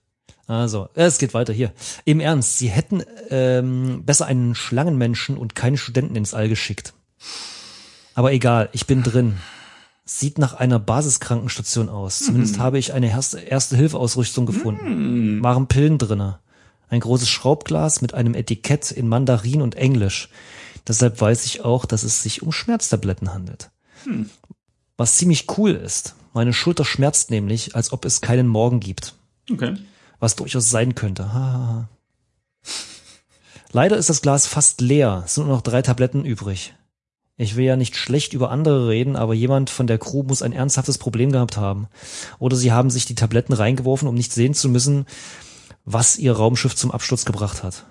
Also, 0.48 0.89
es 0.96 1.17
geht 1.17 1.34
weiter 1.34 1.54
hier. 1.54 1.72
Im 2.06 2.20
Ernst, 2.20 2.58
sie 2.58 2.70
hätten 2.70 3.04
ähm, 3.30 4.04
besser 4.06 4.26
einen 4.26 4.56
Schlangenmenschen 4.56 5.38
und 5.38 5.56
keine 5.56 5.78
Studenten 5.78 6.15
ins 6.15 6.34
All 6.34 6.50
geschickt. 6.50 6.94
Aber 8.15 8.34
egal, 8.34 8.70
ich 8.74 8.88
bin 8.88 9.04
drin. 9.04 9.38
Sieht 10.13 10.38
nach 10.38 10.54
einer 10.56 10.78
Basiskrankenstation 10.78 11.88
aus. 11.88 12.19
Zumindest 12.19 12.60
habe 12.60 12.78
ich 12.78 12.91
eine 12.91 13.10
erste, 13.10 13.39
erste 13.39 13.78
Hilfeausrüstung 13.78 14.45
gefunden. 14.45 15.41
Waren 15.41 15.68
Pillen 15.68 15.97
drinne. 15.97 16.39
Ein 16.89 16.99
großes 16.99 17.30
Schraubglas 17.30 18.01
mit 18.01 18.14
einem 18.14 18.36
Etikett 18.36 18.91
in 18.91 19.07
Mandarin 19.07 19.62
und 19.62 19.76
Englisch. 19.76 20.28
Deshalb 20.86 21.22
weiß 21.22 21.45
ich 21.45 21.64
auch, 21.64 21.86
dass 21.86 22.03
es 22.03 22.22
sich 22.24 22.43
um 22.43 22.51
Schmerztabletten 22.51 23.34
handelt. 23.34 23.72
Was 24.97 25.16
ziemlich 25.16 25.47
cool 25.57 25.72
ist. 25.72 26.16
Meine 26.34 26.51
Schulter 26.51 26.84
schmerzt 26.84 27.32
nämlich, 27.32 27.76
als 27.78 27.93
ob 27.93 28.03
es 28.03 28.20
keinen 28.20 28.47
Morgen 28.47 28.82
gibt 28.82 29.16
Okay. 29.49 29.78
was 30.20 30.36
durchaus 30.36 30.70
sein 30.70 30.93
könnte. 30.93 31.34
Ha, 31.34 31.39
ha, 31.39 31.68
ha. 31.68 31.89
Leider 33.72 33.95
ist 33.95 34.09
das 34.09 34.22
Glas 34.22 34.45
fast 34.45 34.82
leer. 34.82 35.24
Es 35.26 35.36
sind 35.36 35.45
nur 35.47 35.55
noch 35.55 35.62
drei 35.64 35.82
Tabletten 35.82 36.26
übrig. 36.26 36.74
Ich 37.42 37.56
will 37.56 37.66
ja 37.66 37.76
nicht 37.76 37.96
schlecht 37.96 38.34
über 38.34 38.52
andere 38.52 38.88
reden, 38.88 39.16
aber 39.16 39.34
jemand 39.34 39.72
von 39.72 39.88
der 39.88 39.98
Crew 39.98 40.22
muss 40.22 40.44
ein 40.44 40.54
ernsthaftes 40.54 41.00
Problem 41.00 41.32
gehabt 41.32 41.58
haben. 41.58 41.88
Oder 42.38 42.56
sie 42.56 42.72
haben 42.72 42.92
sich 42.92 43.08
die 43.08 43.16
Tabletten 43.16 43.54
reingeworfen, 43.54 44.08
um 44.08 44.14
nicht 44.14 44.32
sehen 44.32 44.54
zu 44.54 44.70
müssen, 44.70 45.08
was 45.84 46.20
ihr 46.20 46.34
Raumschiff 46.34 46.76
zum 46.76 46.92
Absturz 46.92 47.26
gebracht 47.26 47.64
hat. 47.64 47.88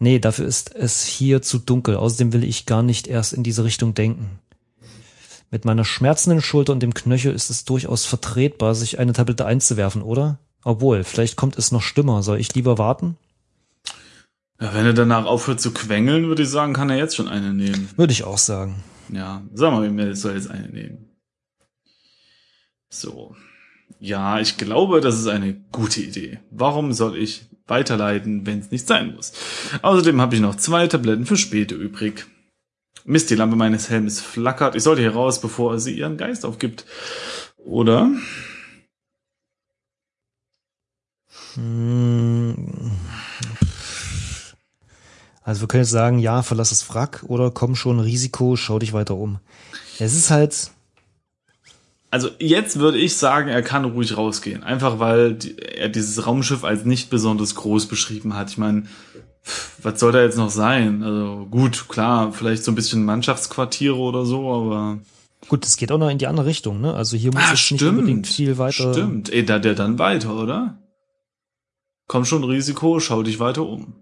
Nee, 0.00 0.18
dafür 0.18 0.46
ist 0.46 0.74
es 0.74 1.04
hier 1.04 1.42
zu 1.42 1.60
dunkel. 1.60 1.94
Außerdem 1.94 2.32
will 2.32 2.42
ich 2.42 2.66
gar 2.66 2.82
nicht 2.82 3.06
erst 3.06 3.34
in 3.34 3.44
diese 3.44 3.62
Richtung 3.62 3.94
denken. 3.94 4.40
Mit 5.52 5.64
meiner 5.64 5.84
schmerzenden 5.84 6.42
Schulter 6.42 6.72
und 6.72 6.82
dem 6.82 6.92
Knöchel 6.92 7.32
ist 7.32 7.50
es 7.50 7.64
durchaus 7.64 8.04
vertretbar, 8.04 8.74
sich 8.74 8.98
eine 8.98 9.12
Tablette 9.12 9.46
einzuwerfen, 9.46 10.02
oder? 10.02 10.40
Obwohl, 10.64 11.04
vielleicht 11.04 11.36
kommt 11.36 11.56
es 11.56 11.70
noch 11.70 11.82
schlimmer. 11.82 12.24
Soll 12.24 12.40
ich 12.40 12.52
lieber 12.52 12.78
warten? 12.78 13.16
Ja, 14.60 14.72
wenn 14.74 14.86
er 14.86 14.92
danach 14.92 15.26
aufhört 15.26 15.60
zu 15.60 15.72
quengeln, 15.72 16.28
würde 16.28 16.42
ich 16.42 16.48
sagen, 16.48 16.74
kann 16.74 16.90
er 16.90 16.96
jetzt 16.96 17.16
schon 17.16 17.28
eine 17.28 17.52
nehmen. 17.52 17.88
Würde 17.96 18.12
ich 18.12 18.24
auch 18.24 18.38
sagen. 18.38 18.84
Ja, 19.12 19.42
sag 19.52 19.72
mal, 19.72 19.88
mir 19.90 20.14
soll 20.14 20.34
jetzt 20.34 20.50
eine 20.50 20.68
nehmen. 20.68 21.10
So. 22.88 23.34
Ja, 23.98 24.38
ich 24.38 24.56
glaube, 24.56 25.00
das 25.00 25.18
ist 25.18 25.26
eine 25.26 25.54
gute 25.72 26.00
Idee. 26.00 26.40
Warum 26.50 26.92
soll 26.92 27.16
ich 27.16 27.46
weiterleiten, 27.66 28.46
wenn 28.46 28.60
es 28.60 28.70
nicht 28.70 28.86
sein 28.86 29.14
muss? 29.14 29.32
Außerdem 29.82 30.20
habe 30.20 30.34
ich 30.34 30.40
noch 30.40 30.56
zwei 30.56 30.86
Tabletten 30.86 31.26
für 31.26 31.36
später 31.36 31.74
übrig. 31.74 32.26
Mist, 33.04 33.30
die 33.30 33.34
Lampe 33.34 33.56
meines 33.56 33.90
Helmes 33.90 34.20
flackert. 34.20 34.76
Ich 34.76 34.82
sollte 34.82 35.02
hier 35.02 35.12
raus, 35.12 35.40
bevor 35.40 35.78
sie 35.78 35.98
ihren 35.98 36.16
Geist 36.16 36.44
aufgibt. 36.44 36.86
Oder? 37.58 38.10
Hm. 41.54 42.90
Also 45.44 45.60
wir 45.60 45.68
können 45.68 45.82
jetzt 45.82 45.90
sagen, 45.90 46.18
ja, 46.18 46.42
verlass 46.42 46.70
das 46.70 46.88
Wrack 46.92 47.22
oder 47.28 47.50
komm 47.50 47.76
schon, 47.76 48.00
Risiko, 48.00 48.56
schau 48.56 48.78
dich 48.78 48.92
weiter 48.94 49.14
um. 49.14 49.38
Es 49.98 50.14
ist 50.14 50.30
halt. 50.30 50.70
Also 52.10 52.30
jetzt 52.38 52.78
würde 52.78 52.98
ich 52.98 53.16
sagen, 53.16 53.48
er 53.48 53.62
kann 53.62 53.84
ruhig 53.84 54.16
rausgehen. 54.16 54.62
Einfach 54.62 54.98
weil 55.00 55.36
er 55.76 55.88
dieses 55.90 56.26
Raumschiff 56.26 56.64
als 56.64 56.84
nicht 56.84 57.10
besonders 57.10 57.54
groß 57.56 57.86
beschrieben 57.86 58.34
hat. 58.34 58.50
Ich 58.50 58.58
meine, 58.58 58.84
was 59.82 60.00
soll 60.00 60.12
da 60.12 60.22
jetzt 60.22 60.38
noch 60.38 60.48
sein? 60.50 61.02
Also 61.02 61.46
gut, 61.50 61.88
klar, 61.88 62.32
vielleicht 62.32 62.64
so 62.64 62.72
ein 62.72 62.76
bisschen 62.76 63.04
Mannschaftsquartiere 63.04 63.96
oder 63.96 64.24
so, 64.24 64.50
aber. 64.50 64.98
Gut, 65.48 65.66
es 65.66 65.76
geht 65.76 65.92
auch 65.92 65.98
noch 65.98 66.08
in 66.08 66.16
die 66.18 66.26
andere 66.26 66.46
Richtung, 66.46 66.80
ne? 66.80 66.94
Also 66.94 67.18
hier 67.18 67.32
muss 67.34 67.42
Ah, 67.42 67.52
es 67.52 67.60
stimmt. 67.60 67.82
nicht 67.82 67.90
unbedingt 67.90 68.26
viel 68.26 68.56
weiter. 68.56 68.94
Stimmt. 68.94 69.30
Ey, 69.30 69.44
da 69.44 69.58
der 69.58 69.74
dann 69.74 69.98
weiter, 69.98 70.34
oder? 70.34 70.78
Komm 72.06 72.24
schon, 72.24 72.44
Risiko, 72.44 72.98
schau 73.00 73.22
dich 73.22 73.40
weiter 73.40 73.66
um. 73.66 73.92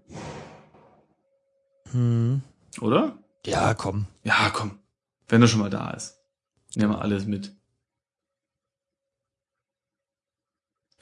Hm. 1.93 2.41
Oder? 2.81 3.17
Ja, 3.45 3.73
komm. 3.73 4.07
Ja, 4.23 4.49
komm. 4.49 4.79
Wenn 5.27 5.41
er 5.41 5.47
schon 5.47 5.59
mal 5.59 5.69
da 5.69 5.91
ist. 5.91 6.17
Nehmen 6.75 6.91
wir 6.91 7.01
alles 7.01 7.25
mit. 7.25 7.53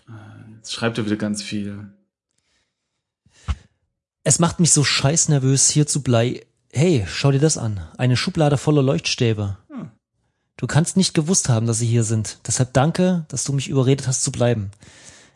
Äh, 0.08 0.56
Jetzt 0.58 0.74
schreibt 0.74 0.98
er 0.98 1.06
wieder 1.06 1.16
ganz 1.16 1.42
viel. 1.42 1.94
Es 4.24 4.38
macht 4.40 4.60
mich 4.60 4.72
so 4.72 4.84
scheiß 4.84 5.30
nervös, 5.30 5.70
hier 5.70 5.88
zu 5.88 6.04
blei. 6.04 6.46
Hey, 6.72 7.06
schau 7.08 7.32
dir 7.32 7.40
das 7.40 7.58
an. 7.58 7.86
Eine 7.98 8.18
Schublade 8.18 8.58
voller 8.58 8.84
Leuchtstäbe. 8.84 9.58
Hm. 9.70 9.92
Du 10.58 10.68
kannst 10.68 10.98
nicht 10.98 11.14
gewusst 11.14 11.50
haben, 11.50 11.66
dass 11.66 11.80
sie 11.80 11.88
hier 11.88 12.04
sind. 12.04 12.38
Deshalb 12.46 12.74
danke, 12.74 13.26
dass 13.30 13.44
du 13.44 13.54
mich 13.54 13.68
überredet 13.68 14.08
hast 14.08 14.24
zu 14.24 14.32
bleiben. 14.32 14.72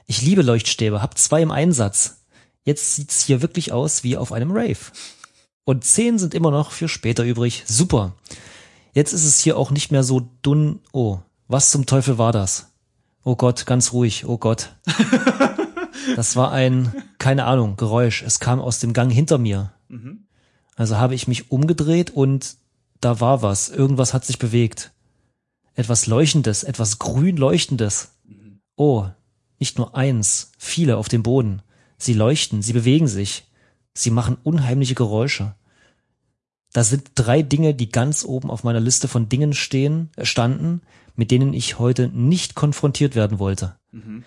Ich 0.06 0.22
liebe 0.22 0.44
Leuchtstäbe, 0.44 1.02
hab 1.02 1.18
zwei 1.18 1.42
im 1.42 1.52
Einsatz. 1.52 2.18
Jetzt 2.64 2.96
sieht's 2.96 3.24
hier 3.24 3.42
wirklich 3.42 3.72
aus 3.72 4.04
wie 4.04 4.18
auf 4.18 4.32
einem 4.32 4.52
Rave. 4.52 4.92
Und 5.66 5.84
zehn 5.84 6.18
sind 6.18 6.34
immer 6.34 6.52
noch 6.52 6.72
für 6.72 6.88
später 6.88 7.24
übrig. 7.24 7.64
Super. 7.66 8.14
Jetzt 8.94 9.14
ist 9.14 9.26
es 9.26 9.40
hier 9.40 9.58
auch 9.58 9.72
nicht 9.72 9.92
mehr 9.92 10.04
so 10.04 10.30
dun. 10.42 10.80
Oh, 10.94 11.20
was 11.48 11.72
zum 11.72 11.86
Teufel 11.86 12.18
war 12.18 12.32
das? 12.32 12.72
Oh 13.24 13.36
Gott, 13.36 13.66
ganz 13.66 13.92
ruhig. 13.92 14.26
Oh 14.26 14.38
Gott. 14.38 14.76
Das 16.16 16.36
war 16.36 16.52
ein, 16.52 16.94
keine 17.18 17.46
Ahnung, 17.46 17.78
Geräusch. 17.78 18.22
Es 18.22 18.40
kam 18.40 18.60
aus 18.60 18.80
dem 18.80 18.94
Gang 18.94 19.12
hinter 19.12 19.38
mir. 19.38 19.72
Mhm. 19.88 20.26
Also 20.76 20.98
habe 20.98 21.16
ich 21.16 21.28
mich 21.28 21.52
umgedreht 21.52 22.12
und 22.12 22.58
da 23.02 23.20
war 23.20 23.42
was. 23.42 23.70
Irgendwas 23.70 24.14
hat 24.14 24.26
sich 24.26 24.38
bewegt. 24.38 24.92
Etwas 25.74 26.08
Leuchtendes, 26.08 26.64
etwas 26.64 27.00
grün 27.00 27.38
Leuchtendes. 27.38 28.12
Oh, 28.76 29.08
nicht 29.60 29.78
nur 29.78 29.96
eins, 29.96 30.52
viele 30.58 30.98
auf 30.98 31.08
dem 31.08 31.24
Boden. 31.24 31.62
Sie 31.98 32.14
leuchten, 32.14 32.62
sie 32.62 32.74
bewegen 32.74 33.08
sich. 33.08 33.48
Sie 33.96 34.12
machen 34.12 34.38
unheimliche 34.44 34.94
Geräusche. 34.94 35.56
Da 36.74 36.84
sind 36.84 37.12
drei 37.16 37.42
Dinge, 37.42 37.74
die 37.74 37.90
ganz 37.90 38.26
oben 38.26 38.52
auf 38.52 38.66
meiner 38.66 38.82
Liste 38.82 39.08
von 39.08 39.30
Dingen 39.30 39.54
stehen, 39.54 40.10
standen, 40.22 40.82
mit 41.16 41.32
denen 41.32 41.54
ich 41.54 41.80
heute 41.80 42.10
nicht 42.10 42.56
konfrontiert 42.56 43.16
werden 43.16 43.40
wollte. 43.40 43.76
Mhm. 43.92 44.26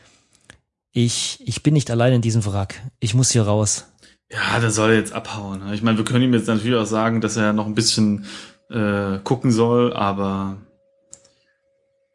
Ich, 0.93 1.41
ich 1.45 1.63
bin 1.63 1.75
nicht 1.75 1.91
allein 1.91 2.15
in 2.15 2.23
diesem 2.23 2.45
Wrack. 2.47 2.81
Ich 2.99 3.13
muss 3.13 3.31
hier 3.31 3.43
raus. 3.43 3.87
Ja, 4.31 4.59
der 4.59 4.71
soll 4.71 4.93
jetzt 4.93 5.13
abhauen. 5.13 5.61
ne? 5.61 5.75
Ich 5.75 5.83
meine, 5.83 5.99
wir 5.99 6.05
können 6.05 6.25
ihm 6.25 6.33
jetzt 6.33 6.49
natürlich 6.49 6.77
auch 6.79 6.87
sagen, 6.87 7.21
dass 7.21 7.37
er 7.37 7.53
noch 7.53 7.67
ein 7.67 7.75
bisschen 7.75 8.25
äh, 8.71 9.19
gucken 9.19 9.51
soll, 9.51 9.93
aber 9.93 10.57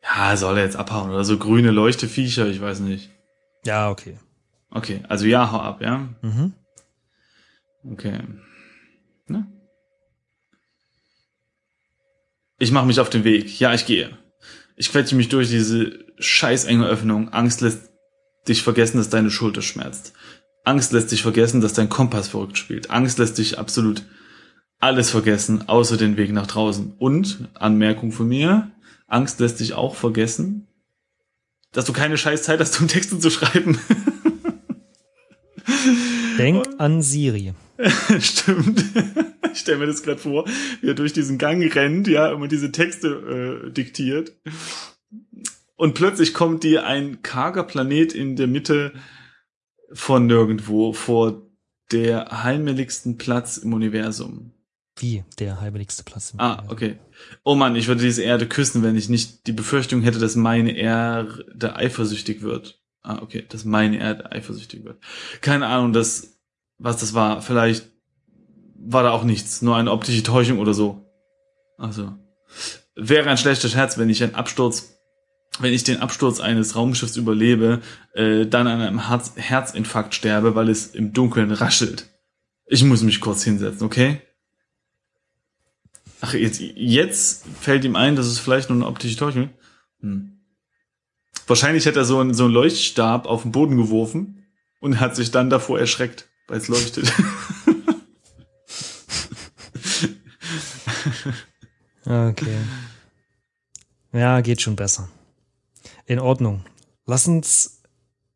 ja, 0.04 0.36
soll 0.36 0.58
er 0.58 0.66
jetzt 0.66 0.76
abhauen 0.76 1.12
oder 1.12 1.24
so 1.24 1.38
grüne 1.38 1.72
Leuchteviecher, 1.72 2.48
ich 2.48 2.60
weiß 2.60 2.80
nicht. 2.80 3.10
Ja, 3.66 3.90
okay. 3.90 4.18
Okay, 4.72 5.02
also 5.08 5.26
ja, 5.26 5.52
hau 5.52 5.60
ab, 5.60 5.82
ja. 5.82 6.10
Mhm. 6.22 6.54
Okay. 7.84 8.20
Ne? 9.28 9.48
Ich 12.60 12.72
mache 12.72 12.86
mich 12.86 13.00
auf 13.00 13.10
den 13.10 13.24
Weg. 13.24 13.60
Ja, 13.60 13.74
ich 13.74 13.86
gehe. 13.86 14.18
Ich 14.76 14.92
quetsche 14.92 15.16
mich 15.16 15.30
durch 15.30 15.50
diese 15.50 16.06
scheiß 16.18 16.66
enge 16.66 16.88
Öffnung. 16.88 17.30
Angst 17.30 17.62
lässt 17.62 17.92
dich 18.48 18.64
vergessen, 18.64 18.98
dass 18.98 19.10
deine 19.10 19.32
Schulter 19.32 19.62
schmerzt. 19.62 20.14
Angst 20.64 20.94
lässt 20.94 21.12
dich 21.12 21.22
vergessen, 21.22 21.62
dass 21.62 21.74
dein 21.74 21.90
Kompass 21.90 22.30
verrückt 22.30 22.58
spielt. 22.58 22.90
Angst 22.90 23.18
lässt 23.18 23.38
dich 23.38 23.60
absolut 23.60 24.04
alles 24.80 25.10
vergessen, 25.10 25.68
außer 25.68 25.98
den 25.98 26.18
Weg 26.18 26.32
nach 26.32 26.48
draußen. 26.48 26.94
Und, 27.00 27.50
Anmerkung 27.54 28.12
von 28.12 28.28
mir, 28.28 28.72
Angst 29.08 29.40
lässt 29.40 29.60
dich 29.60 29.74
auch 29.74 29.96
vergessen, 29.96 30.68
dass 31.72 31.86
du 31.86 31.94
keine 31.94 32.18
scheiß 32.18 32.44
Zeit 32.44 32.60
hast, 32.60 32.80
um 32.80 32.88
Texte 32.88 33.20
zu 33.20 33.30
schreiben. 33.30 33.80
Denk 36.38 36.66
an 36.78 37.02
Siri. 37.02 37.54
Stimmt. 38.20 38.84
Ich 39.52 39.60
stelle 39.60 39.80
mir 39.80 39.88
das 39.88 40.04
gerade 40.04 40.20
vor, 40.20 40.46
wie 40.82 40.88
er 40.88 40.94
durch 40.94 41.14
diesen 41.14 41.38
Gang 41.38 41.64
rennt, 41.76 42.08
ja, 42.08 42.32
immer 42.32 42.48
diese 42.48 42.72
Texte 42.72 43.66
äh, 43.68 43.72
diktiert. 43.72 44.34
Und 45.76 45.96
plötzlich 45.96 46.34
kommt 46.34 46.64
dir 46.64 46.86
ein 46.86 47.22
karger 47.24 47.64
Planet 47.64 48.14
in 48.14 48.36
der 48.36 48.48
Mitte 48.48 48.94
von 49.92 50.28
nirgendwo 50.28 50.94
vor 50.94 51.42
der 51.92 52.44
heimlichsten 52.44 53.18
Platz 53.18 53.58
im 53.58 53.74
Universum. 53.74 54.52
Wie 54.98 55.24
der 55.40 55.60
heimeligste 55.60 56.04
Platz 56.04 56.32
im 56.32 56.40
Ah, 56.40 56.64
okay. 56.68 56.98
Oh 57.44 57.56
Mann, 57.56 57.76
ich 57.76 57.88
würde 57.88 58.04
diese 58.04 58.22
Erde 58.24 58.48
küssen, 58.48 58.84
wenn 58.84 58.96
ich 58.96 59.10
nicht 59.10 59.48
die 59.48 59.52
Befürchtung 59.52 60.02
hätte, 60.02 60.20
dass 60.20 60.36
meine 60.36 60.76
Erde 60.76 61.76
eifersüchtig 61.76 62.42
wird. 62.42 62.80
Ah, 63.02 63.20
okay, 63.22 63.44
dass 63.50 63.66
meine 63.66 64.00
Erde 64.00 64.32
eifersüchtig 64.32 64.86
wird. 64.86 64.98
Keine 65.42 65.68
Ahnung, 65.68 65.94
das, 65.94 66.33
was 66.84 66.98
das 66.98 67.14
war. 67.14 67.42
Vielleicht 67.42 67.90
war 68.76 69.04
da 69.04 69.12
auch 69.12 69.24
nichts, 69.24 69.62
nur 69.62 69.78
eine 69.78 69.92
optische 69.92 70.22
Täuschung 70.22 70.60
oder 70.60 70.74
so. 70.74 71.10
Also, 71.78 72.14
wäre 72.96 73.30
ein 73.30 73.38
schlechter 73.38 73.70
Scherz, 73.70 73.98
wenn 73.98 74.10
ich 74.10 74.22
einen 74.22 74.36
Absturz, 74.36 75.00
wenn 75.60 75.74
ich 75.74 75.86
den 75.86 76.02
Absturz 76.02 76.42
eines 76.42 76.76
Raumschiffs 76.76 77.16
überlebe, 77.16 77.82
äh, 78.14 78.46
dann 78.46 78.68
an 78.68 78.82
einem 78.82 79.08
Herz 79.08 79.32
Herzinfarkt 79.38 80.14
sterbe, 80.14 80.56
weil 80.56 80.70
es 80.70 80.88
im 80.88 81.14
Dunkeln 81.14 81.52
raschelt. 81.52 82.10
Ich 82.66 82.84
muss 82.84 83.02
mich 83.02 83.22
kurz 83.22 83.44
hinsetzen, 83.44 83.86
okay? 83.86 84.22
Ach, 86.20 86.34
jetzt, 86.34 86.60
jetzt 86.60 87.46
fällt 87.60 87.86
ihm 87.86 87.96
ein, 87.96 88.16
dass 88.16 88.26
es 88.26 88.40
vielleicht 88.40 88.70
nur 88.70 88.78
eine 88.78 88.88
optische 88.88 89.18
Täuschung. 89.18 89.52
Hm. 90.02 90.40
Wahrscheinlich 91.48 91.88
hat 91.88 91.96
er 91.96 92.06
so 92.06 92.20
einen, 92.20 92.34
so 92.34 92.46
einen 92.46 92.54
Leuchtstab 92.54 93.26
auf 93.26 93.44
den 93.44 93.52
Boden 93.52 93.78
geworfen 93.78 94.46
und 94.82 95.00
hat 95.00 95.16
sich 95.16 95.32
dann 95.32 95.50
davor 95.50 95.80
erschreckt, 95.80 96.28
weil 96.48 96.58
es 96.58 96.68
leuchtet. 96.68 97.12
Okay. 102.06 102.58
Ja, 104.12 104.42
geht 104.42 104.62
schon 104.62 104.76
besser. 104.76 105.10
In 106.06 106.20
Ordnung. 106.20 106.66
Lass 107.06 107.28
uns 107.28 107.82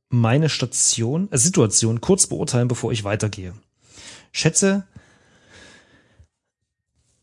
meine 0.09 0.49
Station, 0.49 1.29
äh, 1.31 1.37
Situation 1.37 2.01
kurz 2.01 2.27
beurteilen, 2.27 2.67
bevor 2.67 2.91
ich 2.91 3.03
weitergehe. 3.03 3.53
Schätze, 4.31 4.87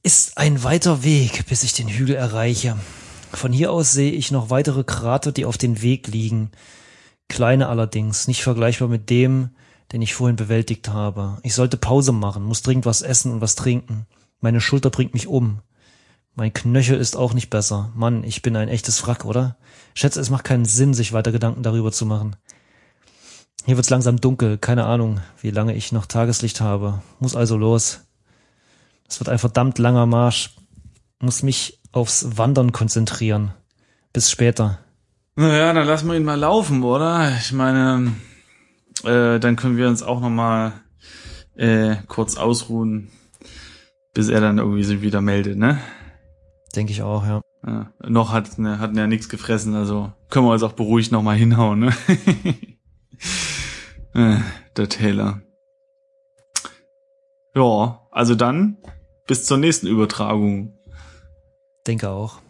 ist 0.03 0.37
ein 0.37 0.63
weiter 0.63 1.03
Weg, 1.03 1.47
bis 1.47 1.63
ich 1.63 1.73
den 1.73 1.89
Hügel 1.89 2.15
erreiche. 2.15 2.77
Von 3.33 3.53
hier 3.53 3.73
aus 3.73 3.93
sehe 3.93 4.13
ich 4.13 4.31
noch 4.31 4.51
weitere 4.51 4.85
Krater, 4.85 5.33
die 5.33 5.47
auf 5.47 5.57
den 5.57 5.81
Weg 5.81 6.07
liegen. 6.09 6.53
Kleine 7.29 7.69
allerdings, 7.69 8.29
nicht 8.29 8.43
vergleichbar 8.43 8.89
mit 8.89 9.09
dem, 9.09 9.51
den 9.93 10.03
ich 10.03 10.15
vorhin 10.15 10.37
bewältigt 10.37 10.89
habe. 10.89 11.39
Ich 11.43 11.55
sollte 11.55 11.77
Pause 11.77 12.13
machen, 12.13 12.45
muss 12.45 12.63
dringend 12.63 12.87
was 12.87 13.03
essen 13.03 13.33
und 13.33 13.41
was 13.41 13.55
trinken. 13.55 14.07
Meine 14.41 14.61
Schulter 14.61 14.91
bringt 14.91 15.15
mich 15.15 15.27
um. 15.27 15.61
Mein 16.35 16.53
Knöchel 16.53 16.99
ist 16.99 17.17
auch 17.17 17.33
nicht 17.33 17.49
besser. 17.49 17.93
Mann, 17.95 18.25
ich 18.25 18.43
bin 18.43 18.57
ein 18.57 18.69
echtes 18.69 19.07
Wrack, 19.07 19.25
oder? 19.25 19.57
Schätze, 19.95 20.21
es 20.21 20.31
macht 20.31 20.45
keinen 20.45 20.65
Sinn, 20.65 20.93
sich 20.93 21.13
weiter 21.13 21.31
Gedanken 21.31 21.63
darüber 21.63 21.93
zu 21.93 22.07
machen. 22.07 22.37
Hier 23.65 23.77
wird's 23.77 23.91
langsam 23.91 24.21
dunkel. 24.21 24.59
Keine 24.59 24.85
Ahnung, 24.85 25.21
wie 25.41 25.51
lange 25.51 25.75
ich 25.75 25.93
noch 25.93 26.07
Tageslicht 26.07 26.61
habe. 26.61 27.03
Muss 27.21 27.37
also 27.37 27.57
los. 27.57 28.01
Es 29.09 29.21
wird 29.21 29.29
ein 29.29 29.39
verdammt 29.39 29.79
langer 29.79 30.07
Marsch. 30.07 30.57
Muss 31.21 31.43
mich 31.43 31.81
aufs 31.93 32.37
Wandern 32.37 32.73
konzentrieren. 32.73 33.53
Bis 34.13 34.31
später. 34.31 34.81
Naja, 35.37 35.73
dann 35.73 35.87
lassen 35.87 36.09
wir 36.09 36.17
ihn 36.17 36.25
mal 36.25 36.39
laufen, 36.39 36.83
oder? 36.83 37.35
Ich 37.39 37.53
meine, 37.53 38.13
äh, 39.03 39.39
dann 39.41 39.57
können 39.57 39.77
wir 39.77 39.89
uns 39.89 40.03
auch 40.03 40.21
noch 40.21 40.31
mal 40.31 40.73
äh, 41.57 41.97
kurz 42.09 42.37
ausruhen, 42.37 43.11
bis 44.13 44.29
er 44.29 44.41
dann 44.41 44.59
irgendwie 44.59 44.85
sich 44.85 45.03
wieder 45.03 45.21
meldet, 45.21 45.59
ne? 45.59 45.81
Denke 46.77 46.93
ich 46.93 47.03
auch, 47.03 47.25
ja. 47.25 47.41
ja 47.67 47.93
noch 48.07 48.33
hat 48.33 48.59
ne, 48.59 48.79
hatten 48.79 48.97
ja 48.97 49.07
nichts 49.07 49.29
gefressen, 49.29 49.75
also 49.75 50.13
können 50.31 50.47
wir 50.47 50.53
uns 50.53 50.63
auch 50.63 50.73
beruhigt 50.73 51.13
noch 51.13 51.23
mal 51.23 51.37
hinhauen, 51.37 51.81
ne? 51.81 51.93
äh, 54.15 54.39
der 54.77 54.89
Taylor. 54.89 55.43
Ja, 57.55 58.01
also 58.11 58.35
dann 58.35 58.79
bis 59.27 59.45
zur 59.47 59.59
nächsten 59.59 59.87
Übertragung. 59.87 60.77
Denke 61.87 62.11
auch. 62.11 62.41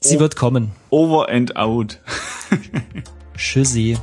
Sie 0.00 0.16
oh. 0.16 0.20
wird 0.20 0.36
kommen. 0.36 0.72
Over 0.90 1.28
and 1.28 1.56
out. 1.56 2.00
Tschüssi. 3.36 3.98